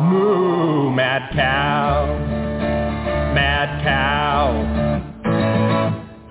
Moo, 0.00 0.90
mad 0.90 1.30
cow, 1.34 2.06
mad 3.34 3.84
cow, 3.84 4.62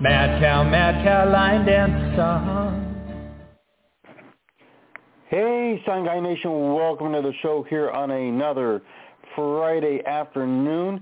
mad 0.00 0.42
cow, 0.42 0.64
mad 0.64 1.04
cow, 1.04 1.30
line 1.30 1.64
dance 1.64 2.16
song. 2.16 2.96
Hey, 5.28 5.80
Sign 5.86 6.04
Guy 6.04 6.18
Nation, 6.18 6.74
welcome 6.74 7.12
to 7.12 7.22
the 7.22 7.32
show 7.42 7.64
here 7.70 7.90
on 7.90 8.10
another 8.10 8.82
Friday 9.36 10.02
afternoon. 10.04 11.00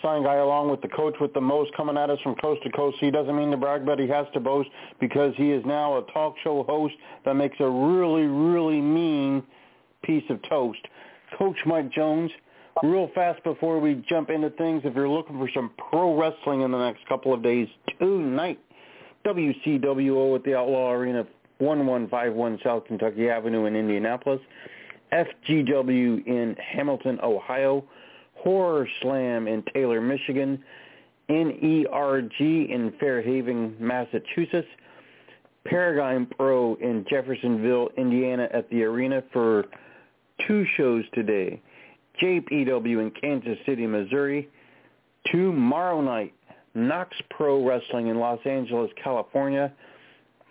Sign 0.00 0.22
Guy 0.22 0.36
along 0.36 0.70
with 0.70 0.82
the 0.82 0.88
coach 0.88 1.16
with 1.20 1.34
the 1.34 1.40
most 1.40 1.74
coming 1.76 1.96
at 1.96 2.08
us 2.08 2.20
from 2.22 2.36
coast 2.36 2.62
to 2.62 2.70
coast. 2.70 2.98
He 3.00 3.10
doesn't 3.10 3.34
mean 3.34 3.50
to 3.50 3.56
brag, 3.56 3.84
but 3.84 3.98
he 3.98 4.06
has 4.06 4.26
to 4.34 4.38
boast 4.38 4.68
because 5.00 5.34
he 5.36 5.50
is 5.50 5.64
now 5.66 5.98
a 5.98 6.02
talk 6.12 6.36
show 6.44 6.62
host 6.62 6.94
that 7.24 7.34
makes 7.34 7.56
a 7.58 7.68
really, 7.68 8.26
really 8.26 8.80
mean 8.80 9.42
piece 10.04 10.24
of 10.30 10.40
toast. 10.48 10.86
Coach 11.40 11.56
Mike 11.64 11.90
Jones. 11.90 12.30
Real 12.82 13.10
fast 13.14 13.42
before 13.44 13.80
we 13.80 14.04
jump 14.08 14.28
into 14.28 14.50
things, 14.50 14.82
if 14.84 14.94
you're 14.94 15.08
looking 15.08 15.38
for 15.38 15.48
some 15.54 15.70
pro 15.90 16.14
wrestling 16.14 16.60
in 16.60 16.70
the 16.70 16.78
next 16.78 17.06
couple 17.08 17.32
of 17.32 17.42
days, 17.42 17.66
tonight, 17.98 18.60
WCWO 19.24 20.36
at 20.36 20.44
the 20.44 20.54
Outlaw 20.54 20.90
Arena, 20.90 21.26
1151 21.58 22.58
South 22.62 22.84
Kentucky 22.84 23.30
Avenue 23.30 23.64
in 23.64 23.74
Indianapolis, 23.74 24.40
FGW 25.12 26.26
in 26.26 26.54
Hamilton, 26.58 27.18
Ohio, 27.22 27.84
Horror 28.34 28.86
Slam 29.00 29.48
in 29.48 29.64
Taylor, 29.72 30.02
Michigan, 30.02 30.62
NERG 31.30 32.40
in 32.40 32.92
Fairhaven, 33.00 33.76
Massachusetts, 33.80 34.68
Paradigm 35.66 36.26
Pro 36.26 36.74
in 36.76 37.06
Jeffersonville, 37.08 37.88
Indiana 37.96 38.46
at 38.52 38.68
the 38.68 38.82
arena 38.82 39.22
for 39.32 39.64
two 40.46 40.64
shows 40.76 41.04
today. 41.14 41.60
JPW 42.20 43.00
in 43.00 43.12
Kansas 43.20 43.58
City, 43.66 43.86
Missouri. 43.86 44.48
Tomorrow 45.26 46.00
night, 46.00 46.34
Knokx 46.76 47.08
Pro 47.30 47.64
Wrestling 47.64 48.08
in 48.08 48.18
Los 48.18 48.40
Angeles, 48.44 48.90
California. 49.02 49.72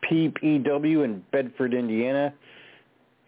PPW 0.10 1.04
in 1.04 1.24
Bedford, 1.32 1.74
Indiana. 1.74 2.34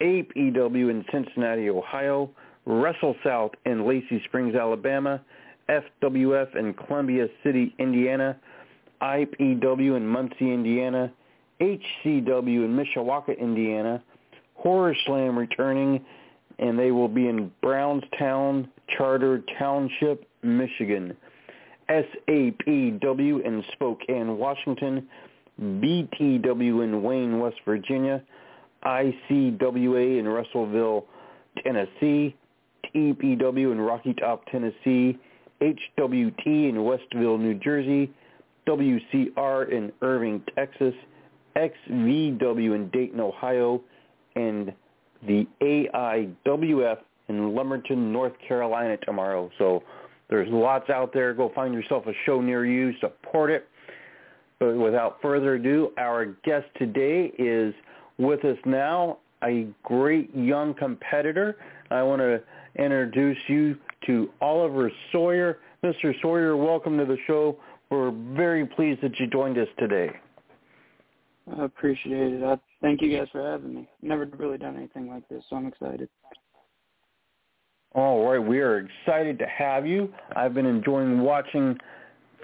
APW 0.01 0.89
in 0.89 1.05
Cincinnati, 1.11 1.69
Ohio. 1.69 2.29
Wrestle 2.65 3.15
South 3.23 3.51
in 3.65 3.87
Lacey 3.87 4.21
Springs, 4.25 4.55
Alabama. 4.55 5.21
FWF 5.69 6.55
in 6.55 6.73
Columbia 6.73 7.27
City, 7.43 7.73
Indiana. 7.79 8.37
IPW 9.01 9.97
in 9.97 10.07
Muncie, 10.07 10.53
Indiana. 10.53 11.11
HCW 11.59 12.65
in 12.65 12.75
Mishawaka, 12.75 13.37
Indiana. 13.39 14.01
Horror 14.55 14.95
Slam 15.05 15.37
returning 15.37 16.03
and 16.61 16.77
they 16.77 16.91
will 16.91 17.07
be 17.07 17.27
in 17.27 17.51
Brownstown 17.61 18.69
Charter 18.95 19.43
Township, 19.57 20.27
Michigan. 20.43 21.17
SAPW 21.89 23.43
in 23.43 23.63
Spokane, 23.73 24.37
Washington. 24.37 25.07
BTW 25.59 26.83
in 26.83 27.03
Wayne, 27.03 27.39
West 27.39 27.57
Virginia. 27.65 28.21
ICWA 28.85 30.19
in 30.19 30.27
Russellville, 30.27 31.05
Tennessee. 31.63 32.35
TPW 32.95 33.71
in 33.71 33.81
Rocky 33.81 34.13
Top, 34.13 34.45
Tennessee. 34.45 35.17
HWT 35.61 36.69
in 36.69 36.83
Westville, 36.83 37.39
New 37.39 37.55
Jersey. 37.55 38.11
WCR 38.67 39.71
in 39.71 39.91
Irving, 40.03 40.43
Texas. 40.55 40.93
XVW 41.55 42.75
in 42.75 42.89
Dayton, 42.93 43.19
Ohio. 43.19 43.81
And 44.35 44.73
the 45.27 45.47
AIWF 45.61 46.97
in 47.27 47.55
Lumberton, 47.55 48.11
North 48.11 48.33
Carolina 48.45 48.97
tomorrow. 48.97 49.49
So 49.57 49.83
there's 50.29 50.49
lots 50.49 50.89
out 50.89 51.13
there. 51.13 51.33
Go 51.33 51.51
find 51.53 51.73
yourself 51.73 52.05
a 52.07 52.13
show 52.25 52.41
near 52.41 52.65
you. 52.65 52.93
Support 52.99 53.51
it. 53.51 53.67
But 54.59 54.75
without 54.75 55.21
further 55.21 55.55
ado, 55.55 55.91
our 55.97 56.25
guest 56.43 56.67
today 56.77 57.31
is 57.37 57.73
with 58.17 58.45
us 58.45 58.57
now, 58.65 59.17
a 59.43 59.67
great 59.83 60.35
young 60.35 60.73
competitor. 60.75 61.57
I 61.89 62.03
want 62.03 62.21
to 62.21 62.41
introduce 62.75 63.37
you 63.47 63.75
to 64.05 64.29
Oliver 64.39 64.91
Sawyer. 65.11 65.59
Mr. 65.83 66.13
Sawyer, 66.21 66.55
welcome 66.55 66.97
to 66.97 67.05
the 67.05 67.17
show. 67.25 67.57
We're 67.89 68.11
very 68.11 68.65
pleased 68.65 69.01
that 69.01 69.19
you 69.19 69.27
joined 69.27 69.57
us 69.57 69.67
today. 69.79 70.11
I 71.57 71.65
appreciate 71.65 72.33
it. 72.33 72.43
I 72.43 72.57
thank 72.81 73.01
you 73.01 73.15
guys 73.17 73.27
for 73.31 73.43
having 73.43 73.73
me. 73.73 73.89
Never 74.01 74.25
really 74.37 74.57
done 74.57 74.75
anything 74.75 75.09
like 75.09 75.27
this, 75.29 75.43
so 75.49 75.55
I'm 75.55 75.67
excited. 75.67 76.09
All 77.93 78.29
right, 78.29 78.39
we 78.39 78.59
are 78.59 78.79
excited 78.79 79.37
to 79.39 79.45
have 79.45 79.85
you. 79.85 80.13
I've 80.35 80.53
been 80.53 80.65
enjoying 80.65 81.19
watching 81.19 81.77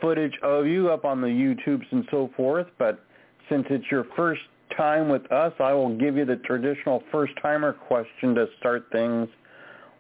footage 0.02 0.34
of 0.44 0.68
you 0.68 0.90
up 0.90 1.06
on 1.06 1.22
the 1.22 1.28
YouTubes 1.28 1.86
and 1.92 2.06
so 2.12 2.30
forth, 2.36 2.68
but 2.78 3.06
since 3.50 3.66
it's 3.70 3.86
your 3.90 4.06
first 4.16 4.42
time 4.76 5.08
with 5.10 5.32
us, 5.32 5.54
I 5.60 5.74
will 5.74 5.96
give 5.98 6.18
you 6.18 6.26
the 6.26 6.36
traditional 6.38 7.02
first-timer 7.12 7.74
question 7.74 8.36
to 8.36 8.48
start 8.60 8.88
things. 8.92 9.30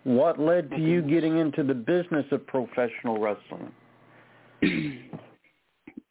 What 0.03 0.39
led 0.39 0.69
to 0.71 0.77
you 0.77 1.01
getting 1.01 1.37
into 1.37 1.63
the 1.63 1.73
business 1.73 2.25
of 2.31 2.45
professional 2.47 3.17
wrestling? 3.19 3.71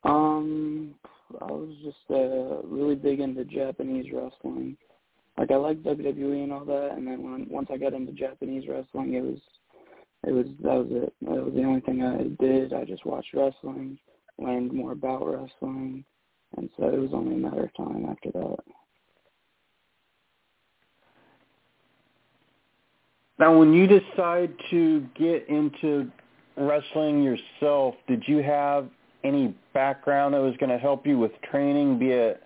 um, 0.04 0.94
I 1.40 1.44
was 1.52 1.74
just 1.82 1.96
uh, 2.10 2.62
really 2.66 2.94
big 2.94 3.20
into 3.20 3.44
Japanese 3.44 4.12
wrestling. 4.12 4.76
Like 5.36 5.50
I 5.50 5.56
liked 5.56 5.84
WWE 5.84 6.44
and 6.44 6.52
all 6.52 6.64
that, 6.64 6.92
and 6.96 7.06
then 7.06 7.22
when 7.22 7.46
once 7.50 7.68
I 7.70 7.76
got 7.76 7.92
into 7.92 8.12
Japanese 8.12 8.68
wrestling, 8.68 9.14
it 9.14 9.22
was 9.22 9.38
it 10.26 10.32
was 10.32 10.46
that 10.62 10.74
was 10.74 10.86
it. 10.90 11.12
That 11.22 11.44
was 11.44 11.54
the 11.54 11.64
only 11.64 11.80
thing 11.80 12.02
I 12.02 12.42
did. 12.42 12.72
I 12.72 12.84
just 12.84 13.04
watched 13.04 13.34
wrestling, 13.34 13.98
learned 14.38 14.72
more 14.72 14.92
about 14.92 15.26
wrestling, 15.26 16.04
and 16.56 16.70
so 16.76 16.88
it 16.88 16.98
was 16.98 17.10
only 17.12 17.34
a 17.34 17.38
matter 17.38 17.64
of 17.64 17.76
time 17.76 18.06
after 18.06 18.30
that. 18.32 18.58
Now, 23.38 23.58
when 23.58 23.74
you 23.74 23.86
decide 23.86 24.54
to 24.70 25.06
get 25.14 25.46
into 25.48 26.10
wrestling 26.56 27.22
yourself, 27.22 27.94
did 28.08 28.22
you 28.26 28.38
have 28.38 28.88
any 29.26 29.54
background 29.74 30.34
that 30.34 30.40
was 30.40 30.54
going 30.58 30.70
to 30.70 30.78
help 30.78 31.06
you 31.06 31.18
with 31.18 31.32
training, 31.50 31.98
be 31.98 32.10
it 32.10 32.42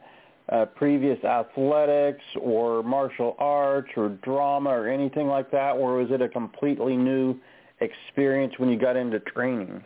uh, 0.50 0.64
previous 0.66 1.22
athletics 1.24 2.24
or 2.40 2.82
martial 2.82 3.36
arts 3.38 3.88
or 3.96 4.10
drama 4.22 4.70
or 4.70 4.88
anything 4.88 5.28
like 5.28 5.50
that, 5.50 5.72
or 5.72 5.94
was 5.94 6.10
it 6.10 6.20
a 6.20 6.28
completely 6.28 6.96
new 6.96 7.36
experience 7.80 8.54
when 8.58 8.68
you 8.68 8.78
got 8.78 8.96
into 8.96 9.20
training? 9.20 9.82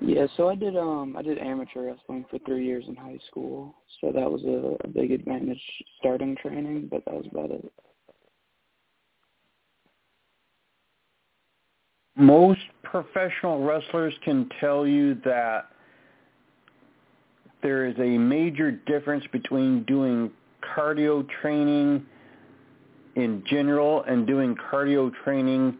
Yeah, 0.00 0.26
so 0.36 0.48
I 0.48 0.54
did 0.54 0.76
um 0.76 1.16
I 1.16 1.22
did 1.22 1.38
amateur 1.38 1.86
wrestling 1.86 2.26
for 2.30 2.38
three 2.40 2.66
years 2.66 2.84
in 2.88 2.96
high 2.96 3.18
school, 3.30 3.74
so 4.00 4.12
that 4.12 4.30
was 4.30 4.42
a, 4.44 4.76
a 4.84 4.88
big 4.88 5.12
advantage 5.12 5.62
starting 5.98 6.36
training, 6.36 6.88
but 6.90 7.04
that 7.06 7.14
was 7.14 7.26
about 7.30 7.52
it. 7.52 7.72
Most 12.16 12.60
professional 12.82 13.62
wrestlers 13.62 14.14
can 14.24 14.48
tell 14.60 14.86
you 14.86 15.16
that 15.24 15.70
there 17.62 17.86
is 17.86 17.96
a 17.98 18.18
major 18.18 18.70
difference 18.70 19.24
between 19.32 19.82
doing 19.84 20.30
cardio 20.76 21.26
training 21.40 22.04
in 23.16 23.42
general 23.46 24.02
and 24.04 24.26
doing 24.26 24.54
cardio 24.70 25.10
training 25.24 25.76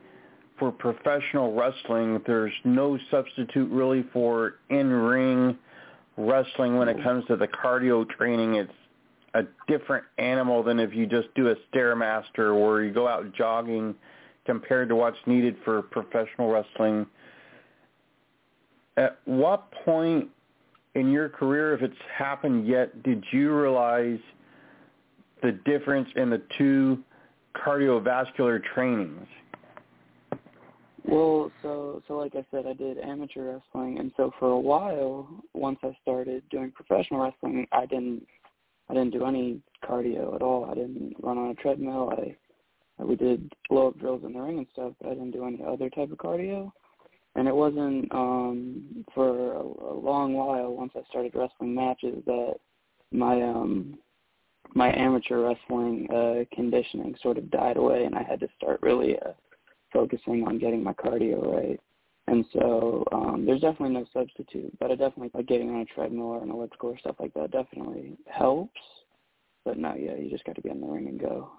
for 0.59 0.73
professional 0.73 1.55
wrestling. 1.55 2.21
There's 2.27 2.53
no 2.65 2.99
substitute 3.11 3.71
really 3.71 4.05
for 4.13 4.57
in-ring 4.71 5.59
wrestling 6.17 6.77
when 6.77 6.89
it 6.89 7.03
comes 7.03 7.27
to 7.27 7.37
the 7.37 7.49
cardio 7.49 8.09
training. 8.09 8.55
It's 8.55 8.73
a 9.35 9.43
different 9.67 10.05
animal 10.19 10.63
than 10.63 10.79
if 10.79 10.95
you 10.95 11.07
just 11.07 11.29
do 11.35 11.49
a 11.49 11.55
stairmaster 11.71 12.55
or 12.55 12.83
you 12.83 12.93
go 12.93 13.09
out 13.09 13.35
jogging 13.35 13.95
compared 14.45 14.89
to 14.89 14.97
what's 14.97 15.19
needed 15.27 15.57
for 15.65 15.83
professional 15.83 16.51
wrestling. 16.51 17.07
At 18.97 19.19
what 19.25 19.71
point 19.85 20.29
in 20.95 21.11
your 21.11 21.29
career, 21.29 21.75
if 21.75 21.83
it's 21.83 21.97
happened 22.17 22.67
yet, 22.67 23.03
did 23.03 23.25
you 23.33 23.53
realize 23.53 24.21
the 25.43 25.53
difference 25.65 26.09
in 26.17 26.31
the 26.31 26.43
two 26.57 27.03
cardiovascular 27.57 28.63
trainings? 28.75 29.27
Well, 31.05 31.53
so 31.63 32.03
so 32.09 32.17
like 32.17 32.35
I 32.35 32.45
said, 32.51 32.67
I 32.67 32.73
did 32.73 32.99
amateur 32.99 33.53
wrestling, 33.53 33.99
and 33.99 34.11
so 34.17 34.33
for 34.39 34.53
a 34.53 34.59
while, 34.59 35.29
once 35.53 35.79
I 35.83 35.95
started 36.01 36.43
doing 36.51 36.71
professional 36.71 37.21
wrestling, 37.21 37.67
I 37.73 37.85
didn't 37.85 38.27
I 38.89 38.95
didn't 38.95 39.13
do 39.13 39.27
any 39.27 39.61
cardio 39.85 40.35
at 40.35 40.43
all. 40.43 40.65
I 40.71 40.75
didn't 40.75 41.15
run 41.23 41.37
on 41.37 41.51
a 41.51 41.55
treadmill. 41.55 42.11
I 42.17 42.37
we 42.99 43.17
did 43.17 43.53
blow 43.69 43.89
up 43.89 43.99
drills 43.99 44.23
in 44.25 44.33
the 44.33 44.41
ring 44.41 44.59
and 44.59 44.67
stuff, 44.73 44.93
but 45.01 45.11
I 45.11 45.15
didn't 45.15 45.33
do 45.33 45.47
any 45.47 45.63
other 45.65 45.91
type 45.91 46.13
of 46.13 46.19
cardio. 46.19 46.71
And 47.37 47.49
it 47.49 47.55
wasn't 47.55 48.13
um 48.13 49.05
for 49.15 49.55
a, 49.55 49.61
a 49.61 49.95
long 49.99 50.35
while 50.35 50.73
once 50.73 50.93
I 50.95 51.03
started 51.09 51.35
wrestling 51.35 51.75
matches 51.75 52.23
that 52.27 52.55
my 53.11 53.43
um 53.43 53.99
my 54.75 54.95
amateur 54.97 55.41
wrestling 55.49 56.09
uh 56.11 56.45
conditioning 56.55 57.17
sort 57.23 57.39
of 57.39 57.51
died 57.51 57.77
away 57.77 58.05
and 58.05 58.15
I 58.15 58.23
had 58.23 58.41
to 58.41 58.49
start 58.57 58.81
really 58.83 59.19
uh 59.19 59.33
focusing 59.93 60.45
on 60.47 60.59
getting 60.59 60.83
my 60.83 60.93
cardio 60.93 61.55
right. 61.55 61.81
And 62.27 62.45
so 62.53 63.05
um, 63.13 63.45
there's 63.45 63.61
definitely 63.61 63.95
no 63.95 64.07
substitute, 64.13 64.77
but 64.81 64.91
I 64.91 64.95
definitely 64.95 65.31
like 65.35 65.47
getting 65.47 65.71
on 65.71 65.83
a 65.83 65.85
treadmill 65.85 66.27
or 66.27 66.43
an 66.43 66.51
elliptical 66.51 66.91
or 66.91 66.99
stuff 66.99 67.17
like 67.19 67.35
that 67.35 67.51
definitely 67.51 68.17
helps. 68.27 68.81
But 69.65 69.79
no, 69.79 69.95
yeah, 69.95 70.17
you 70.17 70.31
just 70.31 70.45
got 70.45 70.57
to 70.57 70.63
get 70.63 70.73
in 70.73 70.81
the 70.81 70.87
ring 70.87 71.07
and 71.07 71.21
go. 71.21 71.51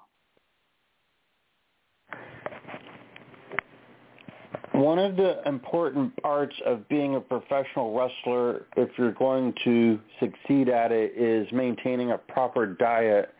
One 4.73 4.99
of 4.99 5.15
the 5.15 5.41
important 5.47 6.21
parts 6.21 6.55
of 6.65 6.87
being 6.89 7.15
a 7.15 7.21
professional 7.21 7.97
wrestler, 7.97 8.65
if 8.75 8.89
you're 8.97 9.13
going 9.13 9.53
to 9.63 9.99
succeed 10.19 10.67
at 10.67 10.91
it, 10.91 11.13
is 11.15 11.47
maintaining 11.53 12.11
a 12.11 12.17
proper 12.17 12.65
diet, 12.65 13.33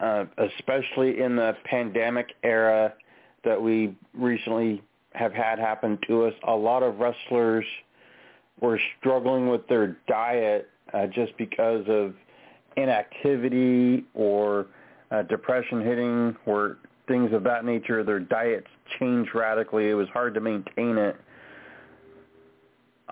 uh, 0.00 0.24
especially 0.38 1.20
in 1.20 1.36
the 1.36 1.56
pandemic 1.64 2.34
era 2.42 2.92
that 3.44 3.62
we 3.62 3.96
recently 4.12 4.82
have 5.14 5.32
had 5.32 5.58
happen 5.60 5.98
to 6.08 6.24
us. 6.24 6.34
A 6.48 6.54
lot 6.54 6.82
of 6.82 6.98
wrestlers 6.98 7.64
were 8.60 8.80
struggling 8.98 9.48
with 9.48 9.66
their 9.68 9.96
diet 10.08 10.68
uh, 10.92 11.06
just 11.06 11.36
because 11.38 11.84
of 11.88 12.14
inactivity 12.76 14.04
or 14.14 14.66
uh, 15.10 15.22
depression 15.22 15.80
hitting 15.80 16.36
or 16.44 16.78
things 17.08 17.32
of 17.32 17.42
that 17.44 17.64
nature. 17.64 18.02
Their 18.04 18.20
diets 18.20 18.66
changed 18.98 19.30
radically. 19.34 19.88
It 19.90 19.94
was 19.94 20.08
hard 20.08 20.34
to 20.34 20.40
maintain 20.40 20.98
it. 20.98 21.16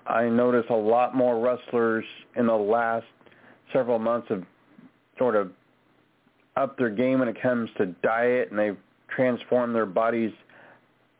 I 0.07 0.29
noticed 0.29 0.71
a 0.71 0.77
lot 0.77 1.15
more 1.15 1.41
wrestlers 1.41 2.05
in 2.37 2.47
the 2.47 2.57
last 2.57 3.07
several 3.73 3.99
months 3.99 4.29
have 4.29 4.45
sort 5.19 5.35
of 5.35 5.51
upped 6.57 6.79
their 6.79 6.91
game 6.91 7.21
when 7.21 7.29
it 7.29 7.41
comes 7.41 7.71
to 7.79 7.87
diet, 8.03 8.51
and 8.51 8.59
they've 8.59 8.77
transformed 9.15 9.75
their 9.75 9.87
bodies 9.87 10.33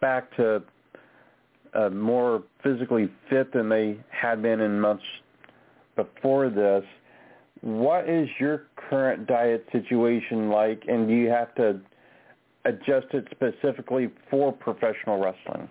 back 0.01 0.35
to 0.37 0.63
uh, 1.75 1.89
more 1.91 2.43
physically 2.63 3.11
fit 3.31 3.53
than 3.53 3.69
they 3.69 3.97
had 4.11 4.43
been 4.43 4.61
in 4.61 4.81
months 4.81 5.05
before 5.97 6.51
this. 6.51 6.85
What 7.63 8.09
is 8.09 8.29
your 8.39 8.67
current 8.77 9.27
diet 9.27 9.67
situation 9.73 10.51
like, 10.51 10.83
and 10.87 11.09
do 11.09 11.15
you 11.15 11.29
have 11.31 11.55
to 11.55 11.81
adjust 12.65 13.07
it 13.13 13.27
specifically 13.31 14.11
for 14.31 14.53
professional 14.53 15.21
wrestling? 15.21 15.69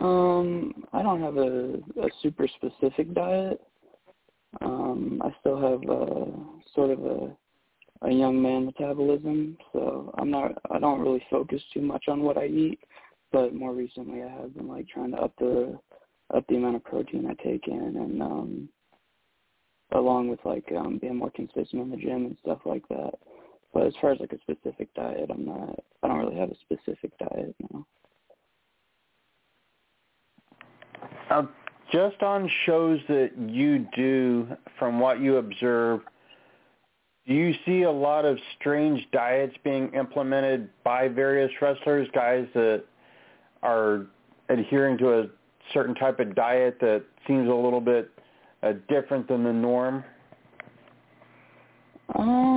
Um, 0.00 0.84
I 0.92 1.02
don't 1.02 1.20
have 1.20 1.36
a, 1.36 1.74
a 2.06 2.10
super 2.22 2.46
specific 2.48 3.12
diet. 3.14 3.60
Um, 4.60 5.20
I 5.24 5.30
still 5.40 5.60
have 5.60 5.82
a, 5.88 6.26
sort 6.74 6.90
of 6.90 7.04
a 7.04 7.36
a 8.02 8.10
young 8.10 8.40
man 8.40 8.64
metabolism, 8.64 9.58
so 9.72 10.14
I'm 10.16 10.30
not 10.30 10.52
I 10.70 10.78
don't 10.78 11.00
really 11.00 11.22
focus 11.30 11.60
too 11.72 11.82
much 11.82 12.04
on 12.08 12.22
what 12.22 12.38
I 12.38 12.46
eat, 12.46 12.80
but 13.30 13.54
more 13.54 13.74
recently 13.74 14.22
I 14.22 14.28
have 14.28 14.54
been 14.54 14.68
like 14.68 14.88
trying 14.88 15.12
to 15.12 15.18
up 15.18 15.34
the 15.38 15.78
up 16.34 16.46
the 16.48 16.56
amount 16.56 16.76
of 16.76 16.84
protein 16.84 17.26
I 17.26 17.42
take 17.42 17.66
in 17.68 17.78
and 17.96 18.22
um 18.22 18.68
along 19.92 20.28
with 20.28 20.40
like 20.44 20.64
um 20.76 20.98
being 20.98 21.16
more 21.16 21.30
consistent 21.30 21.82
in 21.82 21.90
the 21.90 21.96
gym 21.96 22.26
and 22.26 22.36
stuff 22.42 22.60
like 22.64 22.86
that. 22.88 23.14
But 23.72 23.86
as 23.86 23.94
far 24.00 24.12
as 24.12 24.20
like 24.20 24.32
a 24.32 24.38
specific 24.40 24.92
diet, 24.94 25.30
I'm 25.30 25.44
not 25.44 25.78
I 26.02 26.08
don't 26.08 26.18
really 26.18 26.36
have 26.36 26.50
a 26.50 26.56
specific 26.60 27.12
diet 27.18 27.54
now. 27.72 27.86
Um, 31.30 31.48
just 31.92 32.22
on 32.22 32.50
shows 32.66 33.00
that 33.08 33.30
you 33.38 33.86
do, 33.96 34.48
from 34.78 34.98
what 34.98 35.20
you 35.20 35.36
observe, 35.36 36.00
do 37.26 37.34
you 37.34 37.54
see 37.64 37.82
a 37.82 37.90
lot 37.90 38.24
of 38.24 38.38
strange 38.58 39.06
diets 39.12 39.54
being 39.62 39.92
implemented 39.94 40.68
by 40.82 41.08
various 41.08 41.50
wrestlers, 41.60 42.08
guys 42.12 42.46
that 42.54 42.84
are 43.62 44.06
adhering 44.48 44.98
to 44.98 45.20
a 45.20 45.26
certain 45.72 45.94
type 45.94 46.18
of 46.18 46.34
diet 46.34 46.78
that 46.80 47.04
seems 47.26 47.48
a 47.48 47.54
little 47.54 47.80
bit 47.80 48.10
uh, 48.62 48.72
different 48.88 49.28
than 49.28 49.44
the 49.44 49.52
norm? 49.52 50.02
Um, 52.16 52.49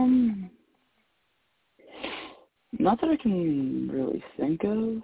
not 2.84 3.00
that 3.02 3.10
I 3.10 3.16
can 3.16 3.90
really 3.90 4.24
think 4.38 4.64
of. 4.64 5.02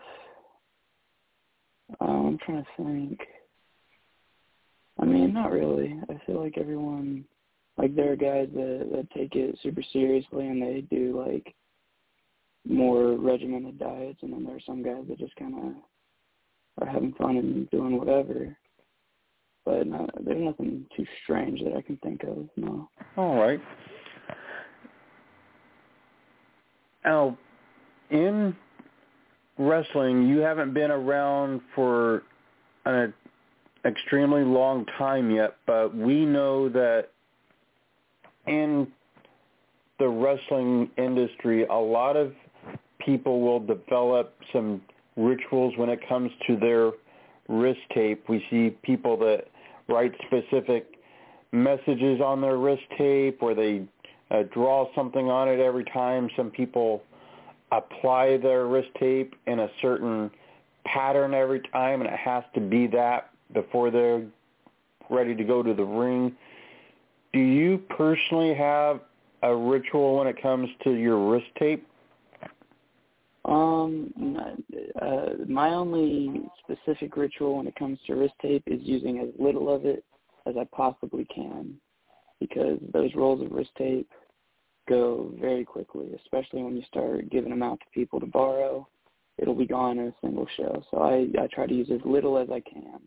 Um, 2.02 2.28
I'm 2.28 2.38
trying 2.46 2.64
to 2.64 2.84
think. 2.84 3.20
I 5.00 5.06
mean, 5.06 5.34
not 5.34 5.52
really. 5.52 5.98
I 6.10 6.20
feel 6.26 6.44
like 6.44 6.58
everyone 6.58 7.24
like 7.78 7.96
there 7.96 8.12
are 8.12 8.18
guys 8.18 8.50
that 8.54 8.90
that 8.92 9.08
take 9.12 9.36
it 9.36 9.58
super 9.64 9.82
seriously 9.94 10.48
and 10.48 10.62
they 10.62 10.82
do 10.94 11.24
like 11.26 11.56
more 12.68 13.14
regimented 13.14 13.80
diets, 13.80 14.20
and 14.22 14.34
then 14.34 14.44
there 14.44 14.58
are 14.58 14.66
some 14.66 14.84
guys 14.84 15.04
that 15.08 15.18
just 15.18 15.36
kind 15.38 15.56
of 15.56 16.84
are 16.86 16.92
having 16.92 17.14
fun 17.14 17.38
and 17.38 17.70
doing 17.70 17.98
whatever. 17.98 18.56
But 19.66 19.88
no, 19.88 20.08
there's 20.22 20.44
nothing 20.44 20.86
too 20.96 21.06
strange 21.24 21.62
that 21.64 21.76
I 21.76 21.82
can 21.82 21.98
think 21.98 22.24
of. 22.24 22.50
No. 22.58 22.90
All 23.16 23.36
right. 23.40 23.62
Now, 27.06 27.38
in 28.10 28.56
wrestling, 29.58 30.28
you 30.28 30.40
haven't 30.40 30.74
been 30.74 30.92
around 30.92 31.62
for 31.76 32.24
an 32.86 33.14
extremely 33.86 34.44
long 34.44 34.86
time 34.98 35.32
yet, 35.32 35.58
but 35.68 35.96
we 35.96 36.26
know 36.26 36.70
that 36.70 37.10
in 38.48 38.88
the 40.00 40.08
wrestling 40.08 40.90
industry, 40.98 41.66
a 41.66 41.74
lot 41.74 42.16
of 42.16 42.34
people 43.00 43.42
will 43.42 43.60
develop 43.60 44.34
some 44.54 44.82
rituals 45.18 45.74
when 45.78 45.90
it 45.90 46.00
comes 46.08 46.32
to 46.48 46.56
their 46.56 46.92
wrist 47.48 47.82
tape. 47.94 48.24
We 48.30 48.44
see 48.50 48.70
people 48.84 49.18
that 49.18 49.46
write 49.88 50.14
specific 50.28 50.88
messages 51.52 52.22
on 52.22 52.42
their 52.42 52.58
wrist 52.58 52.84
tape 52.98 53.40
or 53.42 53.54
they 53.54 53.84
uh, 54.32 54.44
draw 54.54 54.88
something 54.96 55.30
on 55.30 55.50
it 55.50 55.60
every 55.60 55.84
time. 55.86 56.30
Some 56.38 56.52
people 56.52 57.02
apply 57.72 58.38
their 58.38 58.68
wrist 58.68 58.90
tape 59.00 59.36
in 59.48 59.60
a 59.60 59.68
certain 59.82 60.32
pattern 60.86 61.34
every 61.34 61.62
time 61.72 62.02
and 62.02 62.10
it 62.10 62.18
has 62.18 62.44
to 62.54 62.60
be 62.60 62.88
that 62.88 63.32
before 63.54 63.92
they're 63.92 64.26
ready 65.10 65.36
to 65.36 65.44
go 65.44 65.62
to 65.62 65.74
the 65.74 65.84
ring 65.84 66.36
do 67.34 67.40
you 67.40 67.78
personally 67.90 68.54
have 68.56 69.02
a 69.44 69.56
ritual 69.56 70.18
when 70.18 70.28
it 70.28 70.42
comes 70.42 70.70
to 70.84 70.92
your 70.92 71.32
wrist 71.32 71.48
tape? 71.58 71.86
Um, 73.46 74.38
uh, 75.02 75.46
my 75.48 75.70
only 75.70 76.42
specific 76.64 77.16
ritual 77.16 77.58
when 77.58 77.68
it 77.68 77.76
comes 77.76 77.98
to 78.08 78.16
wrist 78.16 78.34
tape 78.42 78.64
is 78.68 78.80
using 78.82 79.20
as 79.20 79.30
little 79.40 79.74
of 79.74 79.86
it 79.86 80.04
as 80.46 80.56
I 80.60 80.66
possibly 80.76 81.26
can, 81.34 81.76
because 82.40 82.80
those 82.94 83.14
rolls 83.16 83.42
of 83.42 83.52
wrist 83.52 83.72
tape 83.78 84.10
go 84.90 85.32
very 85.40 85.64
quickly, 85.64 86.10
especially 86.16 86.64
when 86.64 86.76
you 86.76 86.84
start 86.88 87.30
giving 87.30 87.52
them 87.52 87.64
out 87.64 87.80
to 87.80 87.86
people 87.94 88.20
to 88.20 88.26
borrow. 88.26 88.88
It'll 89.38 89.56
be 89.56 89.68
gone 89.68 90.00
in 90.00 90.08
a 90.08 90.16
single 90.22 90.48
show. 90.58 90.84
So 90.92 90.98
I 90.98 91.28
I 91.42 91.48
try 91.54 91.68
to 91.68 91.74
use 91.74 91.90
as 91.94 92.02
little 92.04 92.38
as 92.38 92.50
I 92.50 92.60
can. 92.60 93.00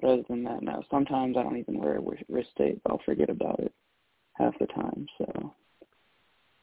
But 0.00 0.10
other 0.10 0.22
than 0.28 0.44
that, 0.44 0.62
no. 0.62 0.82
Sometimes 0.90 1.36
I 1.36 1.42
don't 1.42 1.56
even 1.58 1.78
wear 1.78 2.00
wrist 2.28 2.50
tape. 2.56 2.80
I'll 2.86 3.00
forget 3.04 3.28
about 3.28 3.60
it 3.60 3.72
half 4.34 4.58
the 4.58 4.66
time. 4.66 5.06
So 5.18 5.52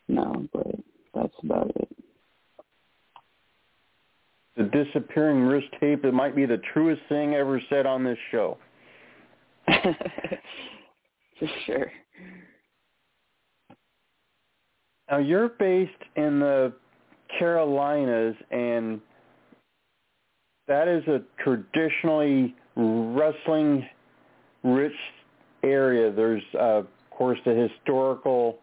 no, 0.07 0.47
but 0.53 0.75
that's 1.13 1.35
about 1.43 1.71
it. 1.75 1.89
The 4.55 4.63
disappearing 4.63 5.41
wrist 5.41 5.67
tape, 5.79 6.05
it 6.05 6.13
might 6.13 6.35
be 6.35 6.45
the 6.45 6.61
truest 6.73 7.01
thing 7.09 7.33
ever 7.33 7.59
said 7.69 7.87
on 7.87 8.03
this 8.03 8.19
show. 8.31 8.57
For 9.67 11.47
sure. 11.65 11.91
Now 15.13 15.19
you're 15.19 15.49
based 15.49 15.91
in 16.15 16.39
the 16.39 16.73
Carolinas 17.37 18.35
and 18.49 18.99
that 20.67 20.87
is 20.87 21.03
a 21.07 21.21
traditionally 21.43 22.55
wrestling 22.75 23.87
rich 24.63 24.91
area. 25.61 26.11
There's, 26.11 26.41
uh, 26.55 26.79
of 26.79 26.87
course, 27.11 27.37
the 27.45 27.53
historical 27.53 28.57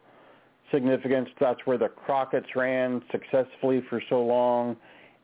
significance. 0.73 1.29
That's 1.39 1.61
where 1.67 1.79
the 1.79 1.87
Crockett's 1.87 2.57
ran 2.57 3.01
successfully 3.13 3.85
for 3.89 4.03
so 4.09 4.21
long. 4.21 4.77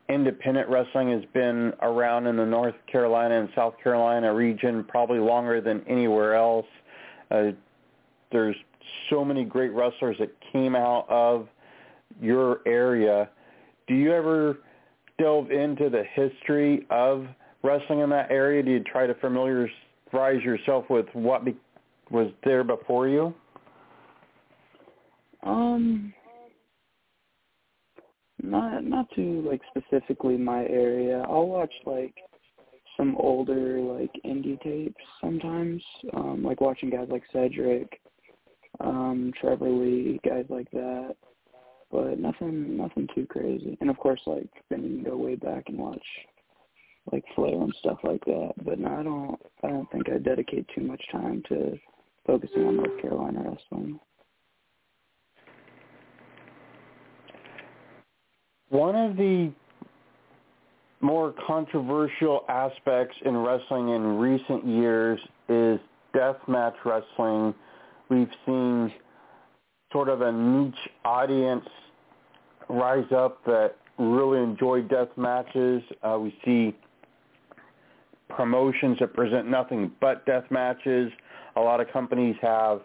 independent 0.07 0.69
wrestling 0.69 1.11
has 1.11 1.25
been 1.33 1.73
around 1.81 2.27
in 2.27 2.37
the 2.37 2.45
North 2.45 2.75
Carolina 2.89 3.37
and 3.37 3.49
South 3.53 3.73
Carolina 3.83 4.33
region 4.33 4.85
probably 4.85 5.19
longer 5.19 5.59
than 5.59 5.83
anywhere 5.89 6.35
else. 6.35 6.65
Uh, 7.29 7.47
there's 8.31 8.55
so 9.09 9.23
many 9.23 9.43
great 9.43 9.71
wrestlers 9.71 10.17
that 10.19 10.31
came 10.51 10.75
out 10.75 11.05
of 11.09 11.47
your 12.21 12.61
area. 12.65 13.29
Do 13.87 13.93
you 13.95 14.13
ever 14.13 14.59
delve 15.19 15.51
into 15.51 15.89
the 15.89 16.03
history 16.13 16.85
of 16.89 17.27
wrestling 17.63 17.99
in 17.99 18.09
that 18.11 18.31
area? 18.31 18.63
Do 18.63 18.71
you 18.71 18.83
try 18.83 19.07
to 19.07 19.13
familiarize 19.15 19.71
yourself 20.43 20.85
with 20.89 21.07
what 21.13 21.45
be- 21.45 21.57
was 22.11 22.31
there 22.43 22.63
before 22.63 23.07
you? 23.07 23.33
Um, 25.43 26.13
not 28.41 28.83
not 28.83 29.07
to 29.15 29.41
like 29.47 29.61
specifically 29.75 30.37
my 30.37 30.65
area. 30.65 31.23
I'll 31.27 31.47
watch 31.47 31.73
like 31.85 32.13
some 32.95 33.15
older 33.17 33.79
like 33.79 34.11
indie 34.25 34.61
tapes 34.61 35.03
sometimes. 35.21 35.81
Um, 36.13 36.43
like 36.43 36.61
watching 36.61 36.89
guys 36.89 37.07
like 37.09 37.23
Cedric, 37.31 37.99
um, 38.79 39.33
Trevor 39.39 39.69
Lee, 39.69 40.19
guys 40.27 40.45
like 40.49 40.69
that. 40.71 41.15
But 41.89 42.19
nothing 42.19 42.75
nothing 42.75 43.07
too 43.15 43.25
crazy. 43.27 43.77
And 43.79 43.89
of 43.89 43.97
course 43.97 44.19
like 44.25 44.49
then 44.69 44.83
you 44.83 44.89
can 44.89 45.03
go 45.03 45.15
way 45.15 45.35
back 45.35 45.63
and 45.67 45.77
watch 45.77 46.03
like 47.11 47.23
Flair 47.33 47.61
and 47.61 47.73
stuff 47.79 47.99
like 48.03 48.23
that. 48.25 48.51
But 48.65 48.79
no, 48.79 48.89
I 48.89 49.03
don't 49.03 49.39
I 49.63 49.69
don't 49.69 49.89
think 49.91 50.09
I 50.09 50.17
dedicate 50.17 50.67
too 50.75 50.81
much 50.81 51.01
time 51.11 51.43
to 51.47 51.79
focusing 52.25 52.65
on 52.65 52.75
North 52.75 53.01
Carolina 53.01 53.43
wrestling. 53.45 53.99
One 58.69 58.95
of 58.97 59.15
the 59.15 59.53
more 60.99 61.33
controversial 61.45 62.43
aspects 62.49 63.15
in 63.23 63.37
wrestling 63.37 63.89
in 63.89 64.17
recent 64.17 64.65
years 64.65 65.19
is 65.47 65.79
deathmatch 66.13 66.73
wrestling. 66.83 67.53
We've 68.09 68.29
seen 68.45 68.91
sort 69.91 70.09
of 70.09 70.21
a 70.21 70.31
niche 70.31 70.75
audience 71.05 71.67
rise 72.69 73.11
up 73.15 73.43
that 73.45 73.75
really 73.97 74.41
enjoy 74.41 74.81
death 74.81 75.09
matches. 75.17 75.81
Uh, 76.03 76.17
we 76.21 76.35
see 76.45 76.75
promotions 78.29 78.97
that 78.99 79.13
present 79.13 79.49
nothing 79.49 79.91
but 79.99 80.25
death 80.25 80.43
matches. 80.49 81.11
A 81.55 81.61
lot 81.61 81.79
of 81.79 81.91
companies 81.91 82.35
have 82.41 82.81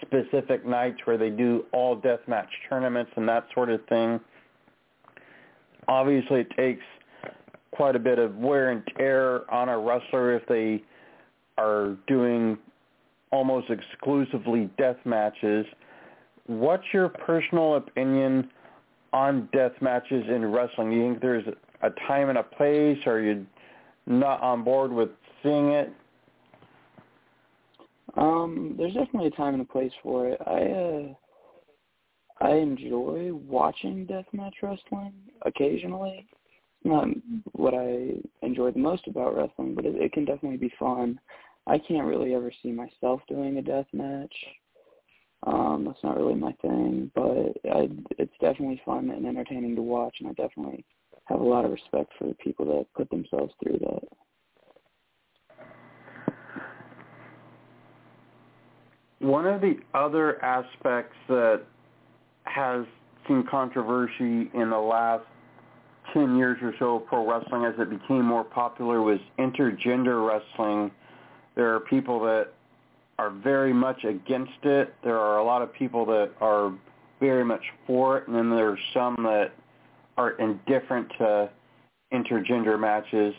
specific 0.00 0.66
nights 0.66 0.98
where 1.04 1.16
they 1.16 1.30
do 1.30 1.64
all 1.72 1.94
death 1.94 2.20
match 2.26 2.48
tournaments 2.68 3.12
and 3.16 3.28
that 3.28 3.46
sort 3.54 3.70
of 3.70 3.80
thing 3.86 4.18
obviously 5.88 6.40
it 6.40 6.50
takes 6.56 6.84
quite 7.72 7.96
a 7.96 7.98
bit 7.98 8.18
of 8.18 8.36
wear 8.36 8.70
and 8.70 8.82
tear 8.96 9.50
on 9.52 9.68
a 9.68 9.78
wrestler 9.78 10.34
if 10.36 10.46
they 10.46 10.82
are 11.58 11.96
doing 12.06 12.58
almost 13.32 13.70
exclusively 13.70 14.70
death 14.78 14.98
matches. 15.04 15.66
What's 16.46 16.84
your 16.92 17.08
personal 17.08 17.76
opinion 17.76 18.50
on 19.12 19.48
death 19.52 19.72
matches 19.80 20.24
in 20.28 20.44
wrestling? 20.52 20.90
Do 20.90 20.96
you 20.96 21.08
think 21.08 21.20
there's 21.20 21.46
a 21.82 21.90
time 22.06 22.28
and 22.28 22.38
a 22.38 22.42
place, 22.42 22.98
or 23.06 23.14
are 23.14 23.22
you 23.22 23.46
not 24.06 24.40
on 24.40 24.62
board 24.62 24.92
with 24.92 25.10
seeing 25.42 25.70
it? 25.70 25.92
Um, 28.16 28.74
there's 28.76 28.94
definitely 28.94 29.28
a 29.28 29.30
time 29.30 29.54
and 29.54 29.62
a 29.62 29.72
place 29.72 29.92
for 30.02 30.28
it. 30.28 30.38
I 30.46 30.62
uh 30.62 31.14
I 32.42 32.56
enjoy 32.56 33.32
watching 33.32 34.06
deathmatch 34.06 34.54
wrestling 34.62 35.12
occasionally. 35.42 36.26
Not 36.84 37.06
what 37.52 37.72
I 37.74 38.14
enjoy 38.44 38.72
the 38.72 38.80
most 38.80 39.06
about 39.06 39.36
wrestling, 39.36 39.74
but 39.76 39.86
it, 39.86 39.94
it 39.94 40.12
can 40.12 40.24
definitely 40.24 40.58
be 40.58 40.72
fun. 40.78 41.20
I 41.66 41.78
can't 41.78 42.06
really 42.06 42.34
ever 42.34 42.52
see 42.62 42.72
myself 42.72 43.20
doing 43.28 43.58
a 43.58 43.62
death 43.62 43.86
match. 43.92 44.34
Um, 45.44 45.84
that's 45.86 46.02
not 46.04 46.16
really 46.16 46.34
my 46.34 46.52
thing, 46.62 47.10
but 47.14 47.56
I, 47.70 47.88
it's 48.18 48.32
definitely 48.40 48.80
fun 48.84 49.10
and 49.10 49.26
entertaining 49.26 49.74
to 49.76 49.82
watch, 49.82 50.16
and 50.20 50.28
I 50.28 50.32
definitely 50.32 50.84
have 51.26 51.40
a 51.40 51.44
lot 51.44 51.64
of 51.64 51.72
respect 51.72 52.12
for 52.18 52.28
the 52.28 52.34
people 52.34 52.66
that 52.66 52.86
put 52.94 53.10
themselves 53.10 53.52
through 53.62 53.78
that. 53.78 54.02
One 59.18 59.46
of 59.46 59.60
the 59.60 59.76
other 59.94 60.44
aspects 60.44 61.16
that 61.28 61.62
has 62.44 62.84
seen 63.28 63.44
controversy 63.48 64.50
in 64.52 64.70
the 64.70 64.78
last 64.78 65.24
10 66.12 66.36
years 66.36 66.58
or 66.60 66.74
so 66.78 66.96
of 66.96 67.06
pro 67.06 67.28
wrestling 67.28 67.64
as 67.64 67.74
it 67.78 67.88
became 67.88 68.24
more 68.24 68.44
popular 68.44 69.00
was 69.00 69.20
intergender 69.38 70.26
wrestling. 70.26 70.90
There 71.54 71.74
are 71.74 71.80
people 71.80 72.20
that 72.20 72.48
are 73.18 73.30
very 73.30 73.72
much 73.72 74.04
against 74.04 74.64
it. 74.64 74.94
There 75.04 75.18
are 75.18 75.38
a 75.38 75.44
lot 75.44 75.62
of 75.62 75.72
people 75.72 76.04
that 76.06 76.32
are 76.40 76.72
very 77.20 77.44
much 77.44 77.62
for 77.86 78.18
it, 78.18 78.26
and 78.26 78.36
then 78.36 78.50
there 78.50 78.68
are 78.70 78.78
some 78.94 79.16
that 79.22 79.52
are 80.16 80.32
indifferent 80.32 81.08
to 81.18 81.50
intergender 82.12 82.78
matches. 82.78 83.34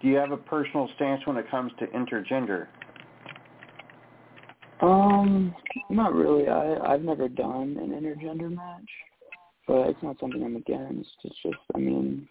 Do 0.00 0.08
you 0.08 0.16
have 0.16 0.32
a 0.32 0.36
personal 0.36 0.88
stance 0.96 1.26
when 1.26 1.36
it 1.36 1.50
comes 1.50 1.72
to 1.78 1.86
intergender? 1.88 2.66
Um, 4.80 5.54
not 5.88 6.14
really. 6.14 6.48
I 6.48 6.76
I've 6.92 7.02
never 7.02 7.28
done 7.28 7.76
an 7.80 7.90
intergender 7.90 8.54
match, 8.54 8.88
but 9.66 9.88
it's 9.88 10.02
not 10.02 10.16
something 10.20 10.42
I'm 10.42 10.56
against. 10.56 11.10
It's 11.24 11.36
just, 11.42 11.56
I 11.74 11.78
mean, 11.78 12.28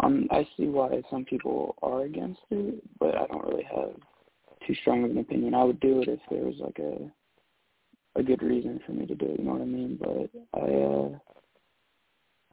um, 0.00 0.28
I 0.30 0.46
see 0.56 0.66
why 0.66 1.02
some 1.10 1.24
people 1.24 1.74
are 1.82 2.02
against 2.02 2.40
it, 2.50 2.82
but 3.00 3.16
I 3.16 3.26
don't 3.26 3.44
really 3.44 3.66
have 3.74 3.94
too 4.66 4.74
strong 4.74 5.04
of 5.04 5.10
an 5.10 5.18
opinion. 5.18 5.54
I 5.54 5.64
would 5.64 5.80
do 5.80 6.02
it 6.02 6.08
if 6.08 6.20
there 6.30 6.44
was 6.44 6.56
like 6.58 6.78
a 6.78 7.10
a 8.18 8.22
good 8.22 8.42
reason 8.42 8.80
for 8.86 8.92
me 8.92 9.06
to 9.06 9.14
do 9.14 9.26
it. 9.26 9.38
You 9.38 9.44
know 9.44 9.52
what 9.52 9.62
I 9.62 9.66
mean? 9.66 9.98
But 10.00 10.58
I, 10.58 10.66
uh, 10.72 11.18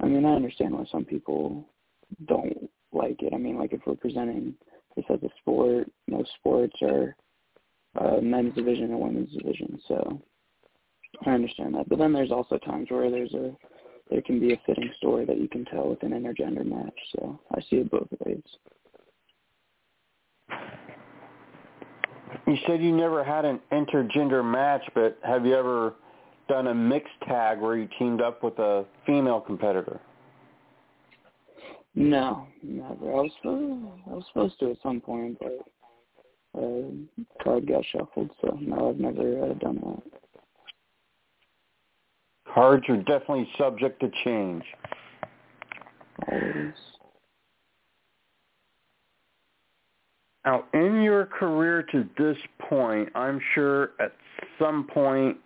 I 0.01 0.07
mean, 0.07 0.25
I 0.25 0.35
understand 0.35 0.73
why 0.73 0.85
some 0.91 1.05
people 1.05 1.65
don't 2.27 2.69
like 2.91 3.21
it. 3.21 3.33
I 3.33 3.37
mean, 3.37 3.57
like 3.57 3.71
if 3.71 3.81
we're 3.85 3.95
presenting 3.95 4.55
this 4.95 5.05
as 5.09 5.23
a 5.23 5.29
sport, 5.39 5.89
most 6.07 6.31
sports 6.37 6.75
are 6.81 7.15
uh, 7.99 8.19
men's 8.21 8.53
division 8.55 8.91
and 8.91 8.99
women's 8.99 9.31
division. 9.31 9.79
So 9.87 10.21
I 11.25 11.31
understand 11.31 11.75
that. 11.75 11.87
But 11.87 11.99
then 11.99 12.13
there's 12.13 12.31
also 12.31 12.57
times 12.57 12.87
where 12.89 13.09
there's 13.09 13.33
a 13.33 13.55
there 14.09 14.21
can 14.21 14.39
be 14.39 14.53
a 14.53 14.61
fitting 14.65 14.91
story 14.97 15.25
that 15.25 15.39
you 15.39 15.47
can 15.47 15.65
tell 15.65 15.89
with 15.89 16.03
an 16.03 16.11
intergender 16.11 16.65
match. 16.65 16.99
So 17.15 17.39
I 17.55 17.61
see 17.61 17.77
it 17.77 17.89
both 17.89 18.09
ways. 18.25 18.43
You 22.45 22.57
said 22.67 22.81
you 22.81 22.91
never 22.91 23.23
had 23.23 23.45
an 23.45 23.59
intergender 23.71 24.43
match, 24.43 24.83
but 24.93 25.17
have 25.23 25.45
you 25.45 25.55
ever 25.55 25.95
done 26.49 26.67
a 26.67 26.73
mixed 26.73 27.13
tag 27.25 27.59
where 27.59 27.77
you 27.77 27.87
teamed 27.97 28.21
up 28.21 28.43
with 28.43 28.59
a 28.59 28.85
female 29.05 29.39
competitor? 29.39 29.99
No, 31.95 32.47
never. 32.61 33.11
I 33.11 33.21
was 33.21 33.31
supposed 33.37 33.85
I 34.07 34.13
was 34.13 34.25
supposed 34.27 34.59
to 34.59 34.71
at 34.71 34.77
some 34.81 34.99
point, 34.99 35.37
but 35.39 36.59
uh, 36.59 37.43
card 37.43 37.67
got 37.67 37.85
shuffled. 37.85 38.31
So 38.41 38.57
no, 38.59 38.89
I've 38.89 38.97
never 38.97 39.43
uh, 39.43 39.53
done 39.53 39.79
that. 39.85 40.19
Cards 42.53 42.83
are 42.89 42.97
definitely 42.97 43.47
subject 43.57 43.99
to 44.01 44.11
change. 44.23 44.63
Always. 46.31 46.73
Now, 50.45 50.65
in 50.73 51.01
your 51.01 51.25
career 51.25 51.83
to 51.91 52.07
this 52.17 52.37
point, 52.69 53.09
I'm 53.15 53.39
sure 53.55 53.91
at 53.99 54.11
some 54.59 54.87
point 54.93 55.37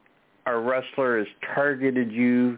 a 0.45 0.57
wrestler 0.57 1.19
has 1.19 1.27
targeted 1.53 2.11
you 2.11 2.57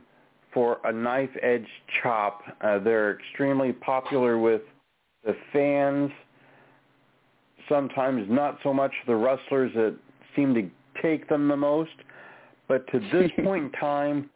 for 0.53 0.77
a 0.85 0.91
knife 0.91 1.29
edge 1.41 1.67
chop. 2.01 2.41
Uh, 2.61 2.79
they're 2.79 3.17
extremely 3.19 3.73
popular 3.73 4.37
with 4.37 4.61
the 5.25 5.35
fans 5.51 6.11
sometimes 7.69 8.25
not 8.29 8.57
so 8.63 8.73
much 8.73 8.91
the 9.07 9.15
wrestlers 9.15 9.71
that 9.75 9.95
seem 10.35 10.53
to 10.55 10.69
take 11.01 11.29
them 11.29 11.47
the 11.47 11.55
most. 11.55 11.91
But 12.67 12.85
to 12.91 12.99
this 13.11 13.31
point 13.43 13.65
in 13.65 13.71
time, 13.73 14.29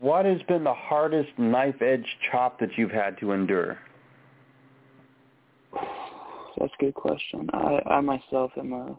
what 0.00 0.26
has 0.26 0.42
been 0.48 0.64
the 0.64 0.74
hardest 0.74 1.30
knife 1.38 1.80
edge 1.80 2.04
chop 2.30 2.58
that 2.60 2.70
you've 2.76 2.90
had 2.90 3.16
to 3.20 3.32
endure? 3.32 3.78
That's 6.58 6.72
a 6.78 6.84
good 6.84 6.94
question. 6.94 7.48
I, 7.52 7.80
I 7.86 8.00
myself 8.00 8.52
am 8.56 8.72
a 8.72 8.98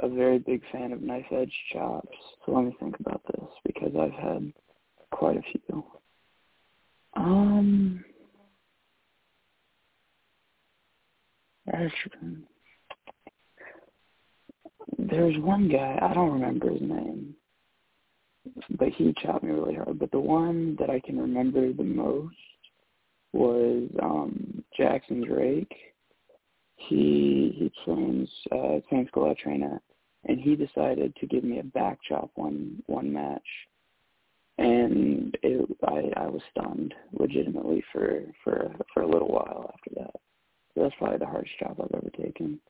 a 0.00 0.08
very 0.08 0.38
big 0.38 0.62
fan 0.72 0.92
of 0.92 1.02
knife 1.02 1.26
edge 1.30 1.52
chops. 1.72 2.08
So 2.44 2.52
let 2.52 2.64
me 2.64 2.76
think 2.80 2.96
about 2.98 3.22
this 3.32 3.48
because 3.64 3.92
I've 3.98 4.12
had 4.12 4.52
quite 5.12 5.36
a 5.36 5.42
few. 5.42 5.84
Um, 7.16 8.04
there's 14.98 15.38
one 15.38 15.68
guy, 15.68 15.98
I 16.02 16.12
don't 16.12 16.32
remember 16.32 16.70
his 16.70 16.82
name, 16.82 17.34
but 18.78 18.88
he 18.88 19.14
chopped 19.22 19.44
me 19.44 19.52
really 19.52 19.76
hard. 19.76 19.98
But 19.98 20.10
the 20.10 20.20
one 20.20 20.76
that 20.80 20.90
I 20.90 21.00
can 21.00 21.18
remember 21.20 21.72
the 21.72 21.84
most 21.84 22.34
was 23.32 23.88
um 24.02 24.62
Jackson 24.76 25.24
Drake. 25.24 25.72
He 26.76 27.54
he 27.56 27.72
trains 27.84 28.28
uh 28.52 28.80
same 28.90 29.06
school 29.08 29.34
I 29.34 29.78
and 30.26 30.40
he 30.40 30.56
decided 30.56 31.14
to 31.16 31.26
give 31.26 31.44
me 31.44 31.58
a 31.58 31.64
back 31.64 31.98
chop 32.08 32.30
one 32.34 32.82
one 32.86 33.12
match 33.12 33.42
and 34.58 35.36
it, 35.42 35.68
I 35.86 36.20
I 36.20 36.28
was 36.28 36.42
stunned 36.50 36.94
legitimately 37.12 37.82
for 37.92 38.22
for 38.42 38.72
for 38.92 39.02
a 39.02 39.08
little 39.08 39.28
while 39.28 39.70
after 39.74 39.90
that. 40.00 40.20
So 40.74 40.82
that's 40.82 40.94
probably 40.98 41.18
the 41.18 41.26
hardest 41.26 41.58
job 41.58 41.80
I've 41.80 41.94
ever 41.94 42.10
taken. 42.10 42.60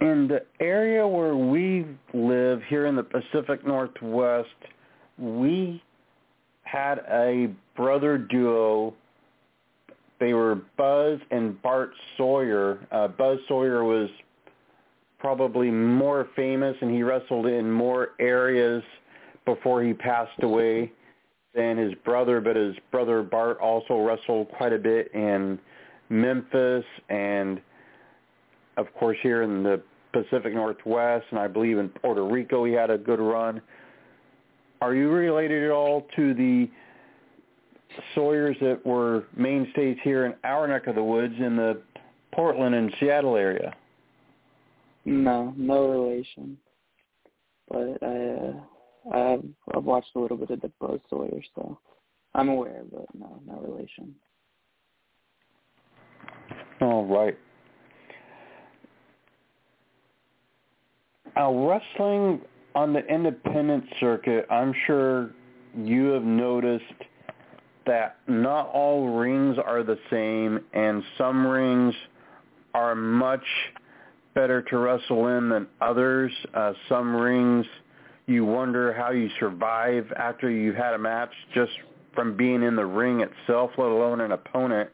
In 0.00 0.28
the 0.28 0.42
area 0.60 1.06
where 1.06 1.36
we 1.36 1.86
live 2.14 2.62
here 2.68 2.86
in 2.86 2.96
the 2.96 3.02
Pacific 3.02 3.66
Northwest, 3.66 4.48
we 5.18 5.82
had 6.62 7.00
a 7.10 7.50
brother 7.76 8.16
duo. 8.16 8.94
They 10.20 10.34
were 10.34 10.60
Buzz 10.76 11.18
and 11.30 11.60
Bart 11.62 11.92
Sawyer. 12.18 12.86
Uh, 12.92 13.08
Buzz 13.08 13.38
Sawyer 13.48 13.82
was 13.84 14.10
probably 15.18 15.70
more 15.70 16.28
famous 16.36 16.76
and 16.80 16.90
he 16.90 17.02
wrestled 17.02 17.46
in 17.46 17.70
more 17.70 18.10
areas 18.20 18.82
before 19.46 19.82
he 19.82 19.94
passed 19.94 20.42
away 20.42 20.92
than 21.54 21.76
his 21.76 21.94
brother, 22.04 22.40
but 22.40 22.54
his 22.54 22.76
brother 22.90 23.22
Bart 23.22 23.58
also 23.60 24.00
wrestled 24.02 24.48
quite 24.50 24.72
a 24.72 24.78
bit 24.78 25.10
in 25.14 25.58
Memphis 26.10 26.84
and 27.08 27.60
of 28.76 28.92
course 28.94 29.16
here 29.22 29.42
in 29.42 29.62
the 29.62 29.82
Pacific 30.12 30.54
Northwest 30.54 31.24
and 31.30 31.38
I 31.38 31.48
believe 31.48 31.78
in 31.78 31.88
Puerto 31.88 32.24
Rico 32.24 32.64
he 32.64 32.72
had 32.72 32.90
a 32.90 32.98
good 32.98 33.20
run. 33.20 33.62
Are 34.82 34.94
you 34.94 35.10
related 35.10 35.64
at 35.64 35.70
all 35.70 36.06
to 36.16 36.34
the 36.34 36.70
Sawyers 38.14 38.56
that 38.60 38.84
were 38.84 39.24
mainstays 39.36 39.96
here 40.02 40.26
in 40.26 40.34
our 40.44 40.68
neck 40.68 40.86
of 40.86 40.94
the 40.94 41.02
woods 41.02 41.34
in 41.38 41.56
the 41.56 41.82
Portland 42.32 42.74
and 42.74 42.92
Seattle 43.00 43.36
area? 43.36 43.74
No, 45.04 45.52
no 45.56 45.88
relation. 45.88 46.56
But 47.68 48.02
I, 48.02 48.06
uh, 48.06 49.14
I've 49.14 49.44
I've 49.74 49.84
watched 49.84 50.10
a 50.14 50.18
little 50.18 50.36
bit 50.36 50.50
of 50.50 50.60
the 50.60 50.70
Buzz 50.80 51.00
Sawyer, 51.08 51.42
so 51.54 51.78
I'm 52.34 52.48
aware, 52.48 52.82
but 52.92 53.06
no, 53.14 53.40
no 53.46 53.60
relation. 53.60 54.14
All 56.80 57.06
right. 57.06 57.36
Uh, 61.38 61.50
wrestling 61.50 62.40
on 62.74 62.92
the 62.92 63.04
independent 63.06 63.84
circuit, 64.00 64.46
I'm 64.50 64.74
sure 64.86 65.30
you 65.76 66.06
have 66.06 66.24
noticed 66.24 66.84
that 67.86 68.16
not 68.26 68.68
all 68.68 69.08
rings 69.18 69.56
are 69.64 69.82
the 69.82 69.98
same, 70.10 70.60
and 70.72 71.02
some 71.16 71.46
rings 71.46 71.94
are 72.74 72.94
much 72.94 73.44
better 74.34 74.62
to 74.62 74.78
wrestle 74.78 75.26
in 75.28 75.48
than 75.48 75.66
others. 75.80 76.32
Uh, 76.54 76.72
some 76.88 77.14
rings, 77.14 77.66
you 78.26 78.44
wonder 78.44 78.92
how 78.92 79.10
you 79.10 79.28
survive 79.38 80.10
after 80.16 80.50
you've 80.50 80.76
had 80.76 80.94
a 80.94 80.98
match 80.98 81.32
just 81.54 81.72
from 82.14 82.36
being 82.36 82.62
in 82.62 82.76
the 82.76 82.84
ring 82.84 83.20
itself, 83.20 83.70
let 83.76 83.88
alone 83.88 84.20
an 84.20 84.32
opponent. 84.32 84.90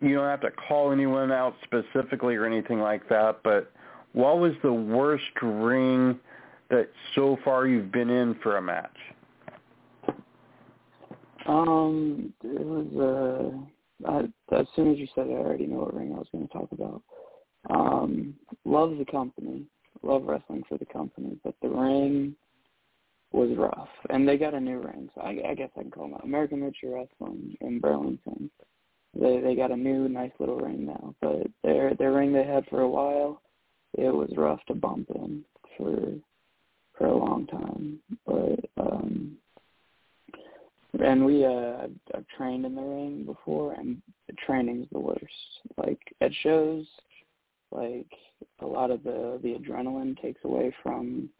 You 0.00 0.14
don't 0.14 0.28
have 0.28 0.40
to 0.42 0.50
call 0.50 0.92
anyone 0.92 1.30
out 1.30 1.54
specifically 1.64 2.36
or 2.36 2.46
anything 2.46 2.80
like 2.80 3.06
that, 3.10 3.42
but 3.42 3.70
what 4.12 4.38
was 4.38 4.52
the 4.62 4.72
worst 4.72 5.24
ring 5.42 6.18
that 6.70 6.88
so 7.14 7.38
far 7.44 7.66
you've 7.66 7.92
been 7.92 8.08
in 8.08 8.34
for 8.42 8.56
a 8.56 8.62
match? 8.62 8.96
Um, 11.50 12.32
it 12.44 12.64
was 12.64 13.66
uh, 14.06 14.08
I, 14.08 14.20
as 14.56 14.66
soon 14.76 14.92
as 14.92 14.98
you 14.98 15.08
said 15.14 15.26
it, 15.26 15.32
I 15.32 15.38
already 15.38 15.66
know 15.66 15.78
what 15.78 15.94
ring 15.94 16.12
I 16.14 16.18
was 16.18 16.28
going 16.30 16.46
to 16.46 16.52
talk 16.52 16.68
about. 16.70 17.02
Um, 17.68 18.34
love 18.64 18.96
the 18.98 19.04
company, 19.04 19.64
love 20.02 20.22
wrestling 20.24 20.62
for 20.68 20.78
the 20.78 20.86
company, 20.86 21.36
but 21.42 21.54
the 21.60 21.68
ring 21.68 22.36
was 23.32 23.50
rough, 23.56 23.88
and 24.10 24.28
they 24.28 24.38
got 24.38 24.54
a 24.54 24.60
new 24.60 24.78
ring. 24.78 25.10
So 25.14 25.22
I, 25.22 25.50
I 25.50 25.54
guess 25.54 25.70
I 25.76 25.82
can 25.82 25.90
call 25.90 26.08
them 26.08 26.20
American 26.22 26.60
Lucha 26.60 26.94
Wrestling 26.94 27.56
in 27.60 27.80
Burlington. 27.80 28.48
They 29.18 29.40
they 29.40 29.56
got 29.56 29.72
a 29.72 29.76
new 29.76 30.08
nice 30.08 30.30
little 30.38 30.56
ring 30.56 30.86
now, 30.86 31.16
but 31.20 31.48
their 31.64 31.94
their 31.94 32.12
ring 32.12 32.32
they 32.32 32.44
had 32.44 32.64
for 32.70 32.82
a 32.82 32.88
while, 32.88 33.42
it 33.98 34.14
was 34.14 34.30
rough 34.36 34.60
to 34.68 34.74
bump 34.74 35.08
in 35.16 35.44
for 35.76 36.12
for 36.96 37.06
a 37.06 37.16
long 37.16 37.48
time. 37.48 37.98
But 38.24 38.70
um 38.80 39.36
and 40.98 41.24
we 41.24 41.44
uh 41.44 41.86
I've, 42.14 42.26
trained 42.36 42.64
in 42.66 42.74
the 42.74 42.82
ring 42.82 43.24
before 43.24 43.74
and 43.74 44.00
the 44.28 44.34
training's 44.46 44.88
the 44.92 44.98
worst. 44.98 45.24
Like 45.76 46.00
at 46.20 46.32
shows 46.42 46.86
like 47.70 48.10
a 48.60 48.66
lot 48.66 48.90
of 48.90 49.02
the 49.02 49.38
the 49.42 49.54
adrenaline 49.54 50.20
takes 50.20 50.40
away 50.44 50.74
from 50.82 51.30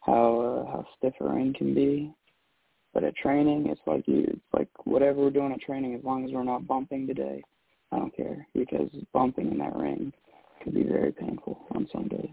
how 0.00 0.40
uh, 0.40 0.70
how 0.70 0.86
stiff 0.96 1.14
a 1.20 1.28
ring 1.28 1.54
can 1.56 1.74
be. 1.74 2.12
But 2.94 3.04
at 3.04 3.16
training, 3.16 3.66
it's 3.66 3.80
like 3.86 4.08
you 4.08 4.40
like 4.54 4.68
whatever 4.84 5.20
we're 5.20 5.30
doing 5.30 5.52
at 5.52 5.60
training, 5.60 5.94
as 5.94 6.04
long 6.04 6.24
as 6.24 6.32
we're 6.32 6.44
not 6.44 6.66
bumping 6.66 7.06
today, 7.06 7.42
I 7.92 7.98
don't 7.98 8.16
care 8.16 8.46
because 8.54 8.88
bumping 9.12 9.50
in 9.50 9.58
that 9.58 9.76
ring 9.76 10.12
can 10.62 10.72
be 10.72 10.82
very 10.82 11.12
painful 11.12 11.58
on 11.74 11.86
some 11.92 12.08
days. 12.08 12.30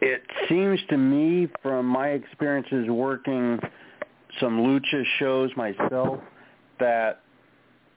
It 0.00 0.22
seems 0.48 0.80
to 0.90 0.96
me, 0.96 1.48
from 1.62 1.86
my 1.86 2.08
experiences 2.08 2.88
working 2.88 3.58
some 4.40 4.58
lucha 4.58 5.02
shows 5.18 5.50
myself, 5.56 6.20
that 6.78 7.20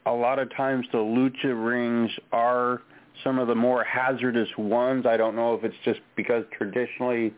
a 0.06 0.12
lot 0.12 0.40
of 0.40 0.54
times 0.56 0.86
the 0.92 0.98
lucha 0.98 1.54
rings 1.54 2.10
are 2.32 2.82
some 3.24 3.38
of 3.38 3.48
the 3.48 3.56
more 3.56 3.84
hazardous 3.84 4.48
ones. 4.58 5.06
I 5.06 5.18
don't 5.18 5.36
know 5.36 5.54
if 5.56 5.64
it's 5.64 5.76
just 5.84 6.00
because 6.16 6.46
traditionally 6.58 7.34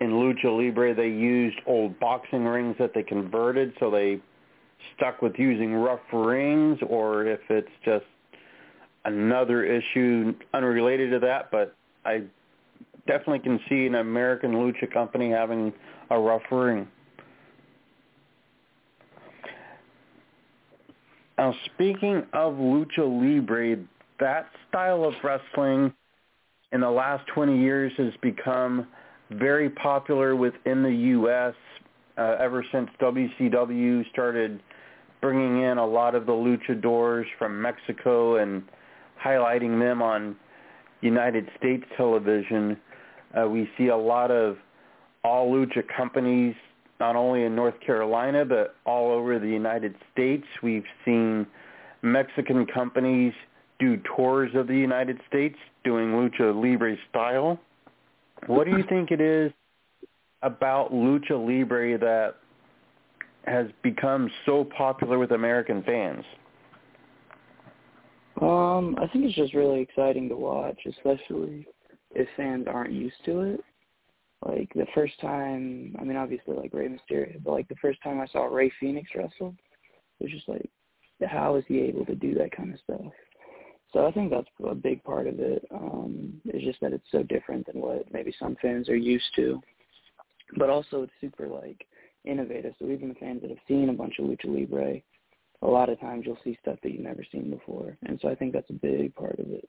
in 0.00 0.10
lucha 0.10 0.44
libre 0.44 0.94
they 0.94 1.08
used 1.08 1.58
old 1.66 1.98
boxing 2.00 2.44
rings 2.44 2.76
that 2.78 2.92
they 2.92 3.02
converted, 3.04 3.72
so 3.78 3.90
they 3.90 4.20
stuck 4.96 5.22
with 5.22 5.38
using 5.38 5.74
rough 5.74 6.00
rings, 6.12 6.78
or 6.88 7.24
if 7.24 7.40
it's 7.48 7.70
just 7.84 8.04
another 9.04 9.64
issue 9.64 10.34
unrelated 10.52 11.12
to 11.12 11.20
that. 11.20 11.50
But 11.50 11.76
I 12.04 12.24
definitely 13.06 13.40
can 13.40 13.60
see 13.68 13.86
an 13.86 13.96
American 13.96 14.52
lucha 14.52 14.92
company 14.92 15.30
having 15.30 15.72
a 16.10 16.18
rough 16.18 16.42
ring. 16.50 16.86
Now, 21.38 21.54
speaking 21.74 22.24
of 22.32 22.54
lucha 22.54 22.98
libre, 22.98 23.84
that 24.20 24.46
style 24.68 25.04
of 25.04 25.14
wrestling 25.22 25.92
in 26.72 26.80
the 26.80 26.90
last 26.90 27.26
20 27.34 27.60
years 27.60 27.92
has 27.98 28.12
become 28.22 28.86
very 29.30 29.68
popular 29.70 30.34
within 30.34 30.82
the 30.82 30.90
U.S. 30.90 31.54
Uh, 32.16 32.36
ever 32.40 32.64
since 32.72 32.88
WCW 33.00 34.08
started 34.10 34.62
bringing 35.20 35.62
in 35.62 35.78
a 35.78 35.86
lot 35.86 36.14
of 36.14 36.26
the 36.26 36.32
luchadors 36.32 37.24
from 37.38 37.60
Mexico 37.60 38.36
and 38.36 38.62
highlighting 39.22 39.78
them 39.80 40.00
on 40.00 40.36
United 41.00 41.48
States 41.58 41.84
television. 41.96 42.76
Uh, 43.36 43.46
we 43.46 43.68
see 43.76 43.88
a 43.88 43.96
lot 43.96 44.30
of 44.30 44.56
all 45.24 45.50
lucha 45.50 45.82
companies 45.96 46.54
not 46.98 47.16
only 47.16 47.44
in 47.44 47.54
North 47.54 47.78
Carolina 47.84 48.44
but 48.44 48.76
all 48.86 49.10
over 49.10 49.38
the 49.38 49.48
United 49.48 49.94
States. 50.12 50.44
We've 50.62 50.84
seen 51.04 51.46
Mexican 52.02 52.66
companies 52.66 53.32
do 53.78 54.00
tours 54.16 54.50
of 54.54 54.66
the 54.66 54.76
United 54.76 55.20
States 55.28 55.56
doing 55.84 56.12
lucha 56.12 56.54
libre 56.54 56.96
style. 57.10 57.60
What 58.46 58.64
do 58.64 58.76
you 58.76 58.84
think 58.88 59.10
it 59.10 59.20
is 59.20 59.52
about 60.42 60.92
lucha 60.92 61.30
libre 61.32 61.98
that 61.98 62.36
has 63.46 63.66
become 63.82 64.30
so 64.44 64.64
popular 64.64 65.18
with 65.18 65.32
American 65.32 65.82
fans? 65.82 66.24
Um, 68.40 68.96
I 68.98 69.06
think 69.12 69.24
it's 69.24 69.34
just 69.34 69.54
really 69.54 69.80
exciting 69.80 70.28
to 70.28 70.36
watch, 70.36 70.78
especially 70.86 71.66
if 72.16 72.28
fans 72.36 72.66
aren't 72.66 72.92
used 72.92 73.22
to 73.26 73.40
it. 73.42 73.60
Like 74.46 74.72
the 74.74 74.86
first 74.94 75.20
time, 75.20 75.94
I 75.98 76.04
mean, 76.04 76.16
obviously 76.16 76.54
like 76.56 76.72
Rey 76.72 76.88
Mysterio, 76.88 77.42
but 77.42 77.52
like 77.52 77.68
the 77.68 77.76
first 77.76 78.02
time 78.02 78.20
I 78.20 78.26
saw 78.26 78.44
Rey 78.44 78.72
Fenix 78.78 79.10
wrestle, 79.14 79.54
it 80.20 80.24
was 80.24 80.32
just 80.32 80.48
like, 80.48 80.68
how 81.26 81.56
is 81.56 81.64
he 81.66 81.80
able 81.80 82.04
to 82.06 82.14
do 82.14 82.34
that 82.34 82.54
kind 82.54 82.72
of 82.72 82.80
stuff? 82.80 83.12
So 83.92 84.06
I 84.06 84.12
think 84.12 84.30
that's 84.30 84.48
a 84.68 84.74
big 84.74 85.02
part 85.04 85.26
of 85.26 85.40
it. 85.40 85.64
Um, 85.74 86.34
it's 86.44 86.64
just 86.64 86.80
that 86.80 86.92
it's 86.92 87.06
so 87.10 87.22
different 87.22 87.66
than 87.66 87.80
what 87.80 88.12
maybe 88.12 88.34
some 88.38 88.56
fans 88.60 88.88
are 88.88 88.96
used 88.96 89.24
to, 89.36 89.60
but 90.58 90.70
also 90.70 91.02
it's 91.02 91.12
super 91.20 91.46
like 91.48 91.86
innovative. 92.24 92.74
So 92.78 92.86
even 92.88 93.08
the 93.08 93.14
fans 93.14 93.40
that 93.42 93.50
have 93.50 93.58
seen 93.66 93.88
a 93.88 93.94
bunch 93.94 94.18
of 94.18 94.26
lucha 94.26 94.46
libre, 94.46 95.00
a 95.62 95.66
lot 95.66 95.88
of 95.88 95.98
times 96.00 96.24
you'll 96.26 96.38
see 96.44 96.58
stuff 96.60 96.78
that 96.82 96.92
you've 96.92 97.00
never 97.00 97.24
seen 97.32 97.50
before, 97.50 97.96
and 98.04 98.18
so 98.20 98.28
I 98.28 98.34
think 98.34 98.52
that's 98.52 98.70
a 98.70 98.74
big 98.74 99.14
part 99.14 99.38
of 99.38 99.50
it. 99.50 99.68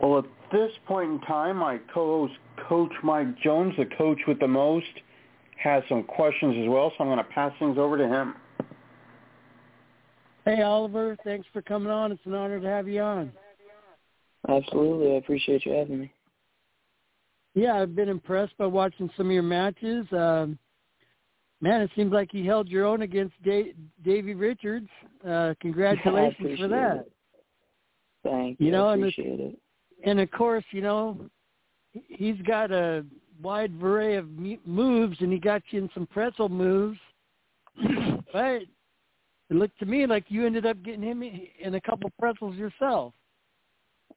Well, 0.00 0.18
at 0.18 0.24
this 0.52 0.70
point 0.86 1.10
in 1.10 1.20
time, 1.20 1.56
my 1.56 1.78
co-host, 1.92 2.34
Coach 2.68 2.92
Mike 3.02 3.38
Jones, 3.40 3.74
the 3.76 3.86
coach 3.96 4.18
with 4.26 4.38
the 4.38 4.48
most, 4.48 4.86
has 5.56 5.82
some 5.88 6.04
questions 6.04 6.56
as 6.62 6.68
well, 6.68 6.92
so 6.96 7.04
I'm 7.04 7.08
going 7.08 7.18
to 7.18 7.24
pass 7.24 7.52
things 7.58 7.78
over 7.78 7.98
to 7.98 8.06
him. 8.06 8.34
Hey, 10.44 10.62
Oliver. 10.62 11.16
Thanks 11.24 11.46
for 11.52 11.62
coming 11.62 11.90
on. 11.90 12.12
It's 12.12 12.24
an 12.24 12.34
honor 12.34 12.60
to 12.60 12.66
have 12.66 12.88
you 12.88 13.00
on. 13.00 13.32
Absolutely. 14.48 15.14
I 15.14 15.16
appreciate 15.16 15.66
you 15.66 15.72
having 15.72 16.00
me. 16.00 16.12
Yeah, 17.54 17.74
I've 17.74 17.96
been 17.96 18.08
impressed 18.08 18.56
by 18.56 18.66
watching 18.66 19.10
some 19.16 19.26
of 19.26 19.32
your 19.32 19.42
matches. 19.42 20.06
Um, 20.12 20.58
man, 21.60 21.80
it 21.80 21.90
seems 21.96 22.12
like 22.12 22.32
you 22.32 22.44
held 22.44 22.68
your 22.68 22.86
own 22.86 23.02
against 23.02 23.34
da- 23.42 23.74
Davey 24.04 24.34
Richards. 24.34 24.88
Uh, 25.26 25.54
congratulations 25.60 26.58
for 26.58 26.68
that. 26.68 26.96
It. 26.98 27.12
Thank 28.22 28.60
you. 28.60 28.66
You 28.66 28.72
know, 28.72 28.86
I 28.86 28.94
and 28.94 29.02
appreciate 29.02 29.40
it. 29.40 29.58
And 30.04 30.20
of 30.20 30.30
course, 30.30 30.64
you 30.70 30.80
know, 30.80 31.28
he's 31.92 32.40
got 32.46 32.70
a 32.70 33.04
wide 33.42 33.72
array 33.82 34.16
of 34.16 34.28
moves, 34.64 35.16
and 35.20 35.32
he 35.32 35.38
got 35.38 35.62
you 35.70 35.82
in 35.82 35.90
some 35.94 36.06
pretzel 36.06 36.48
moves. 36.48 36.98
but 38.32 38.62
it 39.50 39.54
looked 39.56 39.78
to 39.78 39.86
me 39.86 40.06
like 40.06 40.24
you 40.28 40.46
ended 40.46 40.66
up 40.66 40.82
getting 40.82 41.02
him 41.02 41.22
in 41.22 41.74
a 41.74 41.80
couple 41.80 42.10
pretzels 42.18 42.56
yourself. 42.56 43.14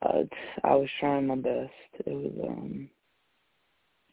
Uh, 0.02 0.24
I 0.64 0.76
was 0.76 0.90
trying 1.00 1.28
my 1.28 1.36
best. 1.36 1.72
It 2.06 2.08
was 2.08 2.34
um 2.48 2.90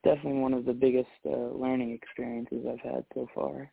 definitely 0.04 0.40
one 0.40 0.54
of 0.54 0.64
the 0.64 0.72
biggest 0.72 1.08
uh, 1.26 1.30
learning 1.30 1.92
experiences 1.92 2.64
I've 2.68 2.80
had 2.80 3.04
so 3.14 3.28
far. 3.34 3.70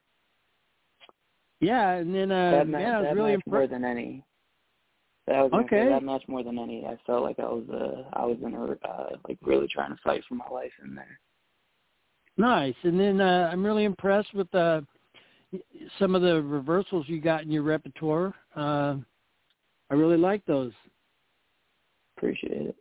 Yeah, 1.60 1.92
and 1.92 2.14
then 2.14 2.32
uh, 2.32 2.52
that 2.52 2.68
match, 2.68 2.82
yeah, 2.82 2.98
I 2.98 3.00
was 3.00 3.08
that 3.08 3.16
really 3.16 3.32
match 3.34 3.44
more 3.48 3.68
than 3.68 3.86
any. 3.86 4.24
That 5.28 5.42
was 5.42 5.66
okay. 5.66 5.90
That 5.90 6.04
match 6.04 6.24
more 6.28 6.44
than 6.44 6.60
any. 6.60 6.86
I 6.86 6.98
felt 7.08 7.24
like 7.24 7.40
I 7.40 7.46
was 7.46 7.66
uh, 7.70 8.04
I 8.14 8.26
was 8.26 8.38
in 8.44 8.54
a 8.54 8.88
uh, 8.88 9.18
like 9.28 9.40
really 9.42 9.68
trying 9.68 9.90
to 9.90 10.00
fight 10.04 10.24
for 10.30 10.36
my 10.36 10.48
life 10.52 10.72
in 10.84 10.94
there. 10.94 11.20
Nice, 12.38 12.76
and 12.84 13.00
then 13.00 13.22
uh, 13.22 13.50
I'm 13.52 13.66
really 13.66 13.86
impressed 13.86 14.34
with 14.34 14.54
uh, 14.54 14.82
some 15.98 16.16
of 16.16 16.22
the 16.22 16.42
reversals 16.44 17.06
you 17.08 17.20
got 17.22 17.44
in 17.44 17.52
your 17.52 17.64
repertoire. 17.64 18.36
Uh, 18.56 18.98
I 19.90 19.94
really 19.94 20.18
like 20.18 20.46
those. 20.46 20.74
Appreciate 22.18 22.68
it. 22.68 22.76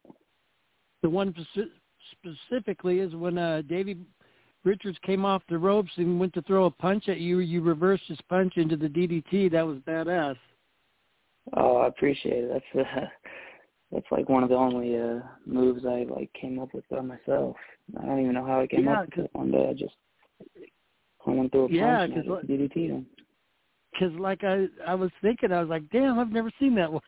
The 1.02 1.10
one 1.10 1.34
specifically 2.12 3.00
is 3.00 3.14
when 3.14 3.38
uh, 3.38 3.62
Davey 3.68 3.96
Richards 4.64 4.98
came 5.02 5.24
off 5.24 5.42
the 5.48 5.58
ropes 5.58 5.90
and 5.96 6.18
went 6.18 6.32
to 6.34 6.42
throw 6.42 6.64
a 6.66 6.70
punch 6.70 7.08
at 7.08 7.20
you. 7.20 7.38
You 7.38 7.60
reversed 7.60 8.04
his 8.08 8.18
punch 8.28 8.56
into 8.56 8.76
the 8.76 8.88
DDT. 8.88 9.52
That 9.52 9.66
was 9.66 9.78
badass. 9.78 10.36
Oh, 11.52 11.76
I 11.78 11.88
appreciate 11.88 12.44
it. 12.44 12.50
That's 12.74 12.86
uh, 12.86 13.00
that's 13.92 14.06
like 14.10 14.28
one 14.28 14.42
of 14.42 14.48
the 14.48 14.56
only 14.56 14.98
uh, 14.98 15.20
moves 15.46 15.84
I 15.86 16.06
like 16.08 16.30
came 16.32 16.58
up 16.58 16.72
with 16.74 16.88
by 16.90 17.00
myself. 17.00 17.56
I 18.00 18.06
don't 18.06 18.20
even 18.20 18.34
know 18.34 18.46
how 18.46 18.60
I 18.60 18.66
came 18.66 18.86
yeah, 18.86 19.00
up 19.00 19.06
with 19.06 19.26
it. 19.26 19.30
One 19.34 19.50
day 19.50 19.68
I 19.68 19.72
just 19.74 19.94
I 21.26 21.30
went 21.30 21.52
through 21.52 21.64
a 21.64 21.68
punch 21.68 21.80
yeah, 21.80 22.02
and 22.02 22.14
I 22.14 22.16
just 22.16 22.48
DDT'd 22.48 22.90
him. 22.90 23.06
Because 23.92 24.14
like 24.18 24.42
I 24.42 24.66
I 24.86 24.94
was 24.94 25.10
thinking, 25.22 25.52
I 25.52 25.60
was 25.60 25.68
like, 25.68 25.88
damn, 25.90 26.18
I've 26.18 26.32
never 26.32 26.50
seen 26.58 26.74
that 26.76 26.92
one. 26.92 27.02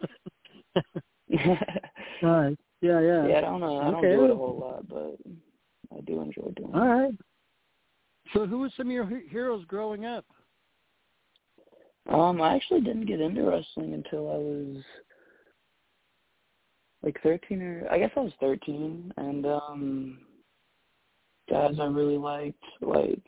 Right. 2.23 2.59
Yeah, 2.81 3.01
yeah. 3.01 3.27
Yeah, 3.27 3.39
I 3.39 3.41
don't 3.43 3.61
know. 3.61 3.79
I 3.79 3.89
Okay. 3.89 3.93
don't 3.93 4.11
do 4.11 4.25
it 4.25 4.31
a 4.31 4.37
whole 4.37 4.59
lot, 4.59 4.89
but 4.89 5.17
I 5.97 6.01
do 6.03 6.21
enjoy 6.21 6.51
doing 6.57 6.75
All 6.75 6.83
it. 6.83 6.87
right. 6.87 7.15
So 8.33 8.47
who 8.47 8.59
were 8.61 8.71
some 8.77 8.89
of 8.89 8.93
your 8.93 9.07
heroes 9.31 9.65
growing 9.67 10.05
up? 10.05 10.25
Um, 12.09 12.41
I 12.41 12.55
actually 12.55 12.83
didn't 12.83 13.07
get 13.07 13.21
into 13.21 13.43
wrestling 13.43 13.95
until 13.95 14.31
I 14.31 14.37
was 14.37 14.85
like 17.03 17.21
thirteen 17.23 17.63
or 17.63 17.87
I 17.91 17.99
guess 17.99 18.11
I 18.17 18.21
was 18.21 18.33
thirteen 18.41 19.13
and 19.17 19.47
um 19.47 20.19
guys 21.51 21.75
I 21.81 21.87
really 21.87 22.19
liked, 22.19 22.63
like 22.81 23.23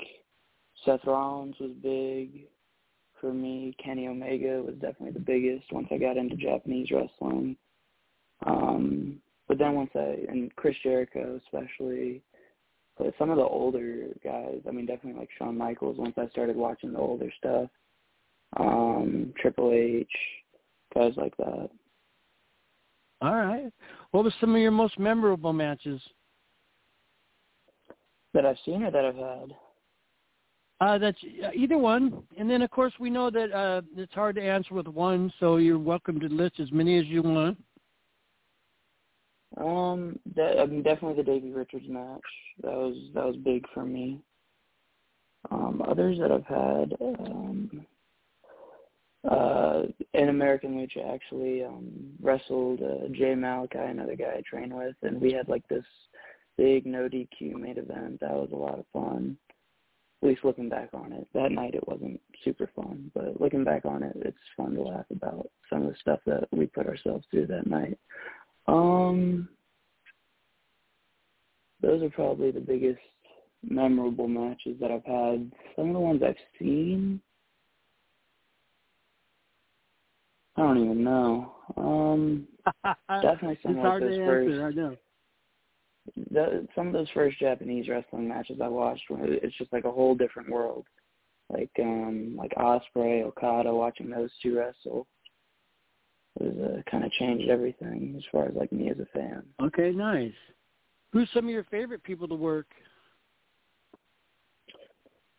Seth 0.85 1.05
Rollins 1.05 1.57
was 1.61 1.73
big 1.83 2.47
for 3.21 3.33
me. 3.33 3.75
Kenny 3.83 4.07
Omega 4.07 4.62
was 4.62 4.75
definitely 4.75 5.12
the 5.12 5.21
biggest 5.21 5.73
once 5.73 5.88
I 5.91 5.99
got 5.99 6.17
into 6.17 6.37
Japanese 6.37 6.91
wrestling. 6.91 7.57
Um 8.47 9.21
but 9.49 9.59
then 9.59 9.75
once 9.75 9.91
I 9.97 10.25
and 10.29 10.55
Chris 10.55 10.77
Jericho 10.83 11.41
especially 11.45 12.23
but 12.97 13.14
some 13.17 13.31
of 13.31 13.37
the 13.37 13.45
older 13.45 14.09
guys, 14.23 14.61
I 14.69 14.71
mean 14.71 14.87
definitely 14.87 15.21
like 15.21 15.31
Shawn 15.37 15.59
Michaels 15.59 15.99
once 15.99 16.14
I 16.17 16.29
started 16.29 16.57
watching 16.57 16.93
the 16.93 16.99
older 16.99 17.33
stuff. 17.38 17.71
Um, 18.56 19.32
Triple 19.40 19.72
H, 19.72 20.08
guys 20.94 21.12
like 21.16 21.37
that. 21.37 21.70
All 23.20 23.34
right. 23.34 23.72
What 24.12 24.24
were 24.24 24.34
some 24.40 24.54
of 24.54 24.61
your 24.61 24.70
most 24.70 24.98
memorable 24.98 25.52
matches? 25.52 26.00
That 28.34 28.46
I've 28.46 28.56
seen 28.64 28.82
or 28.82 28.90
that 28.90 29.04
I've 29.04 29.16
had? 29.16 29.56
Uh, 30.80 30.98
that's 30.98 31.18
uh, 31.44 31.50
either 31.54 31.76
one. 31.76 32.22
And 32.37 32.48
then, 32.48 32.62
of 32.62 32.70
course, 32.70 32.92
we 33.00 33.11
know 33.11 33.30
that 33.30 33.52
uh, 33.52 33.82
it's 33.96 34.14
hard 34.14 34.37
to 34.37 34.42
answer 34.42 34.74
with 34.74 34.87
one, 34.87 35.32
so 35.40 35.56
you're 35.56 35.78
welcome 35.78 36.20
to 36.20 36.28
list 36.28 36.61
as 36.61 36.70
many 36.70 36.98
as 36.98 37.06
you 37.06 37.22
want. 37.22 37.58
Um, 39.56 40.18
that, 40.37 40.61
I 40.61 40.66
mean, 40.66 40.82
definitely 40.82 41.16
the 41.16 41.30
Davey 41.30 41.50
Richards 41.50 41.87
match. 41.88 42.20
That 42.62 42.72
was 42.72 42.96
that 43.14 43.24
was 43.24 43.37
big 43.37 43.64
for 43.72 43.84
me. 43.84 44.20
Um, 45.50 45.82
others 45.88 46.18
that 46.18 46.30
I've 46.30 46.44
had, 46.44 46.94
um, 47.00 47.87
uh, 49.29 49.83
in 50.14 50.29
American 50.31 50.75
Lucha 50.75 51.14
actually 51.14 51.64
um, 51.64 51.91
wrestled 52.21 52.81
uh, 52.83 53.09
Jay 53.12 53.35
Malachi, 53.35 53.79
another 53.79 54.17
guy 54.17 54.37
I 54.38 54.43
train 54.49 54.75
with, 54.75 54.97
and 55.03 55.21
we 55.21 55.33
had 55.33 55.49
like 55.49 55.67
this 55.69 55.85
big 56.57 56.87
no 56.87 57.09
DQ 57.09 57.55
main 57.55 57.79
event. 57.79 58.21
That 58.21 58.33
was 58.33 58.51
a 58.53 58.57
lot 58.57 58.79
of 58.79 58.87
fun. 58.93 59.37
At 60.23 60.29
least 60.29 60.45
looking 60.45 60.69
back 60.69 60.88
on 60.95 61.12
it, 61.12 61.29
that 61.35 61.53
night 61.53 61.75
it 61.75 61.87
wasn't 61.87 62.21
super 62.45 62.69
fun, 62.75 63.11
but 63.14 63.41
looking 63.41 63.62
back 63.62 63.85
on 63.85 64.03
it, 64.03 64.17
it's 64.17 64.37
fun 64.57 64.75
to 64.75 64.83
laugh 64.83 65.07
about 65.14 65.49
some 65.71 65.83
of 65.83 65.93
the 65.93 65.99
stuff 66.01 66.21
that 66.27 66.49
we 66.51 66.67
put 66.67 66.88
ourselves 66.88 67.25
through 67.31 67.47
that 67.47 67.69
night. 67.69 67.97
Um, 68.67 69.49
those 71.81 72.03
are 72.03 72.11
probably 72.11 72.51
the 72.51 72.61
biggest 72.61 72.99
memorable 73.62 74.27
matches 74.27 74.77
that 74.81 74.91
I've 74.91 75.05
had. 75.05 75.53
Some 75.77 75.88
of 75.88 75.93
the 75.93 76.01
ones 76.01 76.23
I've 76.25 76.35
seen, 76.59 77.21
I 80.59 80.62
don't 80.62 80.85
even 80.85 81.05
know. 81.05 81.53
Um, 81.77 82.49
definitely 83.23 83.59
some 83.62 83.77
hard 83.77 84.03
those 84.03 84.16
first. 84.16 84.61
I 84.61 84.71
know. 84.71 84.97
The, 86.33 86.66
some 86.75 86.88
of 86.88 86.92
those 86.92 87.09
first 87.14 87.38
Japanese 87.38 87.88
wrestling 87.88 88.27
matches 88.27 88.59
I 88.61 88.66
watched, 88.66 89.05
it's 89.09 89.57
just 89.57 89.73
like 89.73 89.85
a 89.85 89.92
whole 89.92 90.16
different 90.16 90.51
world. 90.51 90.85
Like 91.49 91.71
um, 91.79 92.35
like 92.37 92.53
Ospreay, 92.57 93.23
Okada, 93.23 93.73
watching 93.73 94.11
those 94.11 94.31
two 94.42 94.59
wrestle 94.59 95.07
was 96.40 96.55
uh, 96.59 96.90
kind 96.90 97.05
of 97.05 97.12
changed 97.12 97.49
everything 97.49 98.14
as 98.16 98.25
far 98.33 98.47
as 98.47 98.55
like 98.57 98.73
me 98.73 98.90
as 98.90 98.99
a 98.99 99.07
fan. 99.16 99.44
Okay, 99.62 99.92
nice. 99.92 100.33
Who's 101.12 101.29
some 101.33 101.44
of 101.44 101.51
your 101.51 101.64
favorite 101.64 102.03
people 102.03 102.27
to 102.29 102.35
work? 102.35 102.66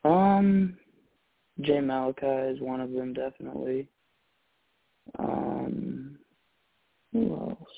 Um, 0.05 0.77
Jay 1.61 1.81
Malachi 1.81 2.25
is 2.55 2.61
one 2.61 2.79
of 2.79 2.91
them, 2.91 3.13
definitely. 3.13 3.89
Um, 5.17 6.17
who 7.13 7.33
else? 7.33 7.69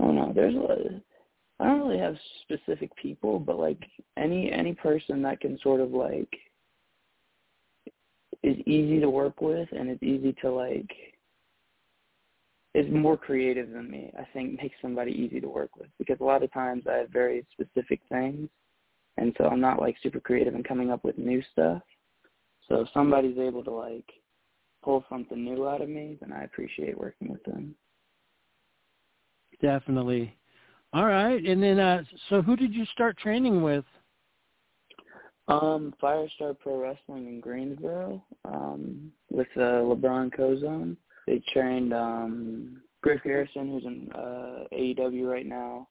I 0.00 0.04
don't 0.04 0.16
know. 0.16 0.32
There's 0.34 0.54
a. 0.54 1.02
I 1.58 1.64
don't 1.64 1.86
really 1.86 1.98
have 1.98 2.16
specific 2.42 2.94
people, 2.96 3.38
but 3.38 3.58
like 3.58 3.82
any 4.16 4.52
any 4.52 4.74
person 4.74 5.22
that 5.22 5.40
can 5.40 5.58
sort 5.62 5.80
of 5.80 5.90
like 5.90 6.28
is 8.42 8.56
easy 8.66 9.00
to 9.00 9.10
work 9.10 9.40
with 9.40 9.68
and 9.72 9.90
is 9.90 10.02
easy 10.02 10.34
to 10.42 10.50
like 10.50 10.90
is 12.74 12.86
more 12.92 13.16
creative 13.16 13.70
than 13.70 13.90
me, 13.90 14.12
I 14.18 14.26
think 14.34 14.60
makes 14.60 14.76
somebody 14.82 15.10
easy 15.12 15.40
to 15.40 15.48
work 15.48 15.76
with 15.76 15.88
because 15.98 16.18
a 16.20 16.24
lot 16.24 16.42
of 16.42 16.52
times 16.52 16.84
I 16.86 16.96
have 16.98 17.08
very 17.08 17.46
specific 17.52 18.00
things 18.10 18.50
and 19.16 19.34
so 19.38 19.44
I'm 19.44 19.60
not 19.60 19.80
like 19.80 19.96
super 20.02 20.20
creative 20.20 20.54
in 20.54 20.62
coming 20.62 20.90
up 20.90 21.02
with 21.02 21.16
new 21.16 21.42
stuff. 21.52 21.80
So 22.68 22.82
if 22.82 22.88
somebody's 22.92 23.38
able 23.38 23.64
to 23.64 23.70
like 23.70 24.04
pull 24.86 25.04
something 25.10 25.44
new 25.44 25.68
out 25.68 25.82
of 25.82 25.88
me, 25.88 26.16
then 26.20 26.32
I 26.32 26.44
appreciate 26.44 26.96
working 26.96 27.28
with 27.28 27.42
them. 27.42 27.74
Definitely. 29.60 30.36
All 30.92 31.06
right, 31.06 31.44
and 31.44 31.60
then 31.60 31.80
uh, 31.80 32.04
so 32.30 32.40
who 32.40 32.54
did 32.54 32.72
you 32.72 32.86
start 32.86 33.18
training 33.18 33.62
with? 33.62 33.84
Um, 35.48 35.92
Firestar 36.00 36.56
Pro 36.58 36.80
Wrestling 36.80 37.26
in 37.26 37.40
Greensboro, 37.40 38.22
um, 38.44 39.10
with 39.30 39.48
uh, 39.56 39.82
LeBron 39.82 40.34
Cozone. 40.34 40.96
They 41.26 41.42
trained 41.52 41.92
um 41.92 42.80
Griff 43.02 43.20
Garrison, 43.24 43.70
who's 43.70 43.84
in 43.84 44.08
uh 44.14 44.64
AEW 44.72 45.28
right 45.28 45.46
now, 45.46 45.88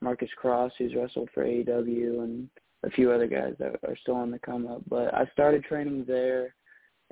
Marcus 0.00 0.30
Cross, 0.36 0.72
who's 0.78 0.94
wrestled 0.94 1.28
for 1.34 1.44
AEW, 1.44 2.24
and 2.24 2.48
a 2.84 2.90
few 2.90 3.12
other 3.12 3.26
guys 3.26 3.54
that 3.58 3.76
are 3.86 3.96
still 4.00 4.16
on 4.16 4.30
the 4.30 4.38
come 4.38 4.66
up. 4.66 4.80
But 4.88 5.12
I 5.12 5.26
started 5.34 5.64
training 5.64 6.06
there, 6.08 6.54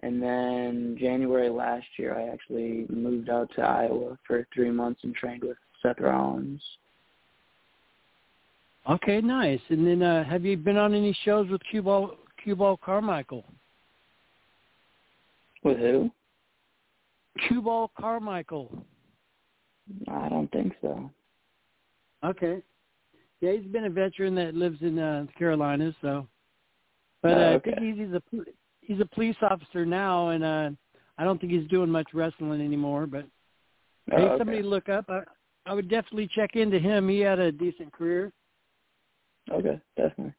and 0.02 0.22
then 0.22 0.96
January 0.98 1.48
last 1.48 1.86
year, 1.98 2.16
I 2.16 2.32
actually 2.32 2.86
moved 2.88 3.30
out 3.30 3.50
to 3.56 3.62
Iowa 3.62 4.18
for 4.26 4.46
three 4.54 4.70
months 4.70 5.00
and 5.04 5.14
trained 5.14 5.42
with 5.42 5.56
Seth 5.82 6.00
Rollins. 6.00 6.62
Okay, 8.88 9.20
nice. 9.20 9.60
And 9.68 9.86
then 9.86 10.02
uh 10.02 10.24
have 10.24 10.44
you 10.44 10.56
been 10.56 10.76
on 10.76 10.94
any 10.94 11.16
shows 11.24 11.48
with 11.50 11.60
Cue 11.70 11.82
Ball 11.82 12.16
Cue 12.42 12.56
Ball 12.56 12.76
Carmichael? 12.76 13.44
With 15.62 15.78
who? 15.78 16.10
Cue 17.46 17.60
Ball 17.60 17.90
Carmichael. 17.98 18.84
I 20.08 20.28
don't 20.28 20.50
think 20.52 20.74
so. 20.80 21.10
Okay. 22.24 22.62
Yeah, 23.40 23.52
he's 23.52 23.70
been 23.70 23.84
a 23.84 23.90
veteran 23.90 24.34
that 24.34 24.54
lives 24.54 24.78
in 24.80 24.98
uh, 24.98 25.26
the 25.26 25.32
Carolinas, 25.38 25.94
so. 26.02 26.26
But 27.22 27.32
uh, 27.32 27.40
Oh, 27.40 27.54
I 27.54 27.58
think 27.60 27.78
he's, 27.78 27.96
he's 27.96 28.14
a 28.14 28.22
he's 28.88 29.00
a 29.00 29.06
police 29.06 29.36
officer 29.42 29.86
now, 29.86 30.30
and 30.30 30.42
uh 30.42 30.70
I 31.16 31.24
don't 31.24 31.40
think 31.40 31.52
he's 31.52 31.68
doing 31.68 31.90
much 31.90 32.08
wrestling 32.12 32.60
anymore. 32.60 33.06
But 33.06 33.26
Oh, 34.10 34.16
hey, 34.16 34.22
okay. 34.22 34.38
somebody 34.38 34.62
look 34.62 34.88
up. 34.88 35.04
I, 35.08 35.20
I 35.66 35.74
would 35.74 35.90
definitely 35.90 36.30
check 36.34 36.56
into 36.56 36.78
him. 36.78 37.08
He 37.08 37.20
had 37.20 37.38
a 37.38 37.52
decent 37.52 37.92
career. 37.92 38.32
Okay, 39.52 39.78
definitely. 39.96 40.34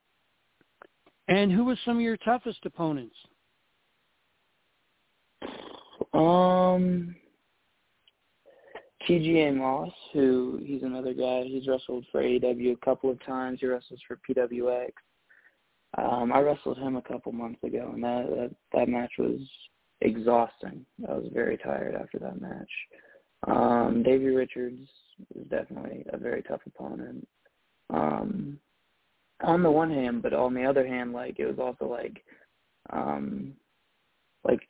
And 1.27 1.51
who 1.51 1.65
was 1.65 1.77
some 1.85 1.97
of 1.97 2.01
your 2.01 2.17
toughest 2.17 2.65
opponents? 2.65 3.15
Um, 6.13 7.15
TGA 9.07 9.55
Moss, 9.55 9.91
who 10.13 10.59
he's 10.63 10.81
another 10.81 11.13
guy. 11.13 11.43
He's 11.43 11.67
wrestled 11.67 12.05
for 12.11 12.23
AEW 12.23 12.73
a 12.73 12.85
couple 12.85 13.11
of 13.11 13.23
times. 13.23 13.59
He 13.61 13.67
wrestles 13.67 13.99
for 14.07 14.19
PWX. 14.27 14.89
Um, 15.97 16.31
I 16.31 16.39
wrestled 16.39 16.77
him 16.77 16.95
a 16.95 17.01
couple 17.01 17.31
months 17.31 17.63
ago, 17.63 17.91
and 17.93 18.03
that 18.03 18.27
that, 18.29 18.55
that 18.73 18.89
match 18.89 19.11
was 19.17 19.39
exhausting. 20.01 20.85
I 21.07 21.13
was 21.13 21.29
very 21.33 21.57
tired 21.57 21.95
after 21.95 22.19
that 22.19 22.39
match. 22.39 22.69
Um, 23.47 24.03
Davey 24.03 24.27
Richards 24.27 24.87
is 25.35 25.47
definitely 25.49 26.05
a 26.13 26.17
very 26.17 26.43
tough 26.43 26.61
opponent. 26.67 27.27
Um, 27.89 28.59
on 29.41 29.63
the 29.63 29.71
one 29.71 29.89
hand, 29.89 30.21
but 30.21 30.33
on 30.33 30.53
the 30.53 30.65
other 30.65 30.85
hand, 30.85 31.13
like 31.13 31.39
it 31.39 31.45
was 31.45 31.59
also 31.59 31.91
like, 31.91 32.23
um, 32.91 33.53
like 34.43 34.61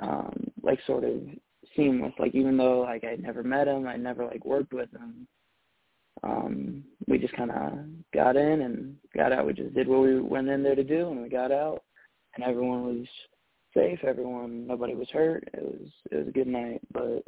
um 0.00 0.50
like 0.62 0.78
sort 0.86 1.04
of 1.04 1.20
seamless 1.76 2.12
like 2.18 2.34
even 2.34 2.56
though 2.56 2.80
like 2.80 3.04
i'd 3.04 3.22
never 3.22 3.42
met 3.42 3.68
him 3.68 3.86
i 3.86 3.96
never 3.96 4.24
like 4.24 4.44
worked 4.44 4.72
with 4.72 4.90
him 4.92 5.26
um 6.22 6.84
we 7.06 7.18
just 7.18 7.34
kind 7.34 7.50
of 7.50 7.72
got 8.14 8.36
in 8.36 8.62
and 8.62 8.96
got 9.14 9.32
out. 9.32 9.46
We 9.46 9.52
just 9.52 9.74
did 9.74 9.88
what 9.88 10.02
we 10.02 10.20
went 10.20 10.48
in 10.48 10.62
there 10.62 10.74
to 10.74 10.84
do 10.84 11.10
and 11.10 11.22
we 11.22 11.28
got 11.28 11.52
out. 11.52 11.82
And 12.34 12.44
everyone 12.44 12.84
was 12.84 13.06
safe. 13.74 13.98
Everyone 14.04 14.66
nobody 14.66 14.94
was 14.94 15.08
hurt. 15.10 15.48
It 15.52 15.62
was 15.62 15.88
it 16.10 16.16
was 16.16 16.28
a 16.28 16.32
good 16.32 16.48
night 16.48 16.80
but 16.92 17.24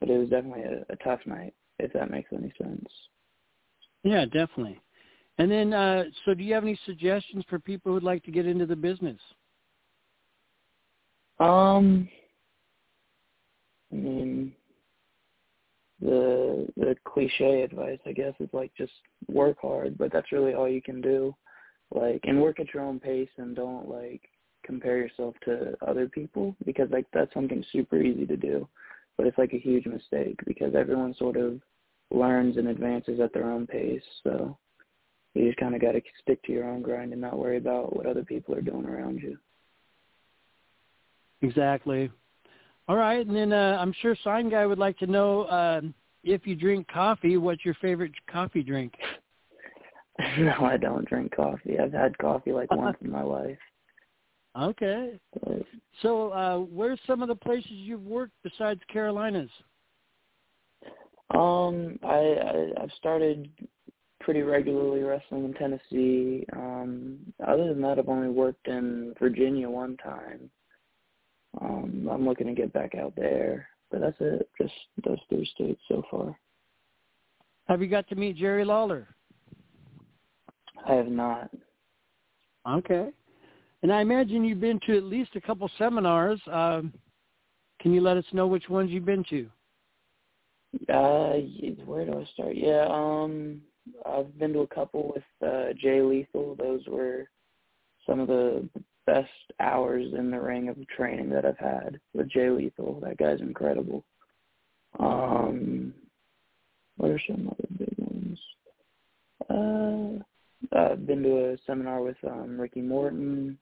but 0.00 0.10
it 0.10 0.18
was 0.18 0.28
definitely 0.28 0.64
a, 0.64 0.84
a 0.92 0.96
tough 0.96 1.20
night 1.26 1.54
if 1.78 1.92
that 1.92 2.10
makes 2.10 2.30
any 2.32 2.52
sense. 2.60 2.88
Yeah, 4.02 4.24
definitely. 4.24 4.80
And 5.38 5.50
then, 5.50 5.72
uh, 5.72 6.04
so 6.24 6.32
do 6.32 6.42
you 6.42 6.54
have 6.54 6.62
any 6.62 6.78
suggestions 6.86 7.44
for 7.48 7.58
people 7.58 7.92
who'd 7.92 8.02
like 8.02 8.24
to 8.24 8.30
get 8.30 8.46
into 8.46 8.66
the 8.66 8.76
business? 8.76 9.18
Um, 11.38 12.08
I 13.92 13.96
mean, 13.96 14.52
the 16.00 16.66
the 16.76 16.96
cliche 17.04 17.62
advice, 17.62 17.98
I 18.06 18.12
guess, 18.12 18.34
is 18.40 18.48
like 18.52 18.72
just 18.76 18.92
work 19.28 19.58
hard, 19.60 19.96
but 19.96 20.12
that's 20.12 20.32
really 20.32 20.54
all 20.54 20.68
you 20.68 20.82
can 20.82 21.00
do. 21.00 21.34
Like, 21.94 22.20
and 22.24 22.42
work 22.42 22.58
at 22.60 22.74
your 22.74 22.82
own 22.82 22.98
pace, 22.98 23.28
and 23.38 23.54
don't 23.54 23.88
like 23.88 24.22
compare 24.64 24.98
yourself 24.98 25.34
to 25.44 25.74
other 25.86 26.08
people 26.08 26.56
because 26.64 26.90
like 26.90 27.06
that's 27.12 27.32
something 27.32 27.64
super 27.72 28.02
easy 28.02 28.26
to 28.26 28.36
do, 28.36 28.68
but 29.16 29.26
it's 29.26 29.38
like 29.38 29.54
a 29.54 29.58
huge 29.58 29.86
mistake 29.86 30.38
because 30.44 30.74
everyone 30.74 31.14
sort 31.14 31.36
of 31.36 31.60
learns 32.10 32.56
and 32.56 32.68
advances 32.68 33.20
at 33.20 33.32
their 33.32 33.50
own 33.50 33.66
pace. 33.66 34.02
So 34.22 34.58
you 35.34 35.46
just 35.46 35.58
kind 35.58 35.74
of 35.74 35.80
got 35.80 35.92
to 35.92 36.02
stick 36.22 36.42
to 36.44 36.52
your 36.52 36.64
own 36.64 36.82
grind 36.82 37.12
and 37.12 37.20
not 37.20 37.38
worry 37.38 37.58
about 37.58 37.94
what 37.94 38.06
other 38.06 38.24
people 38.24 38.54
are 38.54 38.62
doing 38.62 38.86
around 38.86 39.20
you. 39.20 39.38
Exactly. 41.42 42.10
All 42.88 42.96
right, 42.96 43.26
and 43.26 43.34
then 43.34 43.52
uh, 43.52 43.78
I'm 43.80 43.92
sure 44.00 44.16
Sign 44.22 44.48
Guy 44.48 44.64
would 44.64 44.78
like 44.78 44.96
to 44.98 45.06
know 45.06 45.42
uh, 45.42 45.80
if 46.22 46.46
you 46.46 46.54
drink 46.54 46.86
coffee, 46.88 47.36
what's 47.36 47.64
your 47.64 47.74
favorite 47.74 48.12
coffee 48.30 48.62
drink? 48.62 48.94
no, 50.38 50.54
I 50.60 50.76
don't 50.76 51.06
drink 51.08 51.34
coffee. 51.34 51.78
I've 51.78 51.92
had 51.92 52.16
coffee 52.18 52.52
like 52.52 52.72
once 52.72 52.96
in 53.02 53.10
my 53.10 53.22
life. 53.22 53.58
Okay. 54.58 55.20
So, 56.00 56.30
uh, 56.30 56.60
where's 56.60 56.98
some 57.06 57.20
of 57.20 57.28
the 57.28 57.34
places 57.34 57.72
you've 57.72 58.06
worked 58.06 58.32
besides 58.42 58.80
Carolinas? 58.90 59.50
um, 61.34 61.98
I, 62.02 62.14
I 62.14 62.82
I've 62.82 62.90
started 62.96 63.50
pretty 64.20 64.42
regularly 64.42 65.02
wrestling 65.02 65.44
in 65.44 65.54
Tennessee. 65.54 66.46
Um, 66.54 67.18
other 67.46 67.68
than 67.68 67.82
that, 67.82 67.98
I've 67.98 68.08
only 68.08 68.28
worked 68.28 68.66
in 68.66 69.14
Virginia 69.18 69.68
one 69.68 69.96
time. 69.98 70.50
Um, 71.60 72.08
I'm 72.10 72.26
looking 72.26 72.46
to 72.46 72.54
get 72.54 72.72
back 72.72 72.94
out 72.94 73.14
there, 73.16 73.68
but 73.90 74.00
that's 74.00 74.16
it. 74.20 74.48
Just 74.60 74.74
those 75.04 75.18
three 75.28 75.48
states 75.54 75.80
so 75.88 76.02
far. 76.10 76.38
Have 77.68 77.82
you 77.82 77.88
got 77.88 78.08
to 78.08 78.14
meet 78.14 78.36
Jerry 78.36 78.64
Lawler? 78.64 79.08
I 80.86 80.94
have 80.94 81.08
not. 81.08 81.50
Okay. 82.68 83.10
And 83.82 83.92
I 83.92 84.00
imagine 84.00 84.44
you've 84.44 84.60
been 84.60 84.80
to 84.86 84.96
at 84.96 85.04
least 85.04 85.30
a 85.36 85.40
couple 85.40 85.70
seminars. 85.78 86.40
Um, 86.50 86.92
can 87.80 87.92
you 87.92 88.00
let 88.00 88.16
us 88.16 88.24
know 88.32 88.46
which 88.46 88.68
ones 88.68 88.90
you've 88.90 89.04
been 89.04 89.24
to? 89.30 89.48
Uh, 90.92 91.34
where 91.84 92.04
do 92.04 92.20
I 92.20 92.24
start? 92.34 92.56
Yeah, 92.56 92.86
um, 92.90 93.62
I've 94.04 94.36
been 94.38 94.52
to 94.54 94.60
a 94.60 94.66
couple 94.66 95.12
with 95.14 95.48
uh, 95.48 95.72
Jay 95.80 96.02
Lethal. 96.02 96.56
Those 96.56 96.82
were 96.86 97.28
some 98.06 98.20
of 98.20 98.28
the 98.28 98.68
best 99.06 99.30
hours 99.60 100.06
in 100.18 100.30
the 100.30 100.40
ring 100.40 100.68
of 100.68 100.76
training 100.88 101.30
that 101.30 101.44
I've 101.44 101.58
had 101.58 102.00
with 102.12 102.28
Jay 102.28 102.50
Lethal. 102.50 103.00
That 103.00 103.16
guy's 103.16 103.40
incredible. 103.40 104.04
Um, 104.98 105.94
what 106.96 107.10
are 107.10 107.20
some 107.26 107.48
other 107.48 107.68
big 107.78 107.94
ones? 107.98 108.38
Uh, 109.48 110.76
I've 110.76 111.06
been 111.06 111.22
to 111.22 111.52
a 111.52 111.56
seminar 111.66 112.02
with 112.02 112.16
um, 112.26 112.58
Ricky 112.60 112.82
Morton. 112.82 113.58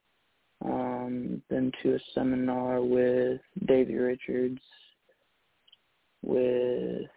Um, 0.65 1.43
been 1.51 1.73
to 1.83 1.97
a 1.97 1.99
seminar 2.15 2.83
with 2.83 3.41
Davey 3.67 3.97
Richards. 3.97 4.61
With 6.23 7.11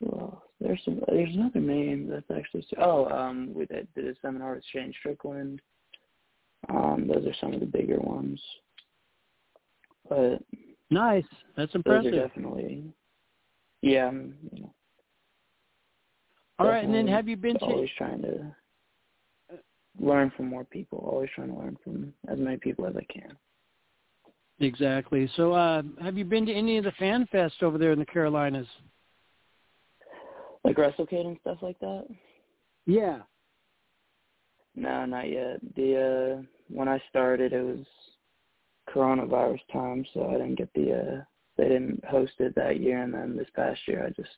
well, 0.00 0.42
there's 0.60 0.80
some. 0.84 1.00
There's 1.06 1.34
another 1.34 1.60
name 1.60 2.08
that's 2.08 2.30
actually. 2.36 2.66
Oh, 2.78 3.06
um, 3.08 3.52
we 3.54 3.66
did, 3.66 3.88
did 3.94 4.08
a 4.08 4.14
seminar 4.20 4.54
with 4.54 4.64
Shane 4.72 4.92
Strickland. 4.98 5.62
Um, 6.68 7.08
those 7.08 7.26
are 7.26 7.34
some 7.40 7.52
of 7.52 7.60
the 7.60 7.66
bigger 7.66 7.98
ones. 8.00 8.40
But 10.08 10.38
Nice. 10.90 11.24
That's 11.56 11.74
impressive. 11.74 12.12
those 12.12 12.20
are 12.20 12.28
definitely. 12.28 12.84
Yeah, 13.80 14.08
I'm, 14.08 14.36
you 14.52 14.62
know, 14.62 14.74
All 16.58 16.68
right, 16.68 16.84
and 16.84 16.94
then 16.94 17.08
have 17.08 17.26
you 17.26 17.36
been 17.36 17.58
to 17.58 17.64
always 17.64 17.90
trying 17.98 18.22
to 18.22 18.54
learn 19.98 20.32
from 20.36 20.46
more 20.46 20.64
people. 20.64 20.98
Always 20.98 21.30
trying 21.34 21.48
to 21.48 21.58
learn 21.58 21.76
from 21.82 22.12
as 22.28 22.38
many 22.38 22.56
people 22.56 22.86
as 22.86 22.94
I 22.96 23.04
can. 23.12 23.36
Exactly. 24.60 25.28
So, 25.36 25.52
uh, 25.52 25.82
have 26.00 26.16
you 26.16 26.24
been 26.24 26.46
to 26.46 26.52
any 26.52 26.78
of 26.78 26.84
the 26.84 26.92
fan 26.92 27.26
fest 27.32 27.62
over 27.62 27.78
there 27.78 27.92
in 27.92 27.98
the 27.98 28.06
Carolinas? 28.06 28.66
Like 30.64 30.76
WrestleCade 30.76 31.26
and 31.26 31.38
stuff 31.40 31.58
like 31.62 31.78
that. 31.80 32.06
Yeah. 32.86 33.20
No, 34.74 35.04
not 35.04 35.28
yet. 35.28 35.60
The 35.76 36.38
uh 36.40 36.42
when 36.68 36.88
I 36.88 37.00
started 37.10 37.52
it 37.52 37.62
was 37.62 37.84
coronavirus 38.94 39.60
time, 39.72 40.04
so 40.12 40.28
I 40.28 40.32
didn't 40.32 40.56
get 40.56 40.72
the 40.74 40.92
uh 40.92 41.24
they 41.56 41.68
didn't 41.68 42.04
host 42.04 42.32
it 42.38 42.54
that 42.54 42.80
year 42.80 43.02
and 43.02 43.12
then 43.12 43.36
this 43.36 43.50
past 43.54 43.80
year 43.86 44.04
I 44.04 44.10
just 44.10 44.36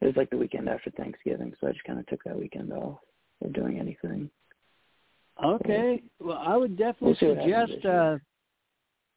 it 0.00 0.06
was 0.06 0.16
like 0.16 0.30
the 0.30 0.36
weekend 0.38 0.68
after 0.68 0.90
Thanksgiving, 0.90 1.54
so 1.60 1.68
I 1.68 1.72
just 1.72 1.84
kinda 1.84 2.04
took 2.08 2.22
that 2.24 2.38
weekend 2.38 2.72
off 2.72 2.98
of 3.44 3.52
doing 3.52 3.78
anything. 3.78 4.30
Okay. 5.42 6.02
Well, 6.20 6.38
I 6.38 6.56
would 6.56 6.76
definitely 6.76 7.08
We'll 7.08 7.16
see 7.16 7.26
what 7.28 7.38
happens 7.38 7.70
suggest. 7.74 7.86
Uh, 7.86 8.18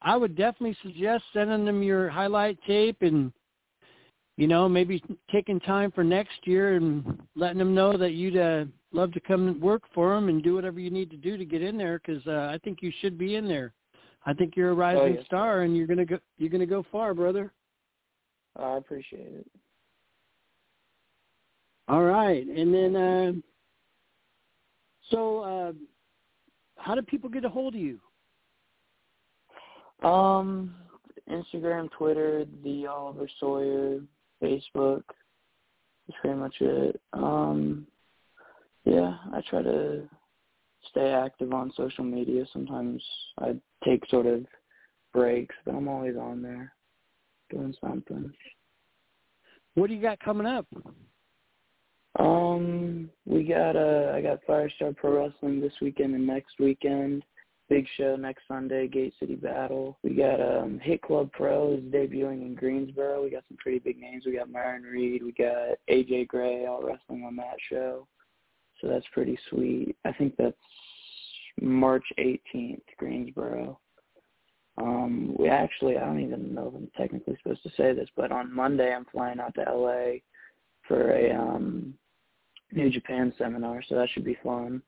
I 0.01 0.15
would 0.17 0.35
definitely 0.35 0.77
suggest 0.83 1.23
sending 1.33 1.65
them 1.65 1.81
your 1.81 2.09
highlight 2.09 2.57
tape 2.67 3.01
and, 3.01 3.31
you 4.37 4.47
know, 4.47 4.67
maybe 4.67 5.01
taking 5.31 5.59
time 5.59 5.91
for 5.91 6.03
next 6.03 6.45
year 6.45 6.75
and 6.75 7.21
letting 7.35 7.57
them 7.57 7.73
know 7.73 7.97
that 7.97 8.11
you'd 8.11 8.37
uh, 8.37 8.65
love 8.93 9.11
to 9.13 9.19
come 9.19 9.47
and 9.47 9.61
work 9.61 9.83
for 9.93 10.13
them 10.15 10.29
and 10.29 10.43
do 10.43 10.55
whatever 10.55 10.79
you 10.79 10.89
need 10.89 11.09
to 11.11 11.17
do 11.17 11.37
to 11.37 11.45
get 11.45 11.61
in 11.61 11.77
there 11.77 11.99
because 11.99 12.25
uh, 12.27 12.49
I 12.53 12.59
think 12.63 12.79
you 12.81 12.91
should 13.01 13.17
be 13.17 13.35
in 13.35 13.47
there. 13.47 13.73
I 14.25 14.33
think 14.33 14.55
you're 14.55 14.71
a 14.71 14.75
rising 14.75 15.15
yes. 15.15 15.25
star 15.25 15.61
and 15.61 15.75
you're 15.75 15.87
gonna 15.87 16.05
go. 16.05 16.19
You're 16.37 16.49
gonna 16.49 16.65
go 16.65 16.85
far, 16.91 17.13
brother. 17.13 17.51
I 18.55 18.77
appreciate 18.77 19.33
it. 19.33 19.47
All 21.89 22.03
right, 22.03 22.45
and 22.47 22.73
then 22.73 22.95
uh, 22.95 23.31
so 25.09 25.39
uh, 25.39 25.73
how 26.77 26.95
do 26.95 27.01
people 27.01 27.29
get 27.29 27.43
a 27.43 27.49
hold 27.49 27.75
of 27.75 27.81
you? 27.81 27.99
Um 30.07 30.75
Instagram, 31.29 31.89
Twitter, 31.91 32.45
the 32.63 32.87
Oliver 32.87 33.29
Sawyer, 33.39 33.99
Facebook. 34.41 35.03
That's 36.07 36.19
pretty 36.21 36.37
much 36.37 36.55
it. 36.59 37.01
Um, 37.13 37.87
yeah, 38.85 39.17
I 39.33 39.41
try 39.49 39.61
to 39.61 40.03
stay 40.89 41.11
active 41.11 41.53
on 41.53 41.71
social 41.75 42.03
media. 42.03 42.45
Sometimes 42.51 43.03
I 43.39 43.55
take 43.83 44.05
sort 44.09 44.25
of 44.25 44.45
breaks, 45.13 45.55
but 45.65 45.75
I'm 45.75 45.87
always 45.87 46.15
on 46.17 46.41
there 46.41 46.73
doing 47.49 47.73
something. 47.81 48.31
What 49.75 49.87
do 49.87 49.95
you 49.95 50.01
got 50.01 50.19
coming 50.19 50.47
up? 50.47 50.67
Um, 52.19 53.09
we 53.25 53.43
got 53.43 53.75
uh, 53.75 54.11
I 54.13 54.21
got 54.21 54.45
Firestar 54.47 54.95
Pro 54.95 55.23
Wrestling 55.23 55.61
this 55.61 55.73
weekend 55.81 56.13
and 56.13 56.27
next 56.27 56.59
weekend. 56.59 57.23
Big 57.69 57.87
show 57.97 58.15
next 58.15 58.43
Sunday, 58.47 58.87
Gate 58.87 59.13
City 59.19 59.35
Battle. 59.35 59.97
We 60.03 60.13
got 60.13 60.39
um 60.39 60.79
Hit 60.79 61.01
Club 61.01 61.31
Pro 61.31 61.73
is 61.73 61.83
debuting 61.85 62.41
in 62.41 62.55
Greensboro. 62.55 63.23
We 63.23 63.31
got 63.31 63.45
some 63.47 63.57
pretty 63.57 63.79
big 63.79 63.99
names. 63.99 64.25
We 64.25 64.37
got 64.37 64.51
Myron 64.51 64.83
Reed. 64.83 65.23
We 65.23 65.31
got 65.31 65.79
AJ 65.89 66.27
Gray 66.27 66.65
all 66.67 66.83
wrestling 66.83 67.23
on 67.23 67.35
that 67.37 67.55
show. 67.69 68.05
So 68.83 68.89
that's 68.89 69.05
pretty 69.13 69.39
sweet. 69.49 69.95
I 70.03 70.11
think 70.11 70.35
that's 70.37 70.57
March 71.61 72.03
18th, 72.19 72.81
Greensboro. 72.97 73.79
Um, 74.77 75.35
we 75.39 75.47
actually, 75.47 75.97
I 75.97 76.01
don't 76.01 76.19
even 76.19 76.53
know 76.53 76.67
if 76.67 76.75
I'm 76.75 76.91
technically 76.97 77.37
supposed 77.41 77.63
to 77.63 77.69
say 77.77 77.93
this, 77.93 78.09
but 78.17 78.31
on 78.31 78.53
Monday 78.53 78.93
I'm 78.93 79.05
flying 79.05 79.39
out 79.39 79.55
to 79.55 79.61
LA 79.61 80.17
for 80.85 81.11
a 81.11 81.31
um, 81.33 81.93
New 82.73 82.89
Japan 82.89 83.33
seminar, 83.37 83.81
so 83.87 83.95
that 83.95 84.09
should 84.09 84.25
be 84.25 84.37
fun. 84.43 84.81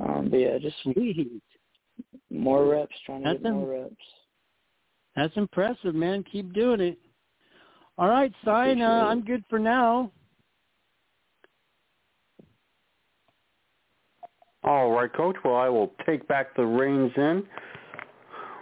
Um, 0.00 0.28
but 0.30 0.38
yeah, 0.38 0.58
just 0.58 0.76
Sweet. 0.82 1.42
more 2.30 2.66
reps, 2.66 2.94
trying 3.04 3.24
to 3.24 3.28
That's 3.28 3.42
get 3.42 3.48
im- 3.48 3.56
more 3.56 3.82
reps. 3.82 3.94
That's 5.16 5.36
impressive, 5.36 5.94
man. 5.94 6.24
Keep 6.30 6.54
doing 6.54 6.80
it. 6.80 6.98
All 7.98 8.08
right, 8.08 8.32
sign. 8.44 8.80
Uh, 8.80 9.06
I'm 9.08 9.22
good 9.22 9.44
for 9.50 9.58
now. 9.58 10.12
All 14.66 14.90
right, 14.90 15.12
Coach. 15.12 15.36
Well, 15.44 15.54
I 15.54 15.68
will 15.68 15.92
take 16.04 16.26
back 16.26 16.56
the 16.56 16.66
reins 16.66 17.12
in. 17.16 17.44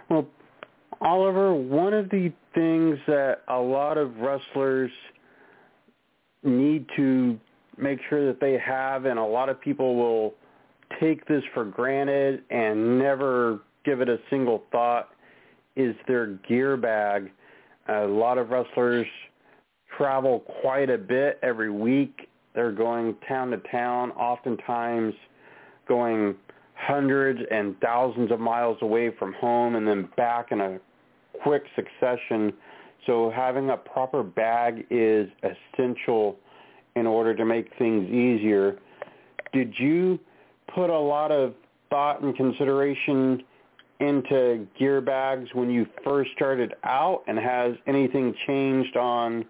Well, 0.07 0.27
Oliver, 1.01 1.55
one 1.55 1.95
of 1.95 2.11
the 2.11 2.31
things 2.53 2.99
that 3.07 3.41
a 3.47 3.57
lot 3.57 3.97
of 3.97 4.15
wrestlers 4.17 4.91
need 6.43 6.85
to 6.95 7.39
make 7.77 7.99
sure 8.07 8.27
that 8.27 8.39
they 8.39 8.57
have, 8.59 9.05
and 9.05 9.17
a 9.17 9.23
lot 9.23 9.49
of 9.49 9.59
people 9.59 9.95
will 9.95 10.35
take 10.99 11.25
this 11.25 11.43
for 11.55 11.65
granted 11.65 12.43
and 12.51 12.99
never 12.99 13.61
give 13.83 13.99
it 13.99 14.07
a 14.07 14.19
single 14.29 14.63
thought, 14.71 15.09
is 15.75 15.95
their 16.07 16.27
gear 16.47 16.77
bag. 16.77 17.31
A 17.89 18.05
lot 18.05 18.37
of 18.37 18.51
wrestlers 18.51 19.07
travel 19.97 20.41
quite 20.61 20.91
a 20.91 20.99
bit 20.99 21.39
every 21.41 21.71
week. 21.71 22.29
They're 22.53 22.71
going 22.71 23.15
town 23.27 23.49
to 23.51 23.57
town, 23.71 24.11
oftentimes 24.11 25.15
going 25.87 26.35
hundreds 26.75 27.39
and 27.51 27.79
thousands 27.79 28.31
of 28.31 28.39
miles 28.39 28.77
away 28.81 29.11
from 29.17 29.33
home 29.33 29.75
and 29.75 29.87
then 29.87 30.09
back 30.17 30.51
in 30.51 30.61
a 30.61 30.79
quick 31.43 31.63
succession. 31.75 32.53
So 33.05 33.31
having 33.35 33.69
a 33.69 33.77
proper 33.77 34.23
bag 34.23 34.85
is 34.89 35.29
essential 35.43 36.37
in 36.95 37.05
order 37.05 37.35
to 37.35 37.45
make 37.45 37.69
things 37.77 38.09
easier. 38.09 38.77
Did 39.53 39.73
you 39.77 40.19
put 40.73 40.89
a 40.89 40.99
lot 40.99 41.31
of 41.31 41.53
thought 41.89 42.21
and 42.21 42.35
consideration 42.35 43.43
into 43.99 44.67
gear 44.77 44.99
bags 45.01 45.49
when 45.53 45.69
you 45.69 45.85
first 46.03 46.31
started 46.35 46.73
out 46.83 47.23
and 47.27 47.39
has 47.39 47.75
anything 47.87 48.33
changed 48.45 48.97
on 48.97 49.45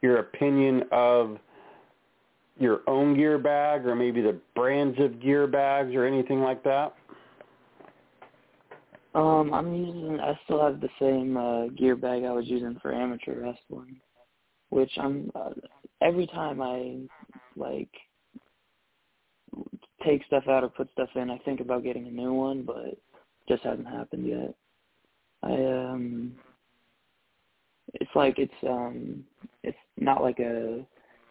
your 0.00 0.18
opinion 0.18 0.84
of 0.90 1.38
your 2.58 2.80
own 2.86 3.14
gear 3.14 3.38
bag 3.38 3.86
or 3.86 3.94
maybe 3.94 4.20
the 4.20 4.38
brands 4.54 4.98
of 5.00 5.20
gear 5.20 5.46
bags 5.46 5.94
or 5.94 6.06
anything 6.06 6.40
like 6.40 6.62
that? 6.64 6.94
Um, 9.14 9.52
I'm 9.52 9.74
using. 9.74 10.20
I 10.20 10.38
still 10.44 10.62
have 10.62 10.80
the 10.80 10.88
same 10.98 11.36
uh, 11.36 11.66
gear 11.68 11.96
bag 11.96 12.24
I 12.24 12.32
was 12.32 12.46
using 12.46 12.78
for 12.80 12.94
amateur 12.94 13.40
wrestling, 13.40 14.00
which 14.70 14.90
I'm. 14.96 15.30
Uh, 15.34 15.50
every 16.00 16.26
time 16.28 16.62
I 16.62 17.00
like 17.56 17.90
take 20.04 20.24
stuff 20.24 20.44
out 20.48 20.64
or 20.64 20.68
put 20.70 20.90
stuff 20.92 21.10
in, 21.14 21.30
I 21.30 21.38
think 21.38 21.60
about 21.60 21.84
getting 21.84 22.06
a 22.06 22.10
new 22.10 22.32
one, 22.32 22.62
but 22.62 22.98
just 23.48 23.62
hasn't 23.64 23.86
happened 23.86 24.26
yet. 24.26 24.54
I 25.42 25.52
um, 25.52 26.32
it's 27.94 28.10
like 28.14 28.38
it's 28.38 28.52
um, 28.62 29.24
it's 29.62 29.76
not 29.98 30.22
like 30.22 30.38
a 30.38 30.86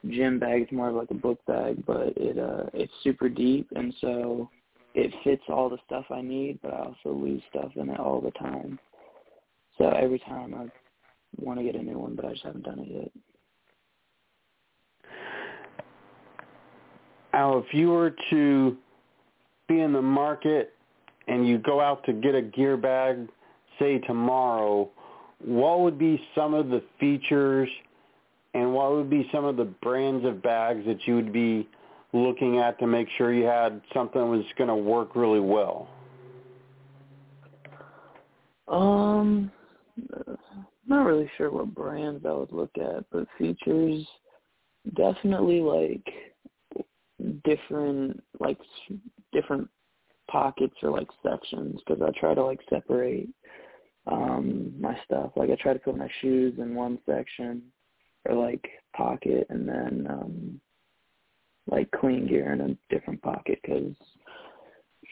gym 0.10 0.40
bag. 0.40 0.64
It's 0.64 0.72
more 0.72 0.90
of 0.90 0.96
like 0.96 1.12
a 1.12 1.16
book 1.16 1.40
bag, 1.46 1.86
but 1.86 2.14
it 2.18 2.38
uh, 2.38 2.66
it's 2.74 2.92
super 3.04 3.30
deep, 3.30 3.68
and 3.76 3.94
so 4.02 4.50
it 4.94 5.14
fits 5.24 5.44
all 5.50 5.70
the 5.70 5.78
stuff 5.86 6.06
I 6.10 6.22
need, 6.22 6.60
but 6.62 6.74
I 6.74 6.80
also 6.80 7.18
lose 7.18 7.42
stuff 7.50 7.72
in 7.76 7.90
it 7.90 8.00
all 8.00 8.22
the 8.22 8.32
time. 8.32 8.80
So 9.78 9.90
every 9.90 10.20
time 10.20 10.54
I 10.54 10.68
want 11.38 11.60
to 11.60 11.64
get 11.64 11.76
a 11.76 11.82
new 11.82 11.98
one, 11.98 12.16
but 12.16 12.26
I 12.26 12.32
just 12.32 12.44
haven't 12.44 12.66
done 12.66 12.80
it 12.80 12.88
yet. 12.90 13.12
Now, 17.34 17.58
if 17.58 17.66
you 17.72 17.90
were 17.90 18.14
to 18.30 18.78
be 19.70 19.80
in 19.80 19.94
the 19.94 20.02
market 20.02 20.74
and 21.28 21.48
you 21.48 21.58
go 21.58 21.80
out 21.80 22.04
to 22.06 22.14
get 22.14 22.36
a 22.36 22.42
gear 22.42 22.76
bag, 22.76 23.30
say 23.80 24.00
tomorrow, 24.00 24.90
what 25.40 25.80
would 25.80 25.98
be 25.98 26.22
some 26.36 26.54
of 26.54 26.68
the 26.68 26.84
features 27.00 27.70
and 28.54 28.74
what 28.74 28.92
would 28.92 29.10
be 29.10 29.30
some 29.32 29.46
of 29.46 29.58
the 29.58 29.66
brands 29.66 30.26
of 30.26 30.42
bags 30.42 30.86
that 30.86 31.06
you 31.06 31.16
would 31.16 31.32
be 31.32 31.70
looking 32.14 32.60
at 32.60 32.78
to 32.80 32.88
make 32.88 33.08
sure 33.18 33.34
you 33.34 33.46
had 33.46 33.82
something 33.94 34.20
that 34.20 34.28
was 34.28 34.46
going 34.58 34.68
to 34.68 34.76
work 34.76 35.16
really 35.16 35.40
well? 35.40 35.90
Um, 38.68 39.52
not 40.88 41.06
really 41.06 41.30
sure 41.38 41.52
what 41.52 41.74
brands 41.74 42.26
I 42.26 42.32
would 42.32 42.52
look 42.52 42.72
at, 42.78 43.06
but 43.12 43.28
features 43.38 44.06
definitely 44.96 45.62
like 45.62 46.04
different 47.44 48.22
like 48.40 48.58
different 49.32 49.70
pockets 50.30 50.74
or 50.82 50.92
like 50.92 51.08
sections 51.22 51.80
because 51.86 52.02
I 52.02 52.20
try 52.20 52.34
to 52.34 52.44
like 52.44 52.60
separate 52.70 53.30
um 54.08 54.74
my 54.80 54.98
stuff. 55.06 55.32
Like 55.36 55.50
I 55.50 55.56
try 55.56 55.74
to 55.74 55.80
put 55.80 55.98
my 55.98 56.10
shoes 56.22 56.56
in 56.58 56.74
one 56.74 56.98
section 57.06 57.62
or 58.25 58.36
like 58.36 58.67
pocket 58.95 59.47
and 59.49 59.67
then 59.67 60.07
um 60.10 60.62
like 61.69 61.89
clean 61.91 62.27
gear 62.27 62.53
in 62.53 62.62
a 62.62 62.93
different 62.93 63.21
pocket 63.21 63.60
because 63.63 63.93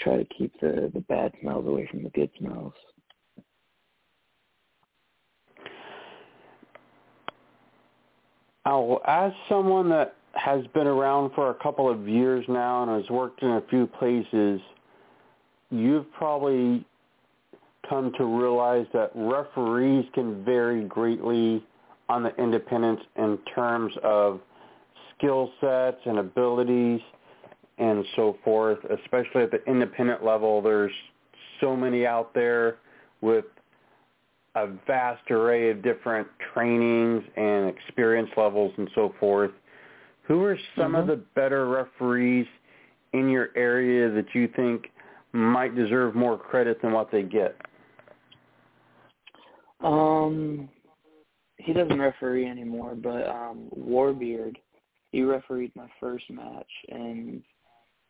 try 0.01 0.17
to 0.17 0.25
keep 0.37 0.51
the 0.61 0.91
the 0.93 1.01
bad 1.01 1.31
smells 1.41 1.67
away 1.67 1.87
from 1.89 2.03
the 2.03 2.09
good 2.09 2.29
smells. 2.39 2.73
Now, 8.65 8.99
as 9.07 9.31
someone 9.47 9.89
that 9.89 10.15
has 10.33 10.65
been 10.73 10.85
around 10.85 11.31
for 11.33 11.49
a 11.49 11.55
couple 11.55 11.89
of 11.89 12.07
years 12.07 12.45
now 12.47 12.83
and 12.83 13.01
has 13.01 13.09
worked 13.09 13.41
in 13.41 13.49
a 13.49 13.63
few 13.69 13.87
places, 13.87 14.61
you've 15.71 16.11
probably 16.13 16.85
come 17.89 18.11
to 18.17 18.25
realize 18.25 18.85
that 18.93 19.11
referees 19.15 20.05
can 20.13 20.43
vary 20.45 20.83
greatly 20.83 21.63
on 22.09 22.23
the 22.23 22.35
independents 22.41 23.03
in 23.15 23.37
terms 23.55 23.93
of 24.03 24.41
skill 25.17 25.51
sets 25.61 25.97
and 26.05 26.19
abilities 26.19 27.01
and 27.77 28.03
so 28.15 28.37
forth, 28.43 28.79
especially 29.03 29.43
at 29.43 29.51
the 29.51 29.63
independent 29.65 30.23
level. 30.23 30.61
There's 30.61 30.91
so 31.61 31.75
many 31.75 32.05
out 32.05 32.33
there 32.33 32.77
with 33.21 33.45
a 34.55 34.67
vast 34.87 35.29
array 35.31 35.69
of 35.69 35.81
different 35.81 36.27
trainings 36.53 37.23
and 37.37 37.69
experience 37.69 38.29
levels 38.35 38.73
and 38.77 38.89
so 38.95 39.13
forth. 39.19 39.51
Who 40.23 40.43
are 40.43 40.57
some 40.75 40.95
of 40.95 41.05
Mhm. 41.05 41.07
the 41.07 41.15
better 41.17 41.67
referees 41.67 42.47
in 43.13 43.29
your 43.29 43.49
area 43.55 44.09
that 44.09 44.33
you 44.35 44.47
think 44.49 44.91
might 45.31 45.75
deserve 45.75 46.15
more 46.15 46.37
credit 46.37 46.81
than 46.81 46.91
what 46.91 47.11
they 47.11 47.23
get? 47.23 47.55
Um, 49.81 50.69
he 51.59 51.73
doesn't 51.73 51.99
referee 51.99 52.47
anymore, 52.47 52.95
but 52.95 53.27
um, 53.27 53.69
Warbeard, 53.77 54.55
he 55.11 55.23
refereed 55.23 55.71
my 55.75 55.87
first 55.99 56.25
match 56.29 56.69
and 56.89 57.41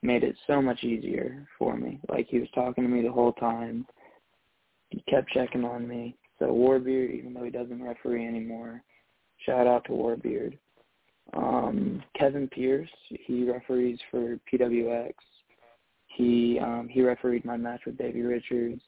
made 0.02 0.24
it 0.24 0.36
so 0.48 0.62
much 0.62 0.84
easier 0.84 1.48
for 1.58 1.76
me. 1.76 2.00
Like 2.10 2.28
he 2.30 2.40
was 2.40 2.50
talking 2.54 2.84
to 2.84 2.90
me 2.90 3.02
the 3.02 3.12
whole 3.12 3.34
time. 3.34 3.86
He 4.90 5.04
kept 5.10 5.32
checking 5.32 5.66
on 5.66 5.88
me. 5.88 6.16
So 6.38 6.46
Warbeard, 6.46 7.14
even 7.14 7.34
though 7.34 7.44
he 7.44 7.50
doesn't 7.50 7.84
referee 7.84 8.26
anymore, 8.26 8.82
shout 9.46 9.68
out 9.68 9.84
to 9.86 9.92
Warbeard. 9.92 10.58
Um, 11.36 12.04
Kevin 12.18 12.48
Pierce, 12.48 12.90
he 13.10 13.50
referees 13.50 14.00
for 14.10 14.40
PWX. 14.52 15.14
He 16.08 16.60
um, 16.60 16.88
he 16.90 17.02
refereed 17.02 17.46
my 17.46 17.58
match 17.58 17.82
with 17.86 17.98
Davey 17.98 18.22
Richards. 18.22 18.82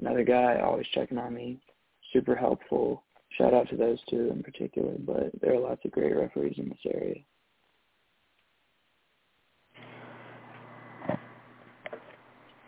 Another 0.00 0.24
guy 0.24 0.60
always 0.60 0.86
checking 0.94 1.18
on 1.18 1.34
me. 1.34 1.60
super 2.12 2.34
helpful. 2.34 3.04
Shout 3.30 3.54
out 3.54 3.68
to 3.70 3.76
those 3.76 3.98
two 4.08 4.30
in 4.30 4.42
particular, 4.42 4.94
but 4.98 5.30
there 5.40 5.54
are 5.54 5.60
lots 5.60 5.84
of 5.84 5.92
great 5.92 6.16
referees 6.16 6.54
in 6.58 6.68
this 6.68 6.78
area. 6.92 7.20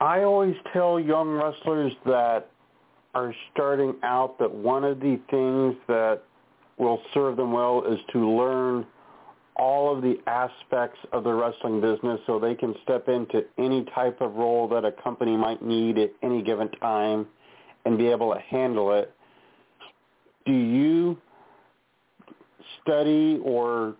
I 0.01 0.23
always 0.23 0.55
tell 0.73 0.99
young 0.99 1.29
wrestlers 1.29 1.93
that 2.07 2.51
are 3.15 3.35
starting 3.53 3.97
out 4.03 4.39
that 4.39 4.51
one 4.51 4.85
of 4.85 5.01
the 5.01 5.21
things 5.31 5.77
that 5.89 6.23
will 6.79 7.03
serve 7.13 7.37
them 7.37 7.53
well 7.53 7.85
is 7.85 7.99
to 8.13 8.31
learn 8.31 8.87
all 9.57 9.95
of 9.95 10.03
the 10.03 10.17
aspects 10.27 10.99
of 11.13 11.23
the 11.25 11.33
wrestling 11.33 11.83
business 11.83 12.19
so 12.27 12.39
they 12.39 12.55
can 12.55 12.75
step 12.83 13.09
into 13.09 13.45
any 13.59 13.85
type 13.95 14.23
of 14.23 14.35
role 14.35 14.67
that 14.69 14.87
a 14.87 14.93
company 14.93 15.37
might 15.37 15.63
need 15.63 15.99
at 15.99 16.11
any 16.23 16.43
given 16.43 16.71
time 16.81 17.27
and 17.85 17.99
be 17.99 18.07
able 18.07 18.33
to 18.33 18.41
handle 18.41 18.95
it. 18.95 19.15
Do 20.47 20.53
you 20.53 21.18
study 22.82 23.41
or 23.45 23.95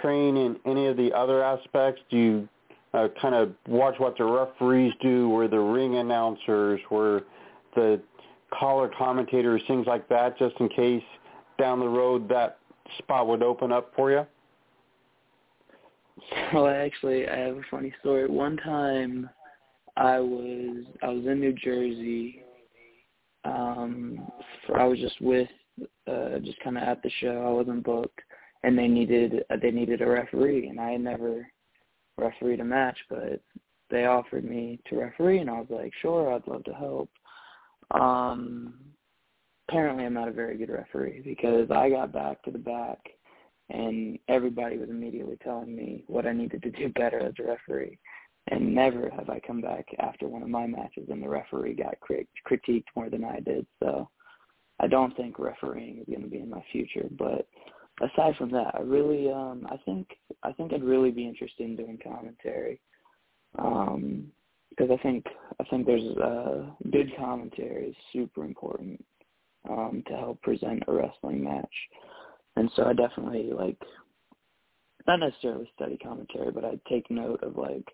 train 0.00 0.36
in 0.36 0.56
any 0.66 0.86
of 0.86 0.96
the 0.96 1.12
other 1.12 1.42
aspects? 1.42 2.00
Do 2.10 2.16
you 2.16 2.48
uh, 2.92 3.08
kind 3.20 3.34
of 3.34 3.52
watch 3.68 3.94
what 3.98 4.16
the 4.16 4.24
referees 4.24 4.92
do, 5.00 5.30
or 5.30 5.48
the 5.48 5.58
ring 5.58 5.96
announcers, 5.96 6.80
or 6.90 7.22
the 7.74 8.00
caller 8.58 8.90
commentators, 8.96 9.62
things 9.66 9.86
like 9.86 10.08
that, 10.08 10.38
just 10.38 10.54
in 10.60 10.68
case 10.68 11.02
down 11.58 11.80
the 11.80 11.88
road 11.88 12.28
that 12.28 12.58
spot 12.98 13.26
would 13.26 13.42
open 13.42 13.72
up 13.72 13.92
for 13.96 14.10
you? 14.10 14.24
Well, 16.52 16.68
actually, 16.68 17.28
I 17.28 17.36
have 17.36 17.56
a 17.56 17.62
funny 17.70 17.92
story. 18.00 18.28
One 18.28 18.56
time, 18.58 19.28
I 19.96 20.18
was 20.20 20.84
I 21.02 21.08
was 21.08 21.26
in 21.26 21.40
New 21.40 21.52
Jersey. 21.52 22.42
Um, 23.44 24.26
for, 24.66 24.80
I 24.80 24.84
was 24.84 24.98
just 24.98 25.20
with, 25.20 25.48
uh, 26.06 26.38
just 26.38 26.60
kind 26.60 26.76
of 26.76 26.84
at 26.84 27.02
the 27.02 27.10
show. 27.20 27.44
I 27.46 27.50
wasn't 27.50 27.84
booked, 27.84 28.20
and 28.62 28.78
they 28.78 28.88
needed 28.88 29.44
they 29.62 29.70
needed 29.70 30.02
a 30.02 30.06
referee, 30.06 30.68
and 30.68 30.80
I 30.80 30.92
had 30.92 31.00
never 31.00 31.46
refereed 32.18 32.60
a 32.60 32.64
match, 32.64 32.98
but 33.08 33.40
they 33.90 34.06
offered 34.06 34.44
me 34.44 34.80
to 34.88 34.98
referee, 34.98 35.38
and 35.38 35.50
I 35.50 35.60
was 35.60 35.66
like, 35.70 35.92
sure, 36.00 36.32
I'd 36.32 36.46
love 36.46 36.64
to 36.64 36.74
help. 36.74 37.10
Um, 37.90 38.74
apparently, 39.68 40.04
I'm 40.04 40.14
not 40.14 40.28
a 40.28 40.32
very 40.32 40.56
good 40.56 40.70
referee 40.70 41.22
because 41.24 41.70
I 41.70 41.90
got 41.90 42.12
back 42.12 42.42
to 42.44 42.50
the 42.50 42.58
back, 42.58 42.98
and 43.70 44.18
everybody 44.28 44.78
was 44.78 44.90
immediately 44.90 45.38
telling 45.42 45.74
me 45.74 46.04
what 46.06 46.26
I 46.26 46.32
needed 46.32 46.62
to 46.62 46.70
do 46.70 46.88
better 46.90 47.20
as 47.20 47.34
a 47.38 47.48
referee. 47.48 47.98
And 48.48 48.74
never 48.74 49.08
have 49.08 49.30
I 49.30 49.40
come 49.40 49.62
back 49.62 49.86
after 50.00 50.28
one 50.28 50.42
of 50.42 50.50
my 50.50 50.66
matches 50.66 51.08
and 51.10 51.22
the 51.22 51.28
referee 51.28 51.76
got 51.76 51.98
crit- 52.00 52.28
critiqued 52.46 52.84
more 52.94 53.08
than 53.08 53.24
I 53.24 53.40
did. 53.40 53.66
So 53.82 54.10
I 54.80 54.86
don't 54.86 55.16
think 55.16 55.38
refereeing 55.38 55.98
is 55.98 56.06
going 56.06 56.22
to 56.22 56.28
be 56.28 56.40
in 56.40 56.50
my 56.50 56.62
future, 56.72 57.08
but 57.18 57.46
aside 58.02 58.36
from 58.36 58.50
that, 58.52 58.74
I 58.74 58.80
really 58.80 59.30
um 59.30 59.66
I 59.70 59.76
think 59.84 60.08
I 60.42 60.52
think 60.52 60.72
I'd 60.72 60.82
really 60.82 61.10
be 61.10 61.26
interested 61.26 61.64
in 61.64 61.76
doing 61.76 61.98
commentary. 62.02 62.80
Um 63.58 64.32
because 64.70 64.90
I 64.90 65.00
think 65.02 65.24
I 65.60 65.64
think 65.64 65.86
there's 65.86 66.16
uh 66.18 66.66
good 66.90 67.12
commentary 67.16 67.90
is 67.90 67.96
super 68.12 68.44
important 68.44 69.04
um 69.68 70.02
to 70.08 70.16
help 70.16 70.42
present 70.42 70.82
a 70.88 70.92
wrestling 70.92 71.44
match. 71.44 71.74
And 72.56 72.70
so 72.74 72.84
I 72.84 72.92
definitely 72.92 73.50
like 73.52 73.78
not 75.06 75.20
necessarily 75.20 75.70
study 75.76 75.98
commentary, 75.98 76.50
but 76.50 76.64
I 76.64 76.78
take 76.88 77.10
note 77.10 77.42
of 77.42 77.56
like 77.56 77.86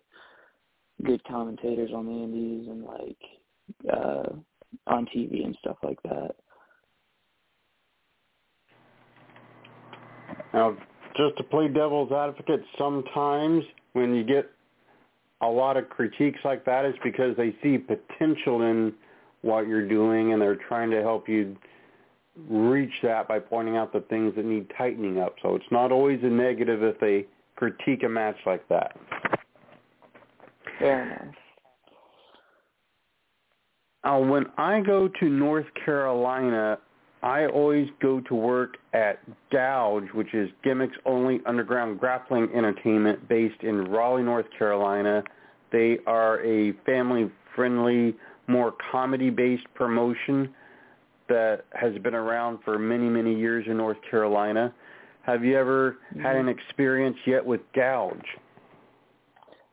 good 1.03 1.23
commentators 1.25 1.91
on 1.95 2.05
the 2.05 2.11
indies 2.11 2.67
and 2.69 2.83
like 2.83 3.93
uh 3.93 4.29
on 4.87 5.05
TV 5.15 5.45
and 5.45 5.55
stuff 5.59 5.77
like 5.83 6.01
that. 6.03 6.31
Now, 10.53 10.75
just 11.15 11.37
to 11.37 11.43
play 11.43 11.67
devil's 11.67 12.11
advocate, 12.11 12.61
sometimes 12.77 13.63
when 13.93 14.13
you 14.13 14.23
get 14.23 14.49
a 15.41 15.47
lot 15.47 15.77
of 15.77 15.89
critiques 15.89 16.39
like 16.43 16.65
that, 16.65 16.85
it's 16.85 16.97
because 17.03 17.35
they 17.37 17.55
see 17.63 17.77
potential 17.77 18.61
in 18.63 18.93
what 19.41 19.67
you're 19.67 19.87
doing 19.87 20.33
and 20.33 20.41
they're 20.41 20.59
trying 20.67 20.91
to 20.91 21.01
help 21.01 21.27
you 21.27 21.55
reach 22.49 22.93
that 23.03 23.27
by 23.27 23.39
pointing 23.39 23.75
out 23.75 23.91
the 23.91 24.01
things 24.01 24.33
that 24.35 24.45
need 24.45 24.71
tightening 24.77 25.19
up. 25.19 25.35
So 25.41 25.55
it's 25.55 25.65
not 25.71 25.91
always 25.91 26.19
a 26.23 26.27
negative 26.27 26.83
if 26.83 26.99
they 26.99 27.25
critique 27.55 28.03
a 28.03 28.09
match 28.09 28.37
like 28.45 28.67
that. 28.69 28.97
Fair 30.79 31.05
enough. 31.05 31.35
Uh, 34.03 34.17
when 34.17 34.45
I 34.57 34.81
go 34.81 35.07
to 35.19 35.29
North 35.29 35.67
Carolina, 35.85 36.79
I 37.23 37.45
always 37.45 37.87
go 38.01 38.19
to 38.21 38.35
work 38.35 38.77
at 38.93 39.19
Gouge, 39.51 40.11
which 40.13 40.33
is 40.33 40.49
Gimmicks 40.63 40.97
Only 41.05 41.39
Underground 41.45 41.99
Grappling 41.99 42.49
Entertainment 42.55 43.27
based 43.29 43.61
in 43.61 43.91
Raleigh, 43.91 44.23
North 44.23 44.47
Carolina. 44.57 45.23
They 45.71 45.99
are 46.07 46.43
a 46.43 46.73
family-friendly, 46.85 48.15
more 48.47 48.73
comedy-based 48.91 49.67
promotion 49.75 50.49
that 51.29 51.65
has 51.73 51.97
been 51.99 52.15
around 52.15 52.59
for 52.65 52.79
many, 52.79 53.07
many 53.07 53.37
years 53.37 53.65
in 53.67 53.77
North 53.77 53.97
Carolina. 54.09 54.73
Have 55.21 55.45
you 55.45 55.55
ever 55.57 55.97
had 56.21 56.35
an 56.35 56.49
experience 56.49 57.17
yet 57.27 57.45
with 57.45 57.61
Gouge? 57.75 58.25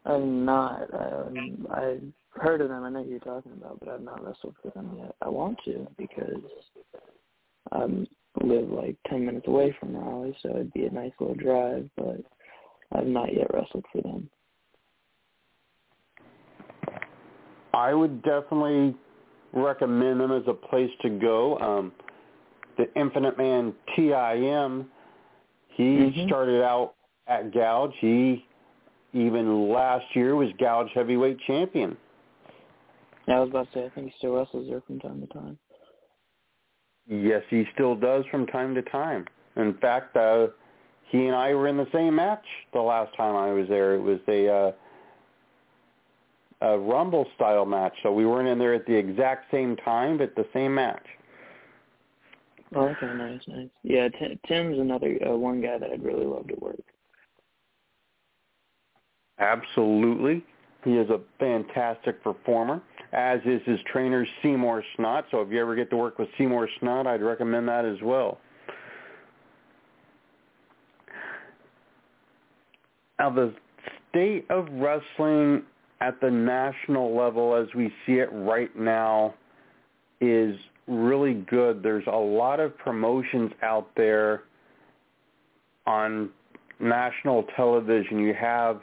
I'm 0.04 0.44
not. 0.44 0.82
Um, 0.92 1.66
I've 1.70 2.02
heard 2.40 2.60
of 2.60 2.68
them. 2.68 2.84
I 2.84 2.90
know 2.90 3.02
who 3.02 3.10
you're 3.10 3.18
talking 3.20 3.52
about, 3.52 3.80
but 3.80 3.88
I've 3.88 4.02
not 4.02 4.24
wrestled 4.24 4.54
for 4.62 4.70
them 4.70 4.96
yet. 4.98 5.14
I 5.22 5.28
want 5.28 5.58
to 5.64 5.86
because 5.96 6.42
um, 7.72 8.06
live 8.42 8.68
like 8.70 8.96
10 9.08 9.26
minutes 9.26 9.46
away 9.48 9.76
from 9.78 9.96
Raleigh, 9.96 10.36
so 10.42 10.50
it'd 10.50 10.72
be 10.72 10.86
a 10.86 10.90
nice 10.90 11.12
little 11.20 11.34
drive, 11.34 11.88
but 11.96 12.18
I've 12.92 13.06
not 13.06 13.34
yet 13.34 13.52
wrestled 13.52 13.84
for 13.92 14.02
them. 14.02 14.28
I 17.74 17.94
would 17.94 18.22
definitely 18.22 18.94
recommend 19.52 20.20
them 20.20 20.32
as 20.32 20.42
a 20.46 20.54
place 20.54 20.90
to 21.02 21.10
go. 21.10 21.58
Um, 21.58 21.92
the 22.76 22.86
Infinite 22.98 23.36
Man 23.36 23.74
TIM, 23.94 24.90
he 25.68 25.98
Mhm. 25.98 26.26
started 26.26 26.62
out 26.62 26.94
at 27.26 27.50
Gouge. 27.52 27.94
He 27.96 28.44
even 29.12 29.70
last 29.70 30.14
year 30.14 30.36
was 30.36 30.52
Gouge 30.54 30.92
heavyweight 30.92 31.38
champion. 31.40 31.96
Yeah, 33.26 33.38
I 33.38 33.40
was 33.40 33.50
about 33.50 33.66
to 33.72 33.78
say, 33.78 33.84
I 33.84 33.88
think 33.90 34.10
he 34.10 34.18
still 34.18 34.34
wrestles 34.34 34.68
there 34.68 34.80
from 34.80 35.00
time 35.00 35.20
to 35.20 35.26
time. 35.26 35.58
Yes, 37.08 37.42
he 37.48 37.64
still 37.74 37.94
does 37.96 38.24
from 38.30 38.46
time 38.46 38.74
to 38.74 38.82
time. 38.82 39.26
In 39.56 39.74
fact, 39.78 40.14
uh, 40.16 40.48
he 41.10 41.26
and 41.26 41.34
I 41.34 41.54
were 41.54 41.66
in 41.66 41.76
the 41.76 41.88
same 41.92 42.14
match 42.14 42.44
the 42.72 42.80
last 42.80 43.16
time 43.16 43.34
I 43.34 43.50
was 43.52 43.66
there. 43.68 43.94
It 43.94 44.00
was 44.00 44.20
a, 44.28 44.48
uh, 44.48 44.72
a 46.60 46.78
Rumble 46.78 47.26
style 47.34 47.64
match, 47.64 47.94
so 48.02 48.12
we 48.12 48.26
weren't 48.26 48.48
in 48.48 48.58
there 48.58 48.74
at 48.74 48.86
the 48.86 48.94
exact 48.94 49.50
same 49.50 49.76
time, 49.76 50.18
but 50.18 50.34
the 50.34 50.46
same 50.52 50.74
match. 50.74 51.04
Oh, 52.74 52.88
okay, 52.88 53.06
nice, 53.06 53.40
nice. 53.48 53.68
Yeah, 53.82 54.08
T- 54.08 54.38
Tim's 54.46 54.78
another 54.78 55.18
uh, 55.26 55.34
one 55.34 55.62
guy 55.62 55.78
that 55.78 55.90
I'd 55.90 56.04
really 56.04 56.26
love 56.26 56.46
to 56.48 56.54
work. 56.56 56.80
Absolutely. 59.38 60.44
He 60.84 60.92
is 60.96 61.08
a 61.08 61.20
fantastic 61.38 62.22
performer, 62.22 62.82
as 63.12 63.40
is 63.44 63.60
his 63.64 63.78
trainer 63.90 64.26
Seymour 64.42 64.84
Snot. 64.96 65.26
So 65.30 65.40
if 65.40 65.50
you 65.50 65.60
ever 65.60 65.74
get 65.74 65.90
to 65.90 65.96
work 65.96 66.18
with 66.18 66.28
Seymour 66.36 66.68
Snot, 66.80 67.06
I'd 67.06 67.22
recommend 67.22 67.68
that 67.68 67.84
as 67.84 67.96
well. 68.02 68.38
Now, 73.18 73.30
the 73.30 73.52
state 74.10 74.46
of 74.50 74.68
wrestling 74.72 75.62
at 76.00 76.20
the 76.20 76.30
national 76.30 77.16
level 77.16 77.56
as 77.56 77.66
we 77.74 77.92
see 78.06 78.14
it 78.14 78.28
right 78.32 78.74
now 78.78 79.34
is 80.20 80.56
really 80.86 81.34
good. 81.34 81.82
There's 81.82 82.06
a 82.06 82.16
lot 82.16 82.60
of 82.60 82.76
promotions 82.78 83.50
out 83.62 83.88
there 83.96 84.44
on 85.86 86.30
national 86.80 87.44
television. 87.56 88.20
You 88.20 88.34
have 88.34 88.82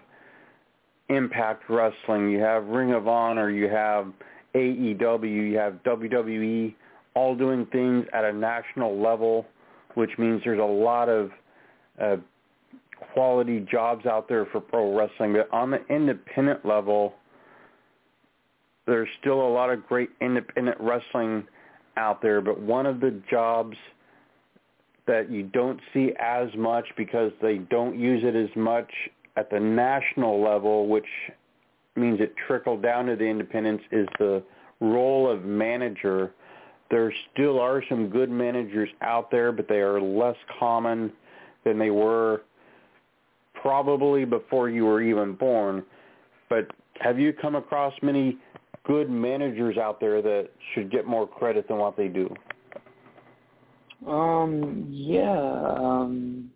Impact 1.09 1.63
Wrestling, 1.69 2.29
you 2.31 2.39
have 2.39 2.65
Ring 2.65 2.93
of 2.93 3.07
Honor, 3.07 3.49
you 3.49 3.69
have 3.69 4.11
AEW, 4.55 5.51
you 5.51 5.57
have 5.57 5.73
WWE, 5.83 6.73
all 7.13 7.35
doing 7.35 7.65
things 7.67 8.05
at 8.13 8.25
a 8.25 8.33
national 8.33 8.99
level, 8.99 9.45
which 9.93 10.11
means 10.17 10.41
there's 10.43 10.59
a 10.59 10.63
lot 10.63 11.09
of 11.09 11.31
uh, 12.01 12.17
quality 13.13 13.65
jobs 13.71 14.05
out 14.05 14.27
there 14.27 14.45
for 14.47 14.59
pro 14.59 14.97
wrestling. 14.97 15.33
But 15.33 15.51
on 15.53 15.71
the 15.71 15.85
independent 15.89 16.65
level, 16.65 17.13
there's 18.85 19.09
still 19.19 19.41
a 19.41 19.49
lot 19.49 19.69
of 19.69 19.85
great 19.87 20.09
independent 20.21 20.77
wrestling 20.79 21.43
out 21.97 22.21
there. 22.21 22.41
But 22.41 22.59
one 22.59 22.85
of 22.85 22.99
the 22.99 23.21
jobs 23.29 23.77
that 25.07 25.29
you 25.29 25.43
don't 25.43 25.79
see 25.93 26.11
as 26.19 26.49
much 26.57 26.85
because 26.97 27.31
they 27.41 27.57
don't 27.57 27.99
use 27.99 28.23
it 28.23 28.35
as 28.35 28.49
much 28.55 28.91
at 29.37 29.49
the 29.49 29.59
national 29.59 30.41
level, 30.41 30.87
which 30.87 31.05
means 31.95 32.19
it 32.19 32.33
trickled 32.47 32.81
down 32.81 33.05
to 33.05 33.15
the 33.15 33.25
independents, 33.25 33.83
is 33.91 34.07
the 34.19 34.43
role 34.81 35.29
of 35.29 35.45
manager 35.45 36.33
there 36.91 37.11
still 37.33 37.59
are 37.59 37.83
some 37.89 38.09
good 38.09 38.29
managers 38.29 38.89
out 39.01 39.31
there, 39.31 39.51
but 39.51 39.67
they 39.67 39.79
are 39.79 39.99
less 39.99 40.35
common 40.59 41.11
than 41.63 41.79
they 41.79 41.89
were 41.89 42.43
probably 43.53 44.25
before 44.25 44.69
you 44.69 44.85
were 44.85 45.01
even 45.01 45.33
born. 45.33 45.83
But 46.49 46.67
have 46.99 47.19
you 47.19 47.33
come 47.33 47.55
across 47.55 47.93
many 48.03 48.37
good 48.85 49.09
managers 49.09 49.77
out 49.77 49.99
there 49.99 50.21
that 50.21 50.49
should 50.73 50.91
get 50.91 51.07
more 51.07 51.27
credit 51.27 51.67
than 51.67 51.77
what 51.77 51.97
they 51.97 52.07
do? 52.07 52.33
Um, 54.07 54.85
yeah. 54.89 55.75
Um, 55.79 56.51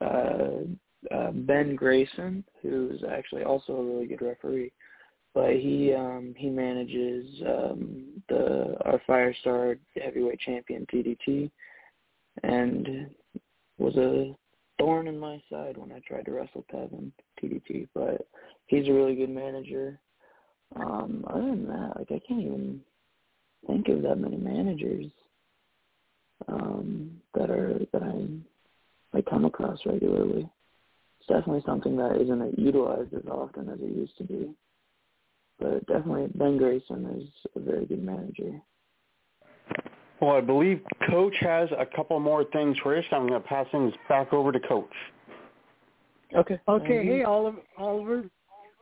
uh, 0.00 0.48
uh, 1.14 1.30
Ben 1.32 1.76
Grayson, 1.76 2.44
who's 2.62 3.02
actually 3.08 3.44
also 3.44 3.74
a 3.74 3.84
really 3.84 4.06
good 4.06 4.22
referee, 4.22 4.72
but 5.34 5.52
he 5.52 5.92
um, 5.94 6.34
he 6.36 6.48
manages 6.48 7.26
um, 7.46 8.22
the 8.28 8.76
our 8.84 9.00
Firestar 9.08 9.78
heavyweight 9.94 10.40
champion 10.40 10.86
TDT, 10.92 11.50
and 12.42 13.10
was 13.78 13.96
a 13.96 14.34
thorn 14.78 15.08
in 15.08 15.18
my 15.18 15.40
side 15.50 15.76
when 15.76 15.92
I 15.92 16.00
tried 16.06 16.24
to 16.26 16.32
wrestle 16.32 16.64
Tevin 16.72 17.12
TDT. 17.42 17.88
But 17.94 18.26
he's 18.66 18.88
a 18.88 18.92
really 18.92 19.14
good 19.14 19.30
manager. 19.30 19.98
Um, 20.74 21.24
other 21.28 21.42
than 21.42 21.66
that, 21.68 21.92
like 21.96 22.10
I 22.10 22.20
can't 22.26 22.40
even 22.42 22.80
think 23.66 23.88
of 23.88 24.02
that 24.02 24.16
many 24.16 24.36
managers 24.36 25.06
um, 26.48 27.10
that 27.34 27.50
are 27.50 27.78
that 27.92 28.02
I 28.02 29.16
I 29.16 29.22
come 29.22 29.44
across 29.44 29.78
regularly. 29.86 30.48
It's 31.28 31.34
definitely 31.34 31.62
something 31.66 31.96
that 31.96 32.20
isn't 32.20 32.58
utilized 32.58 33.12
as 33.12 33.26
often 33.28 33.68
as 33.68 33.80
it 33.80 33.96
used 33.96 34.16
to 34.18 34.24
be. 34.24 34.50
But 35.58 35.84
definitely 35.86 36.28
Ben 36.34 36.56
Grayson 36.56 37.06
is 37.20 37.28
a 37.56 37.60
very 37.60 37.84
good 37.86 38.02
manager. 38.02 38.60
Well, 40.20 40.36
I 40.36 40.40
believe 40.40 40.80
Coach 41.08 41.34
has 41.40 41.68
a 41.76 41.84
couple 41.84 42.18
more 42.20 42.44
things 42.44 42.76
for 42.82 42.96
us. 42.96 43.04
I'm 43.10 43.26
going 43.26 43.42
to 43.42 43.48
pass 43.48 43.66
things 43.72 43.92
back 44.08 44.32
over 44.32 44.52
to 44.52 44.60
Coach. 44.60 44.92
Okay. 46.34 46.60
Okay. 46.68 47.04
Hey, 47.04 47.24
Oliver. 47.24 47.58
Oliver, 47.76 48.24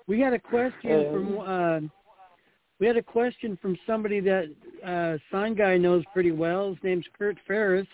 we 0.07 0.21
had 0.21 0.33
a 0.33 0.39
question 0.39 1.13
from 1.13 1.41
uh, 1.41 1.81
we 2.79 2.87
had 2.87 2.97
a 2.97 3.03
question 3.03 3.59
from 3.63 3.79
somebody 3.87 4.21
that 4.21 4.49
uh, 4.85 5.17
sign 5.35 5.55
guy 5.55 5.77
knows 5.77 6.05
pretty 6.13 6.33
well. 6.33 6.71
His 6.71 6.79
name's 6.83 7.07
Kurt 7.17 7.39
Ferris. 7.47 7.87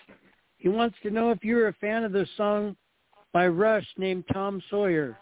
He 0.57 0.69
wants 0.69 0.97
to 1.03 1.11
know 1.11 1.31
if 1.31 1.45
you're 1.45 1.69
a 1.69 1.73
fan 1.75 2.05
of 2.05 2.13
the 2.13 2.27
song 2.37 2.77
by 3.33 3.47
Rush 3.47 3.87
named 3.97 4.25
Tom 4.33 4.63
Sawyer. 4.71 5.19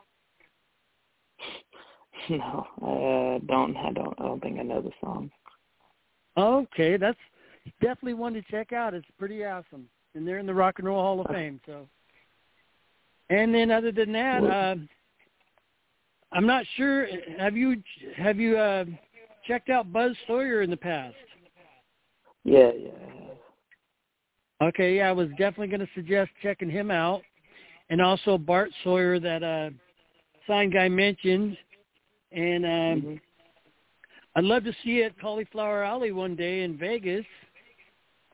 No, 2.28 2.66
I 2.82 3.36
uh, 3.36 3.38
don't. 3.46 3.76
I 3.76 3.92
don't. 3.92 4.14
I 4.18 4.24
don't 4.24 4.42
think 4.42 4.58
I 4.58 4.62
know 4.62 4.82
the 4.82 4.90
song. 5.00 5.30
Okay, 6.36 6.96
that's 6.96 7.18
definitely 7.80 8.14
one 8.14 8.34
to 8.34 8.42
check 8.50 8.72
out. 8.72 8.92
It's 8.92 9.06
pretty 9.18 9.44
awesome, 9.44 9.88
and 10.14 10.26
they're 10.26 10.38
in 10.38 10.46
the 10.46 10.54
Rock 10.54 10.78
and 10.78 10.86
Roll 10.86 11.00
Hall 11.00 11.20
of 11.20 11.26
Fame. 11.28 11.60
So, 11.64 11.88
and 13.30 13.54
then 13.54 13.70
other 13.70 13.92
than 13.92 14.12
that, 14.12 14.44
uh, 14.44 14.76
I'm 16.32 16.46
not 16.46 16.64
sure. 16.76 17.06
Have 17.38 17.56
you 17.56 17.82
have 18.16 18.38
you 18.38 18.58
uh, 18.58 18.84
checked 19.46 19.70
out 19.70 19.92
Buzz 19.92 20.16
Sawyer 20.26 20.62
in 20.62 20.70
the 20.70 20.76
past? 20.76 21.14
Yeah, 22.44 22.70
yeah. 22.76 22.90
Okay, 24.60 24.96
yeah, 24.96 25.08
I 25.08 25.12
was 25.12 25.28
definitely 25.30 25.68
going 25.68 25.80
to 25.80 25.88
suggest 25.94 26.30
checking 26.42 26.68
him 26.68 26.90
out, 26.90 27.22
and 27.90 28.00
also 28.00 28.38
Bart 28.38 28.70
Sawyer 28.84 29.18
that 29.20 29.42
uh, 29.42 29.70
sign 30.46 30.70
guy 30.70 30.88
mentioned, 30.88 31.56
and 32.32 32.64
um, 32.64 32.70
mm-hmm. 32.70 33.14
I'd 34.36 34.44
love 34.44 34.64
to 34.64 34.72
see 34.84 34.90
you 34.90 35.04
at 35.04 35.20
Cauliflower 35.20 35.82
Alley 35.82 36.12
one 36.12 36.36
day 36.36 36.62
in 36.62 36.76
Vegas, 36.76 37.24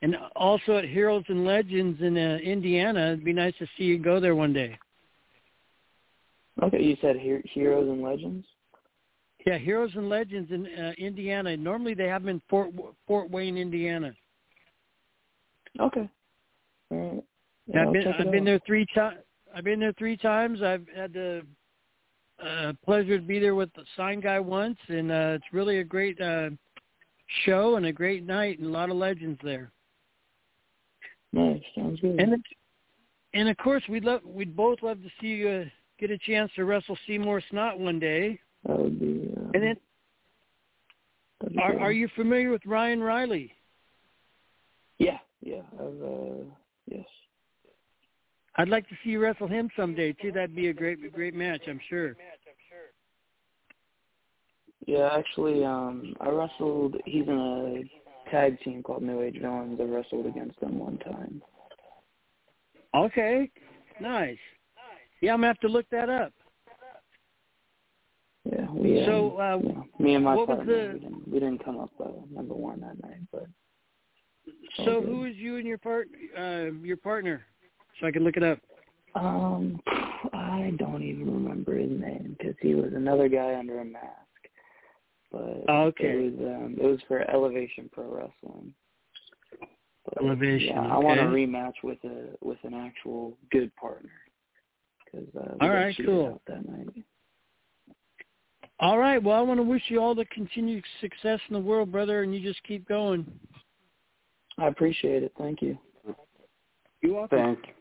and 0.03 0.17
also 0.37 0.77
at 0.79 0.85
Heroes 0.85 1.25
and 1.29 1.45
Legends 1.45 2.01
in 2.03 2.17
uh, 2.17 2.39
Indiana. 2.43 3.13
It'd 3.13 3.25
be 3.25 3.33
nice 3.33 3.55
to 3.59 3.67
see 3.77 3.85
you 3.85 3.99
go 3.99 4.21
there 4.21 4.35
one 4.35 4.53
day. 4.53 4.79
Okay, 6.63 6.83
you 6.83 6.97
said 7.01 7.17
Her- 7.17 7.43
Heroes 7.45 7.89
and 7.89 8.03
Legends. 8.03 8.47
Yeah, 9.47 9.59
Heroes 9.59 9.91
and 9.95 10.09
Legends 10.09 10.51
in 10.53 10.67
uh, 10.67 10.93
Indiana. 10.97 11.57
Normally 11.57 11.95
they 11.95 12.07
have 12.07 12.23
them 12.23 12.31
in 12.31 12.43
Fort 12.49 12.71
Fort 13.07 13.31
Wayne, 13.31 13.59
Indiana. 13.59 14.15
Okay. 15.81 16.09
All 16.91 16.99
right. 16.99 17.25
Yeah, 17.67 17.87
I've 17.87 17.93
been 17.93 18.09
I've 18.09 18.31
been 18.31 18.45
there 18.45 18.61
three 18.67 18.87
times. 18.95 19.19
I've 19.55 19.65
been 19.65 19.81
there 19.81 19.93
three 19.93 20.17
times. 20.17 20.63
I've 20.63 20.87
had 20.95 21.13
the 21.13 21.43
uh, 22.45 22.73
pleasure 22.85 23.19
to 23.19 23.25
be 23.25 23.39
there 23.39 23.55
with 23.55 23.73
the 23.75 23.85
sign 23.97 24.21
guy 24.21 24.41
once, 24.41 24.79
and 24.89 25.11
uh, 25.11 25.37
it's 25.37 25.45
really 25.53 25.79
a 25.79 25.85
great 25.85 26.21
uh, 26.21 26.51
show 27.45 27.77
and 27.77 27.87
a 27.87 27.93
great 27.93 28.27
night, 28.27 28.59
and 28.59 28.69
a 28.69 28.71
lot 28.71 28.91
of 28.91 28.97
legends 28.97 29.39
there. 29.45 29.71
Nice, 31.33 31.63
sounds 31.77 32.01
good. 32.01 32.21
And 32.21 32.45
and 33.33 33.49
of 33.49 33.57
course, 33.59 33.83
we'd 33.89 34.05
love 34.05 34.21
we'd 34.25 34.57
both 34.57 34.83
love 34.83 35.03
to 35.03 35.09
see 35.21 35.29
you 35.29 35.49
uh, 35.49 35.65
get 35.99 36.11
a 36.11 36.19
chance 36.19 36.51
to 36.57 36.65
wrestle 36.65 36.99
Seymour 37.07 37.43
Snot 37.51 37.79
one 37.79 37.99
day. 37.99 38.41
That 38.67 38.79
would 38.79 38.99
be. 38.99 39.33
Um, 39.37 39.51
and 39.55 39.63
then, 39.63 39.77
are 41.59 41.79
are 41.79 41.93
you 41.93 42.09
familiar 42.17 42.51
with 42.51 42.65
Ryan 42.67 43.01
Riley? 43.01 43.53
Yeah, 44.99 45.19
yeah, 45.41 45.63
I've 45.75 46.03
uh, 46.03 46.45
yes. 46.89 47.07
I'd 48.57 48.69
like 48.69 48.89
to 48.89 48.95
see 49.03 49.11
you 49.11 49.21
wrestle 49.21 49.49
him 49.49 49.69
someday 49.77 50.13
too. 50.13 50.33
That'd 50.33 50.55
be 50.55 50.69
a 50.69 50.73
great 50.75 51.13
great 51.13 51.35
match, 51.35 51.63
I'm 51.69 51.81
sure. 51.89 52.17
Yeah, 54.87 55.09
actually, 55.13 55.65
um, 55.65 56.15
I 56.21 56.29
wrestled. 56.29 56.97
He's 57.07 57.27
in 57.27 57.89
a 58.27 58.31
tag 58.31 58.61
team 58.61 58.83
called 58.83 59.03
New 59.03 59.23
Age 59.23 59.39
Villains. 59.41 59.81
I 59.81 59.85
wrestled 59.85 60.27
against 60.27 60.61
them 60.61 60.79
one 60.79 60.99
time. 60.99 61.43
Okay, 62.95 63.51
nice. 64.01 64.39
Yeah, 65.21 65.33
I'm 65.33 65.39
gonna 65.39 65.49
have 65.49 65.61
to 65.61 65.69
look 65.69 65.87
that 65.91 66.11
up. 66.11 66.33
Yeah, 68.45 68.71
we. 68.71 69.05
So, 69.07 69.41
um, 69.41 69.67
uh, 69.67 69.69
yeah, 69.99 70.05
me 70.05 70.15
and 70.15 70.25
my 70.25 70.37
partner, 70.37 70.89
the- 70.89 70.95
we, 70.95 71.01
didn't, 71.01 71.29
we 71.29 71.41
didn't 71.41 71.65
come 71.65 71.79
up 71.79 71.91
uh, 71.99 72.11
number 72.31 72.55
one 72.55 72.81
that 72.81 73.03
night, 73.03 73.21
but. 73.33 73.47
So, 74.85 75.01
who 75.01 75.25
is 75.25 75.37
you 75.37 75.57
and 75.57 75.67
your 75.67 75.79
part 75.79 76.09
uh, 76.37 76.73
your 76.83 76.97
partner? 76.99 77.47
So 78.01 78.07
I 78.07 78.11
can 78.11 78.25
look 78.25 78.37
it 78.37 78.43
up. 78.43 78.59
Um, 79.15 79.81
I 80.33 80.73
don't 80.79 81.03
even 81.03 81.33
remember 81.33 81.77
his 81.77 81.91
name 81.91 82.37
because 82.39 82.57
he 82.61 82.75
was 82.75 82.93
another 82.95 83.29
guy 83.29 83.57
under 83.57 83.81
a 83.81 83.85
mask. 83.85 84.07
But 85.31 85.69
Okay. 85.69 86.05
it 86.05 86.39
was 86.39 86.55
um, 86.55 86.77
it 86.81 86.85
was 86.85 87.01
for 87.07 87.29
Elevation 87.31 87.91
Pro 87.93 88.05
Wrestling. 88.07 88.75
But, 90.05 90.23
Elevation, 90.23 90.69
Yeah, 90.69 90.81
I 90.81 90.99
want 90.99 91.21
a 91.21 91.25
rematch 91.25 91.75
with 91.83 91.99
a 92.05 92.31
with 92.41 92.59
an 92.65 92.75
actual 92.75 93.37
good 93.51 93.75
partner. 93.77 94.11
Cause, 95.11 95.23
uh, 95.39 95.53
we 95.55 95.61
All 95.61 95.69
got 95.69 95.75
right, 95.75 95.95
cheated 95.95 96.11
cool. 96.11 96.41
That 96.49 96.69
night. 96.69 96.89
All 98.81 98.99
right. 98.99 99.23
Well, 99.23 99.37
I 99.39 99.43
want 99.43 99.59
to 99.59 99.65
wish 99.65 99.83
you 99.89 100.01
all 100.01 100.15
the 100.15 100.25
continued 100.27 100.85
success 101.01 101.41
in 101.49 101.55
the 101.55 101.61
world, 101.61 101.93
brother, 101.93 102.23
and 102.23 102.35
you 102.35 102.41
just 102.41 102.63
keep 102.65 102.87
going. 102.89 103.25
I 104.59 104.67
appreciate 104.67 105.23
it. 105.23 105.33
Thank 105.39 105.63
you. 105.63 105.79
You 107.03 107.15
welcome. 107.15 107.39
Thank 107.39 107.59
you. 107.67 107.73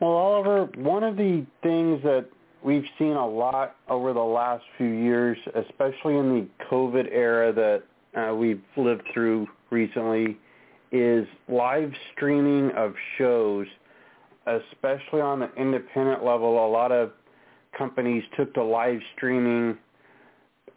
Well, 0.00 0.12
Oliver, 0.12 0.64
one 0.76 1.02
of 1.02 1.18
the 1.18 1.44
things 1.62 2.02
that 2.04 2.26
we've 2.62 2.86
seen 2.98 3.12
a 3.12 3.26
lot 3.26 3.76
over 3.90 4.14
the 4.14 4.20
last 4.20 4.64
few 4.78 4.88
years, 4.88 5.36
especially 5.54 6.16
in 6.16 6.34
the 6.34 6.64
COVID 6.70 7.12
era 7.12 7.52
that 7.52 7.82
uh, 8.18 8.34
we've 8.34 8.62
lived 8.78 9.02
through 9.12 9.46
recently, 9.68 10.38
is 10.90 11.26
live 11.48 11.92
streaming 12.12 12.70
of 12.76 12.94
shows, 13.18 13.66
especially 14.46 15.20
on 15.20 15.40
the 15.40 15.52
independent 15.56 16.24
level. 16.24 16.66
A 16.66 16.70
lot 16.70 16.92
of 16.92 17.12
companies 17.76 18.24
took 18.38 18.54
to 18.54 18.64
live 18.64 19.00
streaming 19.16 19.76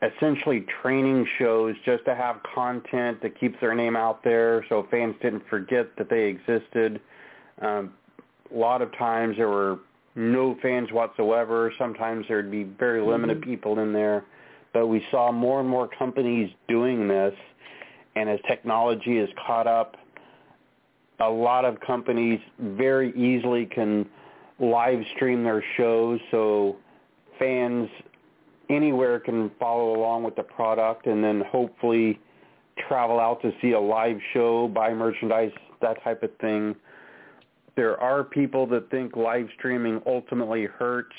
essentially 0.01 0.65
training 0.81 1.25
shows 1.39 1.75
just 1.85 2.03
to 2.03 2.13
have 2.13 2.41
content 2.53 3.21
that 3.21 3.39
keeps 3.39 3.55
their 3.61 3.73
name 3.73 3.95
out 3.95 4.21
there 4.21 4.65
so 4.67 4.85
fans 4.91 5.15
didn't 5.21 5.43
forget 5.49 5.87
that 5.97 6.09
they 6.09 6.25
existed. 6.25 6.99
Um, 7.61 7.93
lot 8.53 8.81
of 8.81 8.95
times 8.97 9.37
there 9.37 9.49
were 9.49 9.79
no 10.15 10.55
fans 10.61 10.91
whatsoever. 10.91 11.71
Sometimes 11.77 12.25
there'd 12.27 12.51
be 12.51 12.63
very 12.63 13.01
limited 13.01 13.39
Mhm. 13.39 13.43
people 13.43 13.79
in 13.79 13.93
there. 13.93 14.23
But 14.73 14.87
we 14.87 15.05
saw 15.11 15.31
more 15.31 15.59
and 15.59 15.69
more 15.69 15.87
companies 15.87 16.51
doing 16.67 17.07
this. 17.07 17.35
And 18.15 18.29
as 18.29 18.39
technology 18.41 19.17
has 19.17 19.29
caught 19.33 19.67
up, 19.67 19.97
a 21.19 21.29
lot 21.29 21.65
of 21.65 21.79
companies 21.79 22.39
very 22.59 23.11
easily 23.11 23.65
can 23.65 24.07
live 24.59 25.05
stream 25.15 25.43
their 25.43 25.63
shows 25.75 26.19
so 26.31 26.75
fans 27.39 27.89
anywhere 28.69 29.19
can 29.19 29.49
follow 29.59 29.95
along 29.95 30.23
with 30.23 30.35
the 30.35 30.43
product 30.43 31.07
and 31.07 31.23
then 31.23 31.41
hopefully 31.41 32.19
travel 32.87 33.19
out 33.19 33.41
to 33.41 33.53
see 33.61 33.71
a 33.71 33.79
live 33.79 34.19
show, 34.33 34.67
buy 34.67 34.93
merchandise, 34.93 35.51
that 35.81 36.01
type 36.03 36.23
of 36.23 36.35
thing. 36.37 36.75
There 37.75 37.99
are 37.99 38.23
people 38.23 38.67
that 38.67 38.89
think 38.91 39.15
live 39.15 39.47
streaming 39.57 40.01
ultimately 40.05 40.65
hurts 40.65 41.15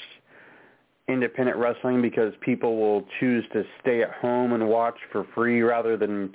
independent 1.08 1.58
wrestling 1.58 2.00
because 2.00 2.32
people 2.40 2.78
will 2.78 3.04
choose 3.20 3.44
to 3.52 3.64
stay 3.80 4.02
at 4.02 4.10
home 4.12 4.52
and 4.52 4.68
watch 4.68 4.96
for 5.12 5.26
free 5.34 5.60
rather 5.62 5.96
than 5.96 6.34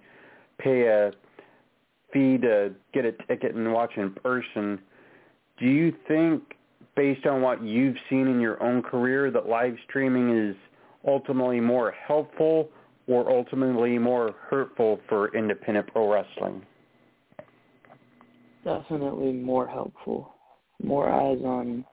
pay 0.59 0.87
a 0.87 1.11
fee 2.13 2.37
to 2.37 2.73
get 2.93 3.05
a 3.05 3.13
ticket 3.27 3.55
and 3.55 3.71
watch 3.71 3.91
in 3.97 4.11
person. 4.11 4.79
Do 5.57 5.65
you 5.65 5.93
think, 6.07 6.55
based 6.95 7.25
on 7.25 7.41
what 7.41 7.63
you've 7.63 7.97
seen 8.09 8.27
in 8.27 8.39
your 8.39 8.61
own 8.61 8.81
career, 8.83 9.31
that 9.31 9.47
live 9.47 9.75
streaming 9.87 10.37
is 10.37 10.55
ultimately 11.07 11.59
more 11.59 11.91
helpful 11.91 12.69
or 13.07 13.29
ultimately 13.31 13.97
more 13.97 14.35
hurtful 14.49 14.99
for 15.07 15.35
independent 15.35 15.87
pro 15.91 16.11
wrestling? 16.11 16.61
Definitely 18.63 19.33
more 19.33 19.67
helpful. 19.67 20.35
More 20.81 21.09
eyes 21.09 21.39
on 21.43 21.85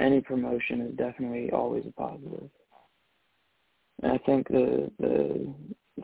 any 0.00 0.20
promotion 0.20 0.80
is 0.82 0.96
definitely 0.96 1.50
always 1.52 1.84
a 1.86 1.92
positive. 1.92 2.48
And 4.02 4.12
I 4.12 4.18
think 4.18 4.48
the 4.48 4.90
the 4.98 5.54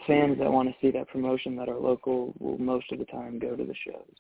fans 0.07 0.39
that 0.39 0.53
want 0.53 0.69
to 0.69 0.75
see 0.81 0.91
that 0.91 1.09
promotion 1.09 1.57
that 1.57 1.69
are 1.69 1.79
local 1.79 2.35
will 2.39 2.59
most 2.59 2.93
of 2.93 2.99
the 2.99 3.05
time 3.07 3.39
go 3.39 3.57
to 3.57 3.65
the 3.65 3.75
shows. 3.87 4.13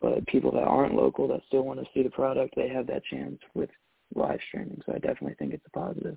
But 0.00 0.26
people 0.26 0.50
that 0.52 0.64
aren't 0.64 0.94
local 0.94 1.28
that 1.28 1.40
still 1.46 1.62
want 1.62 1.80
to 1.80 1.86
see 1.94 2.02
the 2.02 2.10
product, 2.10 2.54
they 2.56 2.68
have 2.68 2.86
that 2.88 3.04
chance 3.04 3.38
with 3.54 3.70
live 4.14 4.38
streaming. 4.48 4.80
So 4.86 4.92
I 4.94 4.98
definitely 4.98 5.34
think 5.38 5.54
it's 5.54 5.66
a 5.66 5.70
positive. 5.70 6.16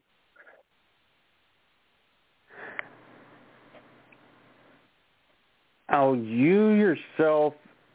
Now, 5.89 6.13
you 6.13 6.69
yourself 6.69 7.53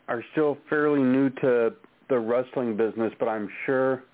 are 0.09 0.25
still 0.33 0.57
fairly 0.69 1.03
new 1.03 1.31
to 1.31 1.75
the 2.09 2.19
wrestling 2.19 2.77
business, 2.77 3.13
but 3.19 3.29
I'm 3.29 3.49
sure, 3.65 4.05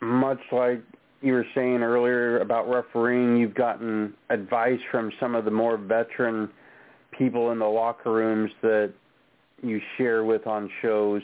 much 0.00 0.40
like 0.52 0.82
you 1.20 1.34
were 1.34 1.46
saying 1.54 1.82
earlier 1.82 2.40
about 2.40 2.68
refereeing, 2.68 3.36
you've 3.36 3.54
gotten 3.54 4.14
advice 4.30 4.80
from 4.90 5.12
some 5.20 5.34
of 5.34 5.44
the 5.44 5.50
more 5.50 5.76
veteran 5.76 6.48
people 7.16 7.52
in 7.52 7.58
the 7.58 7.66
locker 7.66 8.12
rooms 8.12 8.50
that 8.62 8.92
you 9.62 9.80
share 9.98 10.24
with 10.24 10.46
on 10.46 10.70
shows. 10.80 11.22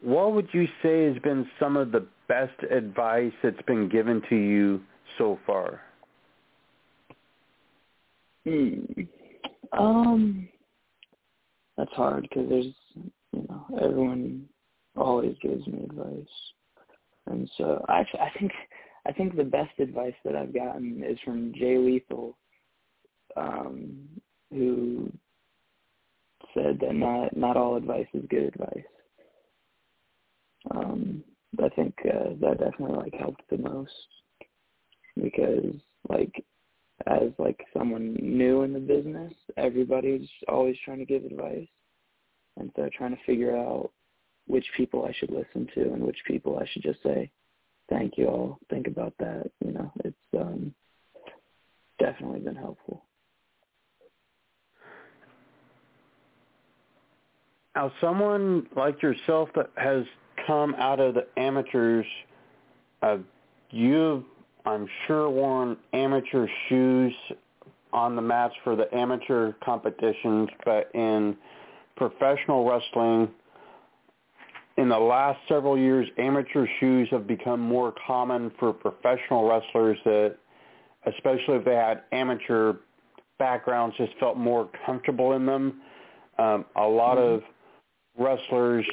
What 0.00 0.34
would 0.34 0.48
you 0.52 0.66
say 0.82 1.04
has 1.04 1.16
been 1.22 1.46
some 1.60 1.76
of 1.76 1.92
the 1.92 2.06
best 2.28 2.60
advice 2.70 3.32
that's 3.42 3.62
been 3.66 3.88
given 3.88 4.20
to 4.28 4.36
you 4.36 4.80
so 5.16 5.38
far? 5.46 5.80
Hmm. 8.44 8.80
Um, 9.72 10.48
that's 11.76 11.92
hard 11.92 12.22
because 12.22 12.48
there's, 12.48 12.74
you 13.32 13.46
know, 13.48 13.66
everyone 13.82 14.44
always 14.96 15.36
gives 15.42 15.66
me 15.66 15.84
advice. 15.84 16.26
And 17.26 17.50
so 17.56 17.84
actually, 17.88 18.20
I 18.20 18.30
think 18.38 18.52
I 19.06 19.12
think 19.12 19.36
the 19.36 19.44
best 19.44 19.78
advice 19.78 20.14
that 20.24 20.36
I've 20.36 20.54
gotten 20.54 21.02
is 21.04 21.18
from 21.24 21.52
Jay 21.54 21.76
Lethal, 21.78 22.36
um, 23.36 24.08
who 24.50 25.10
said 26.54 26.78
that 26.80 26.94
not 26.94 27.36
not 27.36 27.56
all 27.56 27.76
advice 27.76 28.06
is 28.14 28.24
good 28.28 28.44
advice. 28.44 28.84
Um, 30.74 31.24
I 31.62 31.68
think 31.70 31.94
uh, 32.04 32.30
that 32.40 32.60
definitely 32.60 32.96
like 32.96 33.14
helped 33.14 33.42
the 33.50 33.58
most 33.58 33.90
because 35.22 35.74
like 36.08 36.44
as 37.06 37.30
like 37.38 37.60
someone 37.76 38.14
new 38.20 38.62
in 38.62 38.72
the 38.72 38.80
business, 38.80 39.32
everybody's 39.56 40.28
always 40.48 40.76
trying 40.84 40.98
to 40.98 41.04
give 41.04 41.24
advice, 41.24 41.68
and 42.58 42.70
so 42.76 42.88
trying 42.96 43.16
to 43.16 43.22
figure 43.24 43.56
out 43.56 43.90
which 44.46 44.66
people 44.76 45.06
I 45.06 45.12
should 45.18 45.30
listen 45.30 45.68
to 45.74 45.92
and 45.92 46.02
which 46.02 46.18
people 46.26 46.58
I 46.58 46.66
should 46.72 46.82
just 46.82 47.02
say, 47.02 47.30
thank 47.88 48.16
you 48.16 48.26
all, 48.26 48.58
think 48.70 48.86
about 48.86 49.14
that. 49.18 49.50
You 49.64 49.72
know, 49.72 49.92
it's 50.04 50.16
um, 50.38 50.74
definitely 51.98 52.40
been 52.40 52.56
helpful. 52.56 53.04
Now, 57.74 57.92
someone 58.00 58.68
like 58.76 59.02
yourself 59.02 59.48
that 59.56 59.70
has 59.76 60.04
come 60.46 60.74
out 60.76 61.00
of 61.00 61.14
the 61.14 61.26
amateurs, 61.36 62.06
uh, 63.02 63.18
you've, 63.70 64.24
I'm 64.64 64.88
sure, 65.06 65.28
worn 65.28 65.76
amateur 65.92 66.46
shoes 66.68 67.12
on 67.92 68.16
the 68.16 68.22
mats 68.22 68.54
for 68.64 68.76
the 68.76 68.92
amateur 68.94 69.52
competitions, 69.64 70.48
but 70.64 70.90
in 70.94 71.36
professional 71.96 72.68
wrestling, 72.68 73.28
in 74.76 74.88
the 74.88 74.98
last 74.98 75.38
several 75.48 75.78
years, 75.78 76.08
amateur 76.18 76.66
shoes 76.80 77.08
have 77.10 77.26
become 77.26 77.60
more 77.60 77.94
common 78.06 78.50
for 78.58 78.72
professional 78.72 79.48
wrestlers 79.48 79.96
that, 80.04 80.36
especially 81.06 81.54
if 81.54 81.64
they 81.64 81.76
had 81.76 82.02
amateur 82.10 82.74
backgrounds, 83.38 83.96
just 83.96 84.12
felt 84.18 84.36
more 84.36 84.68
comfortable 84.84 85.34
in 85.34 85.46
them. 85.46 85.80
Um, 86.38 86.64
a 86.74 86.82
lot 86.86 87.18
mm-hmm. 87.18 87.34
of 87.34 87.42
wrestlers 88.18 88.84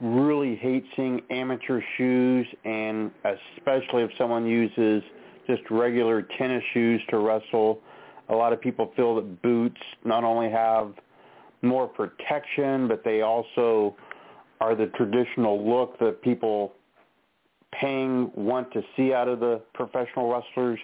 really 0.00 0.56
hate 0.56 0.84
seeing 0.96 1.20
amateur 1.30 1.80
shoes, 1.96 2.46
and 2.64 3.10
especially 3.24 4.02
if 4.02 4.10
someone 4.18 4.46
uses 4.46 5.02
just 5.48 5.62
regular 5.70 6.22
tennis 6.22 6.62
shoes 6.72 7.00
to 7.10 7.18
wrestle. 7.18 7.80
A 8.28 8.34
lot 8.34 8.52
of 8.52 8.60
people 8.60 8.92
feel 8.94 9.14
that 9.16 9.42
boots 9.42 9.80
not 10.04 10.22
only 10.22 10.50
have 10.50 10.92
more 11.62 11.86
protection, 11.88 12.86
but 12.86 13.02
they 13.04 13.22
also 13.22 13.96
are 14.60 14.74
the 14.74 14.86
traditional 14.96 15.68
look 15.68 15.98
that 15.98 16.20
people 16.22 16.72
paying 17.72 18.30
want 18.34 18.72
to 18.72 18.82
see 18.96 19.12
out 19.12 19.28
of 19.28 19.40
the 19.40 19.60
professional 19.74 20.32
wrestlers. 20.32 20.78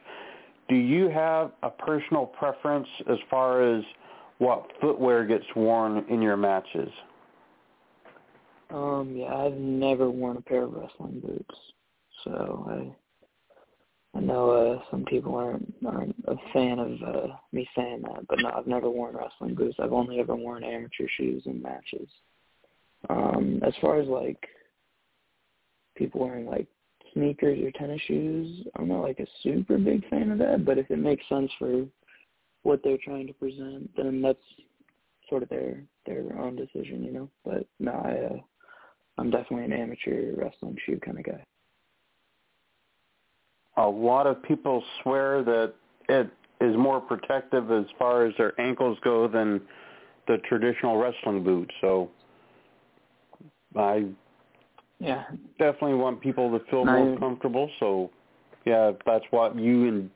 Do 0.68 0.76
you 0.76 1.08
have 1.10 1.52
a 1.62 1.70
personal 1.70 2.26
preference 2.26 2.88
as 3.10 3.18
far 3.30 3.62
as 3.62 3.84
what 4.38 4.70
footwear 4.80 5.26
gets 5.26 5.44
worn 5.54 6.04
in 6.08 6.22
your 6.22 6.36
matches? 6.36 6.88
Um, 8.70 9.14
yeah, 9.14 9.34
I've 9.34 9.54
never 9.54 10.10
worn 10.10 10.38
a 10.38 10.40
pair 10.40 10.62
of 10.62 10.72
wrestling 10.72 11.20
boots, 11.20 11.54
so 12.24 12.94
I 14.16 14.20
know 14.20 14.50
uh, 14.50 14.90
some 14.90 15.04
people 15.04 15.34
aren't 15.34 15.74
aren't 15.84 16.14
a 16.28 16.36
fan 16.52 16.78
of 16.78 16.92
uh, 17.02 17.34
me 17.52 17.68
saying 17.76 18.02
that, 18.02 18.26
but 18.28 18.38
no, 18.40 18.50
I've 18.56 18.66
never 18.66 18.88
worn 18.88 19.16
wrestling 19.16 19.54
boots. 19.54 19.76
I've 19.80 19.92
only 19.92 20.20
ever 20.20 20.36
worn 20.36 20.62
amateur 20.62 21.06
shoes 21.16 21.42
in 21.46 21.60
matches. 21.60 22.08
Um, 23.10 23.60
as 23.66 23.74
far 23.80 23.98
as 23.98 24.06
like 24.08 24.38
people 25.96 26.20
wearing 26.20 26.46
like 26.46 26.68
sneakers 27.12 27.58
or 27.62 27.70
tennis 27.72 28.00
shoes, 28.06 28.66
I'm 28.76 28.88
not 28.88 29.02
like 29.02 29.18
a 29.18 29.26
super 29.42 29.78
big 29.78 30.08
fan 30.08 30.30
of 30.30 30.38
that, 30.38 30.64
but 30.64 30.78
if 30.78 30.90
it 30.90 30.98
makes 30.98 31.28
sense 31.28 31.50
for 31.58 31.84
what 32.62 32.80
they're 32.82 32.98
trying 33.04 33.26
to 33.26 33.32
present, 33.34 33.90
then 33.96 34.22
that's 34.22 34.38
sort 35.28 35.42
of 35.42 35.48
their 35.48 35.82
their 36.06 36.38
own 36.38 36.54
decision, 36.54 37.02
you 37.02 37.12
know. 37.12 37.30
But 37.44 37.66
no, 37.80 37.92
I 37.92 38.34
uh, 38.34 38.38
I'm 39.18 39.30
definitely 39.30 39.64
an 39.64 39.72
amateur 39.72 40.34
wrestling 40.36 40.76
shoe 40.86 41.00
kind 41.04 41.18
of 41.18 41.24
guy. 41.24 41.44
A 43.76 43.86
lot 43.86 44.26
of 44.26 44.42
people 44.42 44.82
swear 45.02 45.42
that 45.42 45.74
it 46.08 46.30
is 46.60 46.76
more 46.76 47.00
protective 47.00 47.70
as 47.70 47.84
far 47.98 48.26
as 48.26 48.34
their 48.38 48.58
ankles 48.60 48.98
go 49.02 49.26
than 49.28 49.60
the 50.26 50.38
traditional 50.48 50.96
wrestling 50.96 51.42
boot. 51.42 51.70
So 51.80 52.10
I 53.76 54.06
yeah 55.00 55.24
definitely 55.58 55.94
want 55.96 56.20
people 56.20 56.56
to 56.56 56.64
feel 56.70 56.84
more 56.84 57.18
comfortable. 57.18 57.68
So 57.80 58.10
yeah, 58.64 58.92
that's 59.04 59.24
what 59.30 59.58
you 59.58 59.88
and 59.88 60.10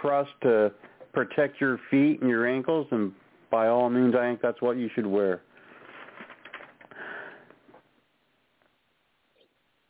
trust 0.00 0.30
to 0.42 0.72
protect 1.12 1.60
your 1.60 1.80
feet 1.90 2.20
and 2.20 2.28
your 2.28 2.46
ankles, 2.46 2.86
and 2.90 3.12
by 3.50 3.68
all 3.68 3.88
means, 3.88 4.14
I 4.14 4.28
think 4.28 4.40
that's 4.42 4.60
what 4.60 4.76
you 4.76 4.90
should 4.94 5.06
wear. 5.06 5.42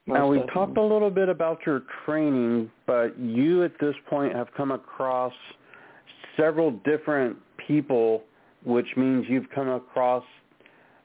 Now 0.09 0.26
we 0.26 0.42
talked 0.52 0.76
a 0.76 0.82
little 0.82 1.11
bit 1.11 1.28
about 1.28 1.59
your 1.66 1.82
training, 2.04 2.70
but 2.86 3.18
you 3.18 3.64
at 3.64 3.72
this 3.80 3.94
point 4.09 4.34
have 4.34 4.48
come 4.56 4.70
across 4.70 5.32
several 6.36 6.72
different 6.84 7.36
people, 7.66 8.24
which 8.64 8.86
means 8.96 9.26
you've 9.28 9.50
come 9.54 9.68
across 9.68 10.24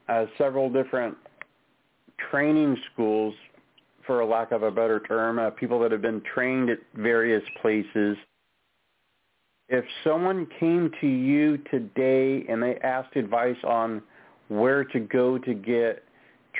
uh, 0.10 0.26
several 0.38 0.70
different 0.70 1.16
training 2.32 2.78
schools, 2.94 3.34
for 4.06 4.22
a 4.22 4.26
lack 4.26 4.52
of 4.52 4.64
a 4.64 4.72
better 4.72 5.00
term, 5.00 5.40
uh, 5.40 5.50
people 5.52 5.80
that 5.80 5.92
have 5.92 6.02
been 6.02 6.22
trained 6.34 6.70
at 6.70 6.80
various 6.96 7.44
places. 7.62 8.18
If 9.70 9.86
someone 10.04 10.48
came 10.60 10.92
to 11.02 11.08
you 11.08 11.58
today 11.72 12.46
and 12.50 12.62
they 12.62 12.76
asked 12.84 13.16
advice 13.16 13.58
on 13.64 14.02
where 14.50 14.84
to 14.84 15.00
go 15.00 15.38
to 15.38 15.54
get 15.54 16.04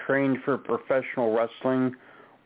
trained 0.06 0.38
for 0.46 0.58
professional 0.58 1.36
wrestling, 1.36 1.94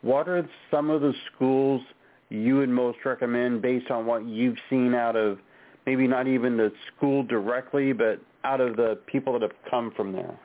what 0.02 0.28
are 0.28 0.48
some 0.72 0.90
of 0.90 1.02
the 1.02 1.14
schools 1.34 1.82
you 2.30 2.58
would 2.58 2.70
most 2.70 3.00
recommend 3.06 3.62
based 3.62 3.90
on 3.90 4.06
what 4.06 4.26
you've 4.26 4.58
seen 4.70 4.94
out 4.94 5.16
of 5.16 5.40
maybe 5.86 6.08
not 6.08 6.28
even 6.28 6.58
the 6.58 6.72
school 6.96 7.24
directly, 7.24 7.94
but 7.94 8.20
out 8.44 8.62
of 8.62 8.76
the 8.76 9.00
people 9.08 9.34
that 9.34 9.42
have 9.42 9.52
come 9.70 9.92
from 9.96 10.12
there? 10.12 10.38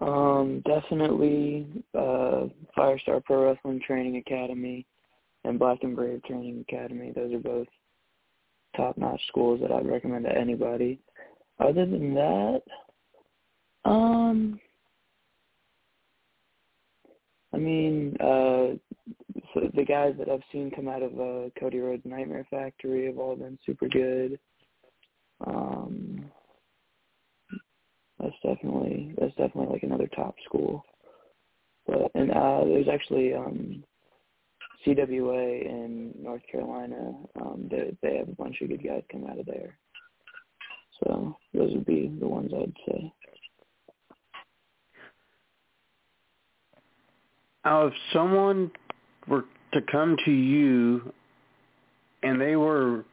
Um, 0.00 0.62
definitely 0.66 1.66
uh, 1.94 2.46
Firestar 2.76 3.22
Pro 3.24 3.44
Wrestling 3.44 3.80
Training 3.86 4.16
Academy 4.16 4.86
and 5.44 5.58
Black 5.58 5.78
and 5.82 5.94
Brave 5.94 6.22
Training 6.24 6.64
Academy. 6.68 7.12
Those 7.14 7.32
are 7.34 7.38
both 7.38 7.66
top-notch 8.76 9.20
schools 9.28 9.60
that 9.60 9.70
I'd 9.70 9.86
recommend 9.86 10.24
to 10.24 10.36
anybody. 10.36 11.00
Other 11.58 11.84
than 11.84 12.14
that, 12.14 12.62
um, 13.84 14.58
I 17.52 17.58
mean, 17.58 18.16
uh, 18.20 18.76
the 19.74 19.84
guys 19.84 20.14
that 20.18 20.28
I've 20.28 20.42
seen 20.52 20.70
come 20.70 20.88
out 20.88 21.02
of 21.02 21.12
uh, 21.18 21.50
Cody 21.58 21.78
Rhodes 21.78 22.04
Nightmare 22.04 22.46
Factory 22.50 23.06
have 23.06 23.18
all 23.18 23.36
been 23.36 23.58
super 23.66 23.88
good. 23.88 24.38
Um, 25.46 26.30
that's 28.20 28.36
definitely 28.42 29.14
that's 29.18 29.34
definitely 29.36 29.72
like 29.72 29.82
another 29.82 30.08
top 30.14 30.34
school. 30.44 30.84
But 31.86 32.10
and 32.14 32.30
uh, 32.30 32.64
there's 32.64 32.88
actually 32.88 33.34
um, 33.34 33.82
CWA 34.86 35.66
in 35.66 36.12
North 36.20 36.42
Carolina. 36.50 37.14
Um, 37.40 37.68
they 37.70 37.96
they 38.02 38.18
have 38.18 38.28
a 38.28 38.34
bunch 38.34 38.60
of 38.60 38.68
good 38.68 38.84
guys 38.84 39.02
come 39.10 39.26
out 39.26 39.38
of 39.38 39.46
there. 39.46 39.78
So 41.02 41.36
those 41.54 41.72
would 41.72 41.86
be 41.86 42.14
the 42.20 42.28
ones 42.28 42.52
I'd 42.54 42.72
say. 42.86 43.12
Now, 47.64 47.86
if 47.86 47.94
someone 48.12 48.70
were 49.28 49.44
to 49.74 49.80
come 49.92 50.16
to 50.24 50.30
you 50.30 51.12
and 52.22 52.40
they 52.40 52.56
were 52.56 53.04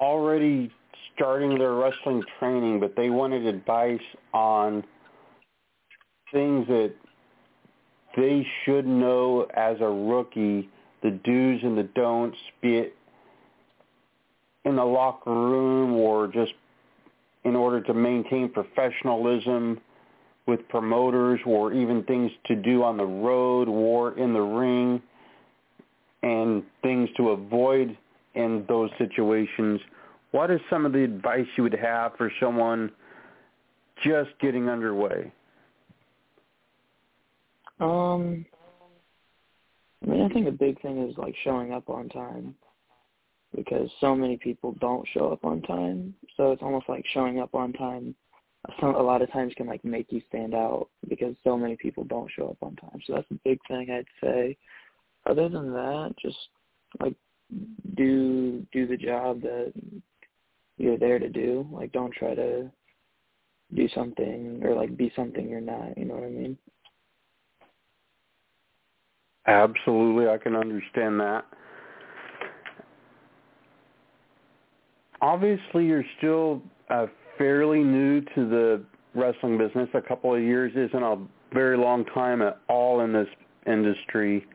already 0.00 0.70
starting 1.14 1.58
their 1.58 1.74
wrestling 1.74 2.22
training, 2.38 2.80
but 2.80 2.94
they 2.96 3.10
wanted 3.10 3.46
advice 3.46 4.00
on 4.32 4.84
things 6.32 6.66
that 6.68 6.94
they 8.16 8.46
should 8.64 8.86
know 8.86 9.46
as 9.54 9.76
a 9.80 9.88
rookie, 9.88 10.68
the 11.02 11.10
do's 11.24 11.60
and 11.62 11.76
the 11.76 11.88
don'ts, 11.94 12.38
be 12.62 12.76
it 12.76 12.94
in 14.64 14.76
the 14.76 14.84
locker 14.84 15.30
room 15.30 15.94
or 15.94 16.26
just 16.26 16.52
in 17.44 17.54
order 17.54 17.80
to 17.80 17.94
maintain 17.94 18.48
professionalism 18.48 19.80
with 20.46 20.66
promoters 20.68 21.40
or 21.44 21.72
even 21.72 22.02
things 22.04 22.30
to 22.46 22.54
do 22.54 22.82
on 22.82 22.96
the 22.96 23.04
road 23.04 23.68
or 23.68 24.16
in 24.18 24.32
the 24.32 24.40
ring 24.40 25.02
and 26.22 26.62
things 26.82 27.08
to 27.16 27.30
avoid 27.30 27.96
in 28.34 28.64
those 28.68 28.90
situations, 28.98 29.80
what 30.30 30.50
is 30.50 30.60
some 30.70 30.86
of 30.86 30.92
the 30.92 31.02
advice 31.02 31.46
you 31.56 31.62
would 31.62 31.74
have 31.74 32.12
for 32.16 32.30
someone 32.40 32.90
just 34.04 34.30
getting 34.40 34.68
underway? 34.68 35.32
Um, 37.80 38.46
I 40.02 40.10
mean, 40.10 40.22
I 40.22 40.28
think 40.32 40.46
a 40.46 40.52
big 40.52 40.80
thing 40.80 41.08
is 41.08 41.16
like 41.18 41.34
showing 41.42 41.72
up 41.72 41.88
on 41.88 42.08
time 42.08 42.54
because 43.54 43.88
so 44.00 44.14
many 44.14 44.36
people 44.36 44.76
don't 44.80 45.06
show 45.12 45.32
up 45.32 45.44
on 45.44 45.62
time. 45.62 46.14
So 46.36 46.52
it's 46.52 46.62
almost 46.62 46.88
like 46.88 47.04
showing 47.12 47.40
up 47.40 47.54
on 47.54 47.72
time 47.72 48.14
some, 48.80 48.94
a 48.94 49.02
lot 49.02 49.22
of 49.22 49.32
times 49.32 49.52
can 49.56 49.66
like 49.66 49.84
make 49.84 50.06
you 50.10 50.20
stand 50.28 50.54
out 50.54 50.88
because 51.08 51.34
so 51.44 51.56
many 51.56 51.76
people 51.76 52.04
don't 52.04 52.30
show 52.36 52.48
up 52.48 52.58
on 52.62 52.76
time. 52.76 53.00
So 53.06 53.14
that's 53.14 53.30
a 53.30 53.40
big 53.44 53.58
thing 53.68 53.90
I'd 53.90 54.06
say. 54.22 54.56
Other 55.26 55.48
than 55.48 55.72
that, 55.72 56.14
just 56.20 56.36
like 57.00 57.14
do 57.96 58.66
do 58.72 58.86
the 58.86 58.96
job 58.96 59.42
that 59.42 59.72
you're 60.78 60.98
there 60.98 61.18
to 61.18 61.28
do. 61.28 61.66
Like 61.70 61.92
don't 61.92 62.12
try 62.12 62.34
to 62.34 62.70
do 63.74 63.88
something 63.94 64.60
or 64.62 64.74
like 64.74 64.96
be 64.96 65.12
something 65.16 65.48
you're 65.48 65.60
not, 65.60 65.96
you 65.98 66.04
know 66.04 66.14
what 66.14 66.24
I 66.24 66.30
mean? 66.30 66.56
Absolutely, 69.46 70.28
I 70.28 70.38
can 70.38 70.56
understand 70.56 71.20
that. 71.20 71.44
Obviously, 75.20 75.86
you're 75.86 76.04
still 76.18 76.62
uh, 76.90 77.06
fairly 77.38 77.82
new 77.82 78.20
to 78.20 78.48
the 78.48 78.84
wrestling 79.14 79.58
business. 79.58 79.88
A 79.94 80.00
couple 80.00 80.34
of 80.34 80.42
years 80.42 80.72
isn't 80.76 81.02
a 81.02 81.18
very 81.52 81.76
long 81.76 82.04
time 82.06 82.42
at 82.42 82.60
all 82.68 83.00
in 83.00 83.12
this 83.12 83.28
industry. 83.66 84.46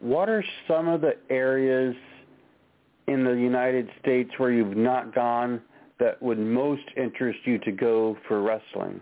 What 0.00 0.28
are 0.28 0.44
some 0.68 0.88
of 0.88 1.00
the 1.00 1.14
areas 1.30 1.94
in 3.08 3.24
the 3.24 3.32
United 3.32 3.88
States 4.00 4.30
where 4.36 4.50
you've 4.50 4.76
not 4.76 5.14
gone 5.14 5.62
that 5.98 6.20
would 6.20 6.38
most 6.38 6.82
interest 6.96 7.38
you 7.44 7.58
to 7.60 7.72
go 7.72 8.16
for 8.28 8.42
wrestling? 8.42 9.00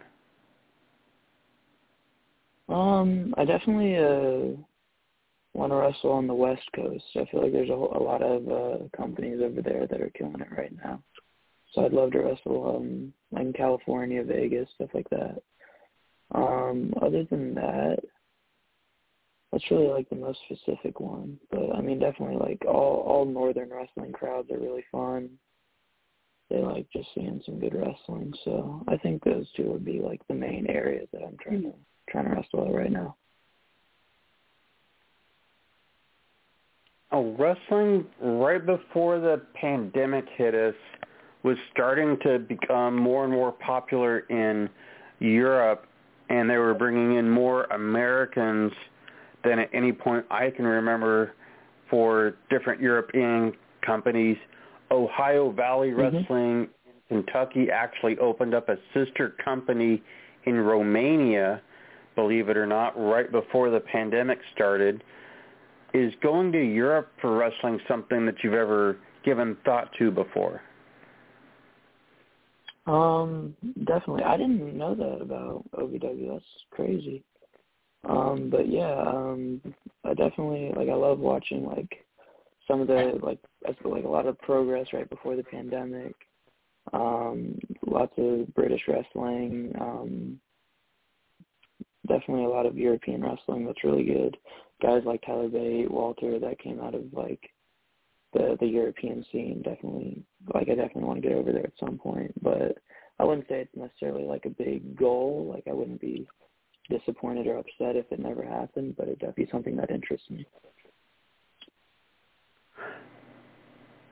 Um, 2.68 3.35
I 3.37 3.45
definitely 3.45 3.97
uh 3.97 4.57
want 5.53 5.70
to 5.70 5.77
wrestle 5.77 6.12
on 6.12 6.27
the 6.27 6.35
West 6.35 6.62
Coast. 6.75 7.05
I 7.14 7.25
feel 7.31 7.43
like 7.43 7.53
there's 7.53 7.70
a, 7.70 7.72
a 7.72 8.03
lot 8.03 8.22
of 8.22 8.49
uh 8.49 8.97
companies 8.97 9.41
over 9.43 9.62
there 9.62 9.87
that 9.87 10.01
are 10.01 10.11
killing 10.11 10.41
it 10.41 10.49
right 10.57 10.72
now. 10.85 11.03
So 11.75 11.85
I'd 11.85 11.93
love 11.93 12.12
to 12.12 12.20
wrestle 12.20 12.77
um 12.77 13.12
like 13.33 13.47
in 13.47 13.53
California, 13.53 14.22
Vegas, 14.22 14.68
stuff 14.75 14.91
like 14.95 15.09
that. 15.11 15.43
Um, 16.35 16.95
other 17.03 17.25
than 17.25 17.55
that, 17.55 17.99
that's 19.53 19.70
really 19.70 19.89
like 19.89 20.09
the 20.09 20.16
most 20.16 20.39
specific 20.47 21.01
one. 21.01 21.39
But 21.51 21.75
I 21.75 21.81
mean 21.81 21.99
definitely 21.99 22.37
like 22.37 22.64
all 22.66 23.05
all 23.07 23.25
northern 23.25 23.70
wrestling 23.70 24.12
crowds 24.12 24.51
are 24.51 24.59
really 24.59 24.85
fun. 24.91 25.31
They 26.51 26.59
like 26.59 26.87
just 26.93 27.09
seeing 27.14 27.43
some 27.45 27.59
good 27.59 27.75
wrestling. 27.75 28.33
So 28.45 28.83
I 28.87 28.97
think 28.99 29.25
those 29.25 29.47
two 29.57 29.64
would 29.64 29.85
be 29.85 30.01
like 30.01 30.20
the 30.29 30.35
main 30.35 30.66
areas 30.68 31.09
that 31.12 31.22
I'm 31.22 31.37
trying 31.43 31.62
to 31.62 31.72
trying 32.09 32.27
to 32.27 32.31
wrestle 32.33 32.68
at 32.68 32.75
right 32.75 32.93
now. 32.93 33.16
Oh, 37.12 37.35
wrestling 37.39 38.07
right 38.20 38.64
before 38.64 39.20
the 39.20 39.43
pandemic 39.55 40.25
hit 40.37 40.55
us 40.55 40.75
was 41.45 41.57
starting 41.70 42.16
to 42.22 42.38
become 42.38 42.97
more 42.97 43.24
and 43.24 43.32
more 43.32 43.53
popular 43.53 44.20
in 44.30 44.68
Europe, 45.20 45.86
and 46.30 46.49
they 46.49 46.57
were 46.57 46.74
bringing 46.74 47.16
in 47.16 47.30
more 47.30 47.64
Americans 47.64 48.72
than 49.45 49.59
at 49.59 49.68
any 49.74 49.92
point 49.92 50.24
I 50.30 50.51
can 50.51 50.64
remember 50.64 51.34
for 51.90 52.34
different 52.51 52.80
European 52.80 53.53
companies. 53.84 54.38
Ohio 54.90 55.53
Valley 55.53 55.90
mm-hmm. 55.90 56.16
Wrestling 56.16 56.68
in 57.11 57.22
Kentucky 57.22 57.70
actually 57.70 58.18
opened 58.18 58.55
up 58.55 58.70
a 58.70 58.76
sister 58.95 59.36
company 59.45 60.03
in 60.47 60.55
Romania, 60.55 61.61
believe 62.14 62.49
it 62.49 62.57
or 62.57 62.66
not, 62.66 62.99
right 62.99 63.30
before 63.30 63.70
the 63.70 63.80
pandemic 63.80 64.38
started. 64.55 65.05
Is 65.92 66.12
going 66.22 66.53
to 66.53 66.59
Europe 66.59 67.12
for 67.20 67.36
wrestling 67.36 67.78
something 67.86 68.24
that 68.26 68.36
you've 68.42 68.55
ever 68.55 68.97
given 69.24 69.57
thought 69.64 69.90
to 69.99 70.11
before? 70.11 70.62
Um, 72.87 73.57
definitely. 73.85 74.24
I 74.24 74.37
didn't 74.37 74.76
know 74.76 74.95
that 74.95 75.22
about 75.22 75.64
OVW. 75.72 76.32
That's 76.32 76.45
crazy. 76.70 77.24
Um, 78.09 78.51
but 78.51 78.68
yeah, 78.68 79.03
um, 79.07 79.61
I 80.05 80.11
definitely 80.11 80.72
like. 80.76 80.89
I 80.89 80.95
love 80.95 81.18
watching 81.18 81.64
like 81.64 82.05
some 82.68 82.80
of 82.80 82.89
the 82.89 83.18
like 83.22 83.39
like 83.85 84.05
a 84.05 84.09
lot 84.09 84.26
of 84.26 84.39
progress 84.41 84.89
right 84.93 85.09
before 85.09 85.37
the 85.37 85.43
pandemic. 85.45 86.14
Um, 86.93 87.59
lots 87.87 88.12
of 88.18 88.55
British 88.55 88.82
wrestling. 88.87 89.72
Um, 89.80 90.41
definitely 92.07 92.45
a 92.45 92.49
lot 92.49 92.66
of 92.66 92.76
European 92.76 93.22
wrestling 93.22 93.64
that's 93.64 93.85
really 93.85 94.05
good. 94.05 94.37
Guys 94.82 95.03
like 95.07 95.22
Tyler 95.24 95.49
Bate, 95.49 95.91
Walter, 95.91 96.39
that 96.39 96.61
came 96.61 96.80
out 96.80 96.95
of 96.95 97.05
like 97.12 97.41
the 98.35 98.57
the 98.61 98.66
European 98.66 99.24
scene 99.32 99.62
definitely 99.64 100.22
like 100.53 100.68
I 100.68 100.74
definitely 100.74 101.05
want 101.05 101.22
to 101.22 101.28
get 101.28 101.37
over 101.37 101.53
there 101.53 101.64
at 101.64 101.72
some 101.80 101.97
point, 101.97 102.32
but 102.43 102.76
I 103.18 103.24
wouldn't 103.24 103.49
say 103.49 103.61
it's 103.61 103.76
necessarily 103.76 104.24
like 104.24 104.45
a 104.45 104.51
big 104.51 104.97
goal. 104.97 105.51
Like 105.53 105.64
I 105.68 105.72
wouldn't 105.72 106.01
be 106.01 106.28
disappointed 106.91 107.47
or 107.47 107.59
upset 107.59 107.97
if 107.97 108.11
it 108.11 108.18
never 108.18 108.45
happened, 108.45 108.97
but 108.97 109.09
it'd 109.09 109.35
be 109.35 109.49
something 109.51 109.76
that 109.76 109.91
interests 109.91 110.28
me. 110.28 110.47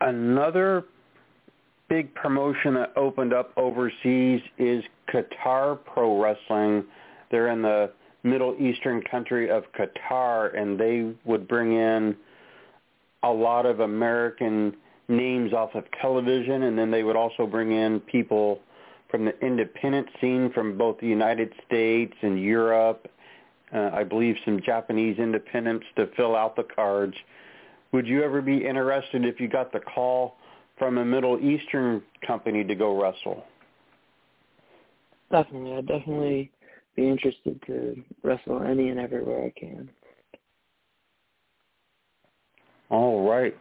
Another 0.01 0.85
big 1.89 2.15
promotion 2.15 2.75
that 2.75 2.93
opened 2.97 3.35
up 3.35 3.53
overseas 3.57 4.41
is 4.59 4.83
Qatar 5.13 5.79
Pro 5.85 6.21
Wrestling. 6.21 6.85
They're 7.31 7.49
in 7.49 7.63
the 7.63 7.93
Middle 8.23 8.57
Eastern 8.59 9.03
country 9.03 9.51
of 9.51 9.65
Qatar, 9.79 10.57
and 10.59 10.79
they 10.79 11.13
would 11.25 11.47
bring 11.47 11.73
in 11.73 12.17
a 13.23 13.31
lot 13.31 13.67
of 13.67 13.81
American 13.81 14.75
names 15.09 15.53
off 15.53 15.75
of 15.75 15.85
television, 16.01 16.65
and 16.65 16.79
then 16.79 16.91
they 16.91 17.03
would 17.03 17.17
also 17.17 17.47
bring 17.47 17.73
in 17.73 18.01
people 18.01 18.61
from 19.11 19.25
the 19.25 19.39
independent 19.45 20.09
scene 20.21 20.51
from 20.53 20.79
both 20.79 20.99
the 21.01 21.07
United 21.07 21.53
States 21.67 22.15
and 22.23 22.43
Europe. 22.43 23.09
Uh, 23.75 23.91
I 23.93 24.05
believe 24.05 24.37
some 24.45 24.61
Japanese 24.61 25.19
independents 25.19 25.87
to 25.97 26.09
fill 26.17 26.35
out 26.35 26.57
the 26.57 26.65
cards. 26.65 27.15
Would 27.93 28.07
you 28.07 28.23
ever 28.23 28.41
be 28.41 28.67
interested 28.67 29.25
if 29.25 29.39
you 29.39 29.49
got 29.49 29.73
the 29.73 29.81
call 29.81 30.37
from 30.79 30.99
a 30.99 31.05
Middle 31.05 31.39
Eastern 31.39 32.03
company 32.27 32.65
to 32.65 32.75
go 32.75 33.01
wrestle? 33.01 33.45
Definitely. 35.31 35.75
I'd 35.75 35.87
definitely 35.87 36.51
be 36.97 37.09
interested 37.09 37.61
to 37.67 38.03
wrestle 38.23 38.63
any 38.63 38.89
and 38.89 38.99
everywhere 38.99 39.45
I 39.45 39.59
can. 39.59 39.89
All 42.93 43.27
right. 43.27 43.57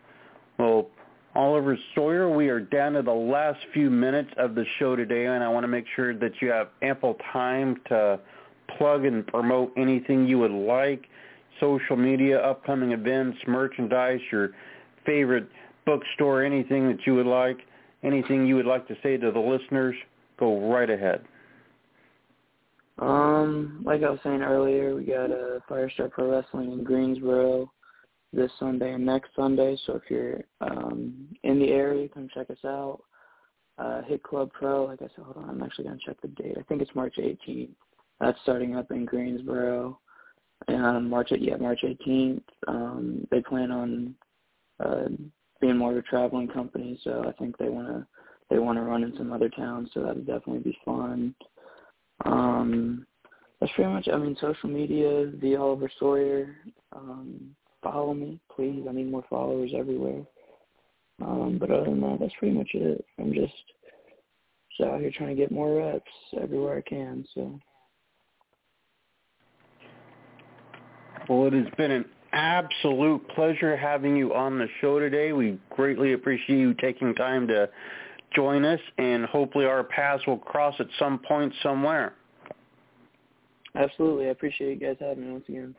Well, 0.59 0.89
Oliver 1.36 1.77
Sawyer. 1.95 2.29
We 2.29 2.49
are 2.49 2.59
down 2.59 2.93
to 2.93 3.01
the 3.01 3.13
last 3.13 3.59
few 3.73 3.89
minutes 3.89 4.29
of 4.38 4.55
the 4.55 4.65
show 4.77 4.97
today, 4.97 5.25
and 5.25 5.41
I 5.41 5.47
want 5.47 5.63
to 5.63 5.69
make 5.69 5.86
sure 5.95 6.13
that 6.13 6.34
you 6.41 6.49
have 6.49 6.67
ample 6.82 7.15
time 7.32 7.79
to 7.88 8.19
plug 8.77 9.05
and 9.05 9.25
promote 9.25 9.71
anything 9.77 10.27
you 10.27 10.38
would 10.39 10.51
like, 10.51 11.05
social 11.61 11.95
media, 11.95 12.39
upcoming 12.41 12.91
events, 12.91 13.38
merchandise, 13.47 14.19
your 14.34 14.49
favorite 15.05 15.47
bookstore, 15.86 16.43
anything 16.43 16.89
that 16.89 16.99
you 17.05 17.15
would 17.15 17.25
like, 17.25 17.59
anything 18.03 18.45
you 18.45 18.57
would 18.57 18.65
like 18.65 18.86
to 18.89 18.97
say 19.01 19.15
to 19.15 19.32
the 19.32 19.39
listeners, 19.39 19.95
go 20.38 20.69
right 20.69 20.89
ahead. 20.89 21.23
Um, 22.99 23.82
like 23.86 24.03
I 24.03 24.09
was 24.09 24.19
saying 24.23 24.41
earlier, 24.41 24.93
we 24.93 25.05
got 25.05 25.32
a 25.32 25.55
uh, 25.55 25.59
Firestar 25.69 26.11
Pro 26.11 26.29
Wrestling 26.29 26.73
in 26.73 26.84
Greensboro 26.84 27.71
this 28.34 28.51
Sunday 28.59 28.93
and 28.93 29.05
next 29.05 29.29
Sunday. 29.36 29.77
So 29.86 29.93
if 29.95 30.03
you're 30.09 30.41
um, 30.61 31.27
in 31.43 31.59
the 31.59 31.69
area, 31.69 32.07
come 32.09 32.29
check 32.34 32.49
us 32.49 32.63
out. 32.65 33.01
Uh, 33.77 34.01
Hit 34.03 34.23
Club 34.23 34.51
Pro, 34.53 34.86
like 34.86 35.01
I 35.01 35.07
said, 35.15 35.25
hold 35.25 35.38
on, 35.38 35.49
I'm 35.49 35.63
actually 35.63 35.86
going 35.86 35.97
to 35.99 36.05
check 36.05 36.21
the 36.21 36.27
date. 36.29 36.57
I 36.59 36.63
think 36.63 36.82
it's 36.82 36.95
March 36.95 37.15
18th. 37.17 37.69
That's 38.19 38.38
starting 38.43 38.75
up 38.75 38.91
in 38.91 39.05
Greensboro. 39.05 39.99
And 40.67 40.86
on 40.86 41.09
March, 41.09 41.32
yeah, 41.32 41.55
March 41.55 41.79
18th, 41.84 42.43
um, 42.67 43.27
they 43.32 43.41
plan 43.41 43.71
on 43.71 44.15
uh, 44.84 45.07
being 45.59 45.77
more 45.77 45.91
of 45.91 45.97
a 45.97 46.01
traveling 46.03 46.47
company. 46.47 46.99
So 47.03 47.25
I 47.27 47.32
think 47.34 47.57
they 47.57 47.69
want 47.69 47.88
to 47.88 48.05
they 48.49 48.59
want 48.59 48.77
to 48.77 48.84
run 48.84 49.03
in 49.03 49.15
some 49.17 49.32
other 49.32 49.49
towns. 49.49 49.89
So 49.93 50.01
that 50.01 50.15
would 50.15 50.27
definitely 50.27 50.59
be 50.59 50.77
fun. 50.84 51.34
Um, 52.25 53.07
that's 53.59 53.71
pretty 53.73 53.91
much. 53.91 54.09
I 54.11 54.17
mean, 54.17 54.36
social 54.41 54.69
media, 54.69 55.32
the 55.41 55.55
Oliver 55.55 55.89
Sawyer. 55.97 56.55
Um, 56.93 57.55
follow 57.84 58.13
me, 58.13 58.39
please. 58.55 58.86
I 58.88 58.93
need 58.93 59.11
more 59.11 59.25
followers 59.29 59.71
everywhere. 59.75 60.23
Um, 61.21 61.57
but 61.59 61.71
other 61.71 61.86
than 61.86 62.01
that, 62.01 62.17
that's 62.19 62.34
pretty 62.39 62.55
much 62.55 62.69
it. 62.73 63.05
I'm 63.19 63.34
just, 63.34 63.53
just 64.77 64.89
out 64.89 64.99
here 64.99 65.11
trying 65.15 65.36
to 65.36 65.41
get 65.41 65.51
more 65.51 65.75
reps 65.75 66.11
everywhere 66.41 66.77
I 66.77 66.89
can. 66.89 67.25
So. 67.34 67.59
Well, 71.29 71.47
it 71.47 71.53
has 71.53 71.67
been 71.77 71.91
an 71.91 72.05
absolute 72.34 73.27
pleasure 73.29 73.77
having 73.77 74.15
you 74.15 74.34
on 74.34 74.57
the 74.57 74.67
show 74.79 74.99
today. 74.99 75.34
We 75.34 75.59
greatly 75.69 76.13
appreciate 76.13 76.57
you 76.57 76.73
taking 76.75 77.13
time 77.15 77.47
to 77.47 77.69
join 78.36 78.65
us, 78.65 78.79
and 78.97 79.25
hopefully 79.25 79.65
our 79.65 79.84
paths 79.84 80.25
will 80.25 80.38
cross 80.38 80.75
at 80.79 80.88
some 80.97 81.19
point 81.19 81.53
somewhere. 81.61 82.13
Absolutely. 83.75 84.27
I 84.27 84.29
appreciate 84.29 84.79
you 84.82 84.88
guys 84.88 84.97
having 84.99 85.25
me 85.25 85.32
once 85.32 85.45
again. 85.47 85.75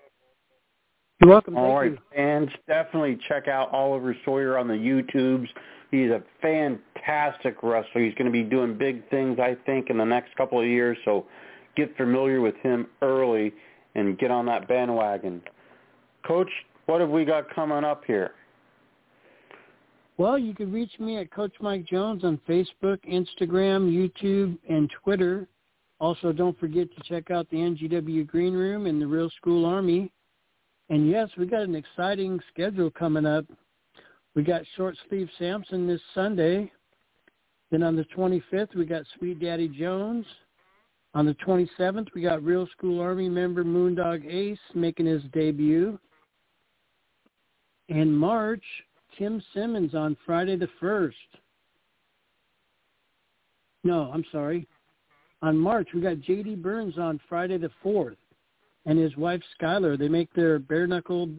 You're 1.23 1.31
welcome. 1.31 1.57
All 1.57 1.77
right, 1.79 1.97
fans, 2.13 2.51
definitely 2.67 3.17
check 3.29 3.47
out 3.47 3.73
Oliver 3.73 4.17
Sawyer 4.25 4.59
on 4.59 4.67
the 4.67 4.75
YouTubes. 4.75 5.47
He's 5.93 6.11
a 6.11 6.21
fantastic 6.41 7.63
wrestler. 7.63 8.03
He's 8.03 8.15
going 8.15 8.27
to 8.27 8.33
be 8.33 8.43
doing 8.43 8.77
big 8.77 9.09
things, 9.09 9.39
I 9.39 9.57
think, 9.65 9.89
in 9.89 9.99
the 9.99 10.05
next 10.05 10.35
couple 10.35 10.61
of 10.61 10.67
years. 10.67 10.99
So 11.05 11.27
get 11.77 11.97
familiar 11.97 12.41
with 12.41 12.57
him 12.57 12.89
early 13.03 13.55
and 13.95 14.19
get 14.19 14.33
on 14.33 14.47
that 14.47 14.67
bandwagon. 14.67 15.43
Coach, 16.27 16.51
what 16.87 17.01
have 17.01 17.11
we 17.11 17.25
got 17.25 17.55
coming 17.55 17.85
up 17.85 18.03
here? 18.05 18.33
Well, 20.17 20.41
you 20.41 20.55
can 20.55 20.73
reach 20.73 20.99
me 20.99 21.19
at 21.19 21.31
Coach 21.31 21.55
Mike 21.61 21.85
Jones 21.85 22.25
on 22.25 22.41
Facebook, 22.49 22.99
Instagram, 23.09 23.89
YouTube, 23.89 24.59
and 24.69 24.91
Twitter. 25.05 25.47
Also, 26.01 26.33
don't 26.33 26.59
forget 26.59 26.89
to 26.97 27.03
check 27.05 27.31
out 27.31 27.49
the 27.51 27.59
NGW 27.59 28.27
Green 28.27 28.55
Room 28.55 28.87
and 28.87 29.01
the 29.01 29.07
Real 29.07 29.31
School 29.37 29.65
Army. 29.65 30.11
And 30.93 31.09
yes, 31.09 31.31
we 31.39 31.47
got 31.47 31.63
an 31.63 31.75
exciting 31.75 32.39
schedule 32.53 32.91
coming 32.91 33.25
up. 33.25 33.47
We 34.35 34.43
got 34.43 34.61
Short 34.77 34.95
Sleeve 35.09 35.31
Sampson 35.39 35.87
this 35.87 36.03
Sunday. 36.15 36.71
Then 37.71 37.83
on 37.83 37.97
the 37.97 38.05
25th, 38.15 38.75
we 38.75 38.85
got 38.85 39.05
Sweet 39.17 39.41
Daddy 39.41 39.69
Jones. 39.69 40.27
On 41.15 41.25
the 41.25 41.33
27th, 41.47 42.09
we 42.15 42.21
got 42.21 42.45
Real 42.45 42.69
School 42.77 43.01
Army 43.01 43.31
member 43.31 43.65
Moondog 43.65 44.31
Ace 44.31 44.59
making 44.75 45.07
his 45.07 45.23
debut. 45.33 45.99
In 47.89 48.15
March, 48.15 48.65
Tim 49.17 49.43
Simmons 49.55 49.95
on 49.95 50.15
Friday 50.27 50.57
the 50.57 50.69
1st. 50.79 51.15
No, 53.83 54.11
I'm 54.13 54.27
sorry. 54.31 54.69
On 55.41 55.57
March, 55.57 55.89
we 55.95 56.03
got 56.03 56.21
J.D. 56.21 56.57
Burns 56.57 56.99
on 56.99 57.19
Friday 57.31 57.57
the 57.57 57.71
4th 57.83 58.17
and 58.87 58.99
his 58.99 59.17
wife 59.17 59.41
Skylar. 59.61 59.99
They 59.99 60.09
make 60.09 60.33
their 60.35 60.59
bare 60.59 60.87
knuckle 60.87 61.31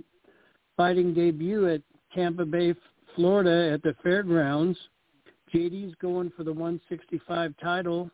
fighting 0.78 1.14
debut 1.14 1.70
at 1.70 1.82
Tampa 2.14 2.46
Bay, 2.46 2.74
Florida 3.16 3.72
at 3.74 3.84
the 3.84 3.96
fairgrounds. 4.04 4.78
JD's 5.54 5.96
going 6.02 6.32
for 6.36 6.44
the 6.44 6.52
165 6.52 7.54
title, 7.62 8.10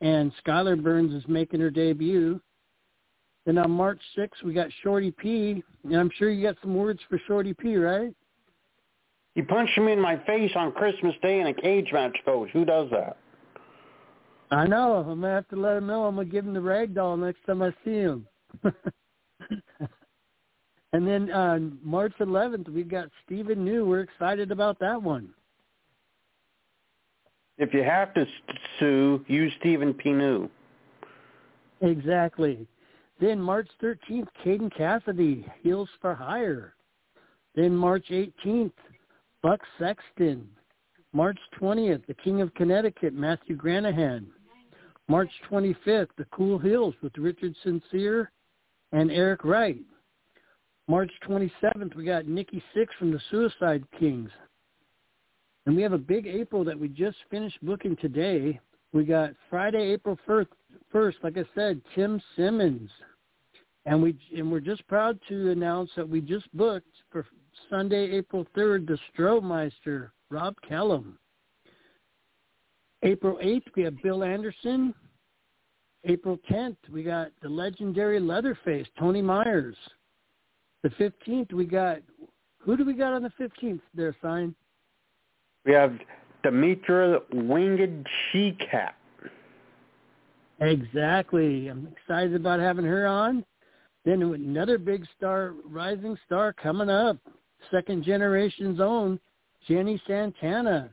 and 0.00 0.32
Skylar 0.44 0.82
Burns 0.82 1.12
is 1.12 1.28
making 1.28 1.60
her 1.60 1.70
debut. 1.70 2.40
Then 3.44 3.58
on 3.58 3.70
March 3.70 4.00
6th, 4.16 4.42
we 4.44 4.54
got 4.54 4.68
Shorty 4.82 5.10
P, 5.10 5.62
and 5.84 5.94
I'm 5.94 6.10
sure 6.16 6.30
you 6.30 6.42
got 6.42 6.56
some 6.62 6.74
words 6.74 7.00
for 7.08 7.20
Shorty 7.26 7.54
P, 7.54 7.76
right? 7.76 8.14
He 9.34 9.42
punched 9.42 9.78
me 9.78 9.92
in 9.92 10.00
my 10.00 10.16
face 10.24 10.50
on 10.56 10.72
Christmas 10.72 11.14
Day 11.20 11.40
in 11.40 11.46
a 11.46 11.54
cage 11.54 11.90
match, 11.92 12.16
Coach. 12.24 12.48
Who 12.54 12.64
does 12.64 12.88
that? 12.90 13.18
I 14.50 14.66
know. 14.66 14.94
I'm 14.94 15.20
gonna 15.20 15.34
have 15.34 15.48
to 15.48 15.56
let 15.56 15.76
him 15.76 15.86
know. 15.86 16.04
I'm 16.04 16.16
gonna 16.16 16.28
give 16.28 16.46
him 16.46 16.54
the 16.54 16.60
rag 16.60 16.94
doll 16.94 17.16
next 17.16 17.44
time 17.46 17.62
I 17.62 17.74
see 17.84 17.96
him. 17.96 18.26
and 20.92 21.06
then 21.06 21.30
on 21.30 21.78
March 21.82 22.12
11th, 22.20 22.68
we've 22.68 22.88
got 22.88 23.08
Stephen 23.24 23.64
New. 23.64 23.86
We're 23.86 24.00
excited 24.00 24.50
about 24.50 24.78
that 24.80 25.02
one. 25.02 25.30
If 27.58 27.72
you 27.72 27.82
have 27.82 28.12
to 28.14 28.26
sue, 28.78 29.24
use 29.28 29.52
Stephen 29.60 29.94
P. 29.94 30.12
New. 30.12 30.50
Exactly. 31.80 32.66
Then 33.20 33.40
March 33.40 33.68
13th, 33.82 34.28
Caden 34.44 34.74
Cassidy, 34.76 35.46
Heels 35.62 35.88
for 36.00 36.14
Hire. 36.14 36.74
Then 37.54 37.74
March 37.74 38.06
18th, 38.10 38.72
Buck 39.42 39.60
Sexton. 39.78 40.46
March 41.12 41.38
20th, 41.58 42.06
the 42.06 42.14
King 42.14 42.42
of 42.42 42.52
Connecticut, 42.54 43.14
Matthew 43.14 43.56
Granahan. 43.56 44.26
March 45.08 45.30
25th, 45.50 46.08
the 46.18 46.26
Cool 46.30 46.58
Hills 46.58 46.94
with 47.00 47.16
Richard 47.16 47.54
Sincere 47.62 48.30
and 48.92 49.10
Eric 49.10 49.44
Wright. 49.44 49.78
March 50.88 51.10
27th, 51.28 51.96
we 51.96 52.04
got 52.04 52.26
Nikki 52.26 52.62
Six 52.74 52.94
from 52.98 53.10
the 53.10 53.20
Suicide 53.30 53.84
Kings. 53.98 54.30
And 55.66 55.74
we 55.74 55.82
have 55.82 55.92
a 55.92 55.98
big 55.98 56.26
April 56.26 56.64
that 56.64 56.78
we 56.78 56.88
just 56.88 57.16
finished 57.28 57.58
booking 57.62 57.96
today. 57.96 58.60
We 58.92 59.04
got 59.04 59.32
Friday, 59.50 59.92
April 59.92 60.16
1st, 60.26 60.46
first 60.92 61.18
like 61.22 61.36
I 61.36 61.44
said, 61.54 61.80
Tim 61.94 62.22
Simmons. 62.36 62.90
And 63.84 64.02
we 64.02 64.16
and 64.36 64.50
we're 64.50 64.60
just 64.60 64.86
proud 64.88 65.18
to 65.28 65.50
announce 65.50 65.90
that 65.96 66.08
we 66.08 66.20
just 66.20 66.52
booked 66.56 66.88
for 67.10 67.26
Sunday, 67.70 68.10
April 68.12 68.46
3rd, 68.56 68.86
the 68.86 68.98
Stromeister, 69.12 70.10
Rob 70.30 70.54
Kellum. 70.68 71.18
April 73.02 73.38
8th, 73.42 73.62
we 73.76 73.82
have 73.82 74.02
Bill 74.02 74.24
Anderson. 74.24 74.94
April 76.06 76.38
10th, 76.50 76.76
we 76.92 77.02
got 77.02 77.30
the 77.42 77.48
legendary 77.48 78.20
Leatherface, 78.20 78.86
Tony 78.98 79.20
Myers. 79.20 79.76
The 80.82 80.90
15th, 80.90 81.52
we 81.52 81.64
got, 81.64 81.98
who 82.58 82.76
do 82.76 82.84
we 82.84 82.94
got 82.94 83.12
on 83.12 83.22
the 83.22 83.32
15th 83.40 83.80
there, 83.92 84.14
Sign? 84.22 84.54
We 85.64 85.72
have 85.72 85.98
Demetra 86.44 87.20
Winged 87.34 88.06
She-Cat. 88.30 88.94
Exactly. 90.60 91.68
I'm 91.68 91.88
excited 91.92 92.34
about 92.34 92.60
having 92.60 92.84
her 92.84 93.06
on. 93.06 93.44
Then 94.04 94.22
another 94.22 94.78
big 94.78 95.04
star, 95.16 95.54
rising 95.64 96.16
star 96.24 96.52
coming 96.52 96.88
up, 96.88 97.18
second 97.72 98.04
generation's 98.04 98.80
own, 98.80 99.18
Jenny 99.66 100.00
Santana, 100.06 100.90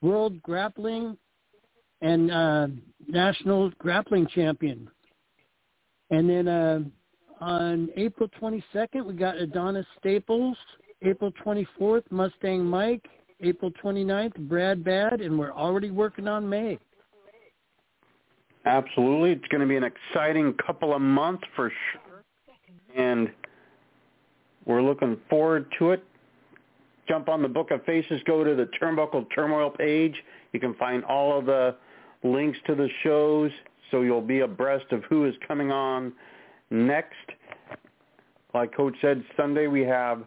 World 0.00 0.42
Grappling 0.42 1.16
and 2.02 2.30
uh, 2.30 2.66
national 3.08 3.70
grappling 3.78 4.26
champion. 4.26 4.88
And 6.10 6.28
then 6.28 6.48
uh, 6.48 6.80
on 7.40 7.88
April 7.96 8.28
22nd, 8.40 9.06
we 9.06 9.14
got 9.14 9.36
Adonis 9.36 9.86
Staples. 9.98 10.56
April 11.00 11.32
24th, 11.44 12.02
Mustang 12.10 12.64
Mike. 12.64 13.06
April 13.44 13.72
29th, 13.82 14.36
Brad 14.48 14.84
Bad, 14.84 15.20
and 15.20 15.36
we're 15.36 15.52
already 15.52 15.90
working 15.90 16.28
on 16.28 16.48
May. 16.48 16.78
Absolutely. 18.64 19.32
It's 19.32 19.48
going 19.48 19.60
to 19.60 19.66
be 19.66 19.76
an 19.76 19.82
exciting 19.82 20.54
couple 20.64 20.94
of 20.94 21.02
months 21.02 21.42
for 21.56 21.72
sure. 21.92 22.22
And 22.96 23.32
we're 24.64 24.82
looking 24.82 25.16
forward 25.28 25.66
to 25.80 25.90
it. 25.90 26.04
Jump 27.08 27.28
on 27.28 27.42
the 27.42 27.48
Book 27.48 27.72
of 27.72 27.84
Faces, 27.84 28.20
go 28.26 28.44
to 28.44 28.54
the 28.54 28.68
Turnbuckle 28.80 29.26
Turmoil 29.34 29.70
page. 29.70 30.14
You 30.52 30.60
can 30.60 30.74
find 30.74 31.04
all 31.04 31.36
of 31.36 31.46
the 31.46 31.74
links 32.22 32.58
to 32.66 32.74
the 32.74 32.88
shows 33.02 33.50
so 33.92 34.00
you'll 34.00 34.20
be 34.20 34.40
abreast 34.40 34.90
of 34.90 35.04
who 35.04 35.26
is 35.26 35.34
coming 35.46 35.70
on 35.70 36.12
next. 36.70 37.14
Like 38.54 38.74
Coach 38.74 38.94
said, 39.00 39.22
Sunday 39.36 39.66
we 39.66 39.82
have 39.82 40.24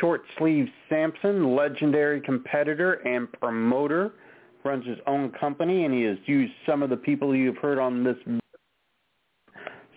Short 0.00 0.22
Sleeve 0.38 0.68
Sampson, 0.88 1.56
legendary 1.56 2.20
competitor 2.20 2.94
and 3.06 3.30
promoter, 3.32 4.12
runs 4.64 4.86
his 4.86 4.98
own 5.06 5.32
company, 5.32 5.84
and 5.84 5.92
he 5.92 6.02
has 6.02 6.18
used 6.26 6.52
some 6.66 6.82
of 6.82 6.90
the 6.90 6.96
people 6.96 7.34
you've 7.34 7.56
heard 7.56 7.78
on 7.78 8.04
this. 8.04 8.16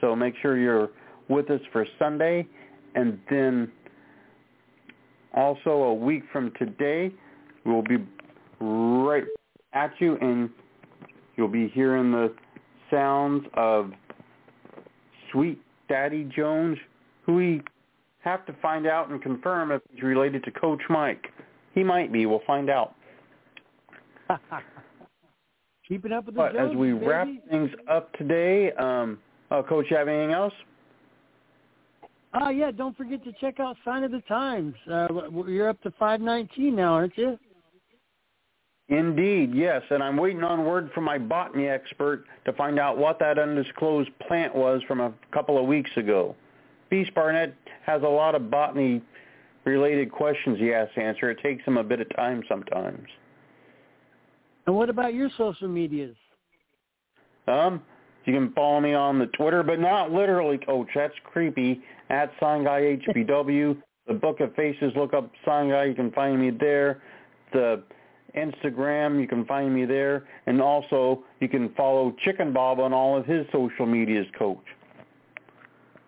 So 0.02 0.16
make 0.16 0.34
sure 0.42 0.58
you're 0.58 0.90
with 1.28 1.50
us 1.52 1.62
for 1.72 1.86
Sunday, 2.00 2.48
and 2.96 3.20
then 3.30 3.72
also 5.34 5.70
a 5.70 5.94
week 5.94 6.24
from 6.32 6.52
today, 6.58 7.12
we'll 7.66 7.84
be 7.84 7.98
right 8.60 9.26
at 9.74 9.92
you, 10.00 10.18
and 10.22 10.50
you'll 11.36 11.48
be 11.48 11.70
hearing 11.70 12.12
the 12.12 12.34
sounds 12.92 13.46
of 13.56 13.92
Sweet 15.32 15.62
Daddy 15.90 16.30
Jones, 16.36 16.78
who 17.26 17.36
we 17.36 17.62
have 18.20 18.46
to 18.46 18.56
find 18.62 18.88
out 18.88 19.10
and 19.10 19.22
confirm 19.22 19.72
if 19.72 19.82
he's 19.92 20.04
related 20.04 20.44
to 20.46 20.52
Coach 20.52 20.82
Mike. 20.90 21.28
He 21.74 21.84
might 21.84 22.12
be. 22.12 22.26
We'll 22.26 22.42
find 22.46 22.70
out. 22.70 22.96
Keeping 25.88 26.12
up 26.14 26.26
with 26.26 26.36
the 26.36 26.42
but 26.42 26.54
Joneses, 26.54 26.72
as 26.72 26.78
we 26.78 26.94
baby. 26.94 27.06
wrap 27.06 27.28
things 27.50 27.70
up 27.90 28.14
today, 28.14 28.72
um, 28.74 29.20
uh, 29.52 29.62
Coach, 29.64 29.88
you 29.90 29.98
have 29.98 30.08
anything 30.08 30.32
else? 30.32 30.54
Ah, 32.34 32.50
yeah. 32.50 32.72
Don't 32.72 32.96
forget 32.96 33.24
to 33.26 33.34
check 33.34 33.60
out 33.60 33.76
Sign 33.84 34.04
of 34.04 34.12
the 34.12 34.22
Times. 34.22 34.74
Uh, 34.90 35.08
you're 35.48 35.70
up 35.70 35.82
to 35.82 35.92
519 36.00 36.76
now, 36.76 36.94
aren't 36.94 37.18
you? 37.18 37.38
Indeed, 38.94 39.56
yes. 39.56 39.82
And 39.90 40.04
I'm 40.04 40.18
waiting 40.18 40.44
on 40.44 40.66
word 40.66 40.92
from 40.94 41.04
my 41.04 41.18
botany 41.18 41.68
expert 41.68 42.26
to 42.46 42.54
find 42.54 42.78
out 42.78 42.96
what 42.96 43.18
that 43.20 43.40
undisclosed 43.40 44.12
plant 44.28 44.56
was 44.56 44.82
from 44.88 45.02
a 45.02 45.12
couple 45.32 45.58
of 45.58 45.66
weeks 45.66 45.90
ago. 45.98 46.36
Beast 46.92 47.12
Barnett 47.16 47.56
has 47.88 48.04
a 48.04 48.08
lot 48.08 48.36
of 48.36 48.52
botany-related 48.52 50.12
questions 50.12 50.60
he 50.60 50.68
has 50.68 50.88
to 50.94 51.02
answer. 51.02 51.32
It 51.32 51.40
takes 51.42 51.66
him 51.66 51.78
a 51.78 51.84
bit 51.84 52.02
of 52.02 52.16
time 52.16 52.44
sometimes. 52.48 53.08
And 54.68 54.76
what 54.76 54.92
about 54.92 55.16
your 55.16 55.30
social 55.40 55.68
medias? 55.68 56.16
Um, 57.48 57.82
you 58.26 58.34
can 58.34 58.54
follow 58.54 58.80
me 58.80 58.94
on 58.94 59.18
the 59.18 59.26
Twitter, 59.26 59.64
but 59.64 59.80
not 59.80 60.12
literally, 60.12 60.60
Coach. 60.60 60.90
That's 60.94 61.16
creepy. 61.24 61.82
At 62.12 62.32
Sign 62.40 62.64
Guy 62.64 63.00
HBW. 63.08 63.76
the 64.08 64.14
Book 64.14 64.40
of 64.40 64.54
Faces. 64.54 64.94
Look 64.96 65.16
up 65.16 65.32
Sign 65.46 65.70
Guy. 65.70 65.86
You 65.86 65.96
can 65.96 66.12
find 66.12 66.40
me 66.40 66.52
there. 66.52 67.02
The 67.54 67.82
Instagram. 68.38 69.20
You 69.22 69.28
can 69.28 69.46
find 69.46 69.74
me 69.74 69.86
there. 69.86 70.26
And 70.46 70.62
also, 70.62 71.24
you 71.40 71.48
can 71.48 71.74
follow 71.76 72.16
Chicken 72.24 72.54
Bob 72.54 72.80
on 72.80 72.94
all 72.94 73.18
of 73.18 73.26
his 73.26 73.46
social 73.52 73.86
medias, 73.86 74.28
Coach. 74.38 74.64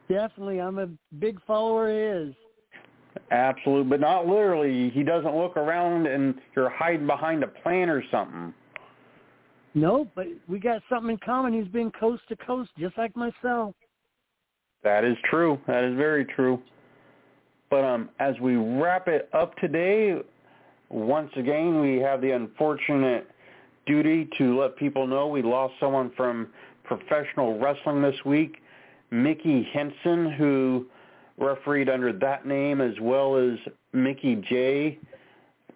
Definitely. 0.09 0.59
I'm 0.59 0.79
a 0.79 0.87
big 1.19 1.39
follower 1.45 1.89
of 1.89 2.27
his. 2.27 2.35
Absolutely, 3.31 3.89
but 3.89 3.99
not 3.99 4.27
literally. 4.27 4.89
He 4.91 5.03
doesn't 5.03 5.35
look 5.35 5.57
around 5.57 6.05
and 6.05 6.35
you're 6.55 6.69
hiding 6.69 7.07
behind 7.07 7.43
a 7.43 7.47
plant 7.47 7.89
or 7.89 8.03
something. 8.11 8.53
No, 9.73 10.07
but 10.15 10.27
we 10.47 10.59
got 10.59 10.81
something 10.89 11.11
in 11.11 11.17
common. 11.17 11.53
He's 11.53 11.71
been 11.71 11.91
coast 11.91 12.23
to 12.29 12.35
coast, 12.35 12.71
just 12.77 12.97
like 12.97 13.15
myself. 13.15 13.73
That 14.83 15.03
is 15.03 15.17
true. 15.29 15.59
That 15.67 15.83
is 15.83 15.95
very 15.95 16.25
true. 16.25 16.61
But 17.69 17.83
um, 17.83 18.09
as 18.19 18.35
we 18.39 18.55
wrap 18.55 19.07
it 19.07 19.27
up 19.33 19.55
today, 19.57 20.21
once 20.89 21.31
again, 21.35 21.81
we 21.81 21.97
have 21.97 22.21
the 22.21 22.31
unfortunate 22.31 23.29
duty 23.85 24.29
to 24.37 24.59
let 24.59 24.75
people 24.77 25.07
know 25.07 25.27
we 25.27 25.41
lost 25.41 25.73
someone 25.79 26.11
from 26.15 26.47
professional 26.83 27.59
wrestling 27.59 28.01
this 28.01 28.15
week, 28.25 28.57
Mickey 29.11 29.67
Henson, 29.73 30.31
who 30.31 30.87
refereed 31.37 31.89
under 31.89 32.13
that 32.13 32.45
name 32.45 32.81
as 32.81 32.93
well 33.01 33.35
as 33.35 33.57
Mickey 33.93 34.35
Jay, 34.35 34.99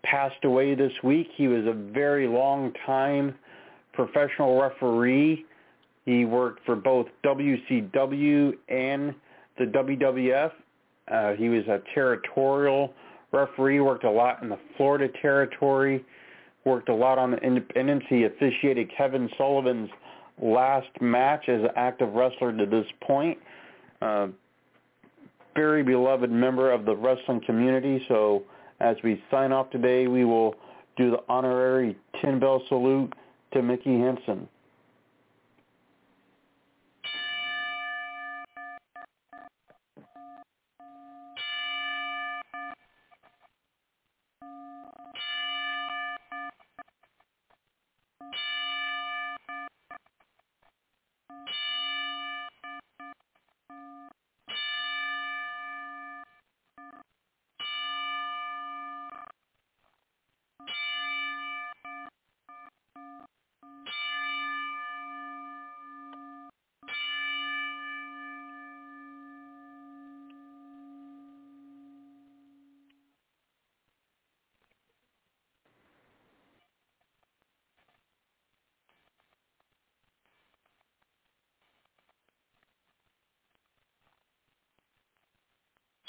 passed 0.03 0.43
away 0.43 0.76
this 0.76 0.93
week. 1.03 1.30
He 1.36 1.47
was 1.47 1.66
a 1.66 1.74
very 1.74 2.28
long 2.28 2.74
time 2.86 3.36
professional 3.93 4.62
referee. 4.62 5.45
He 6.05 6.26
worked 6.26 6.66
for 6.66 6.76
both 6.76 7.07
WCW 7.26 8.53
and 8.70 9.14
the 9.57 9.66
WWF. 9.66 10.51
Uh, 11.12 11.34
he 11.34 11.49
was 11.49 11.68
a 11.68 11.82
territorial 11.93 12.93
referee, 13.32 13.80
worked 13.80 14.03
a 14.03 14.11
lot 14.11 14.41
in 14.41 14.49
the 14.49 14.59
Florida 14.77 15.07
territory, 15.21 16.05
worked 16.65 16.89
a 16.89 16.95
lot 16.95 17.17
on 17.17 17.32
the 17.32 17.38
independence. 17.38 18.03
He 18.09 18.23
officiated 18.23 18.91
Kevin 18.95 19.30
Sullivan's 19.38 19.89
last 20.41 20.89
match 21.01 21.49
as 21.49 21.61
an 21.61 21.69
active 21.75 22.13
wrestler 22.13 22.55
to 22.55 22.65
this 22.65 22.86
point. 23.01 23.38
Uh, 24.01 24.27
very 25.55 25.84
beloved 25.84 26.32
member 26.32 26.71
of 26.71 26.86
the 26.86 26.95
wrestling 26.95 27.41
community. 27.45 28.03
So 28.07 28.43
as 28.80 28.95
we 29.03 29.21
sign 29.30 29.51
off 29.51 29.69
today, 29.71 30.07
we 30.07 30.23
will 30.23 30.55
do 30.95 31.11
the 31.11 31.19
honorary 31.27 31.97
10 32.21 32.39
bell 32.39 32.61
salute 32.67 33.13
to 33.53 33.61
Mickey 33.61 33.99
Henson. 33.99 34.47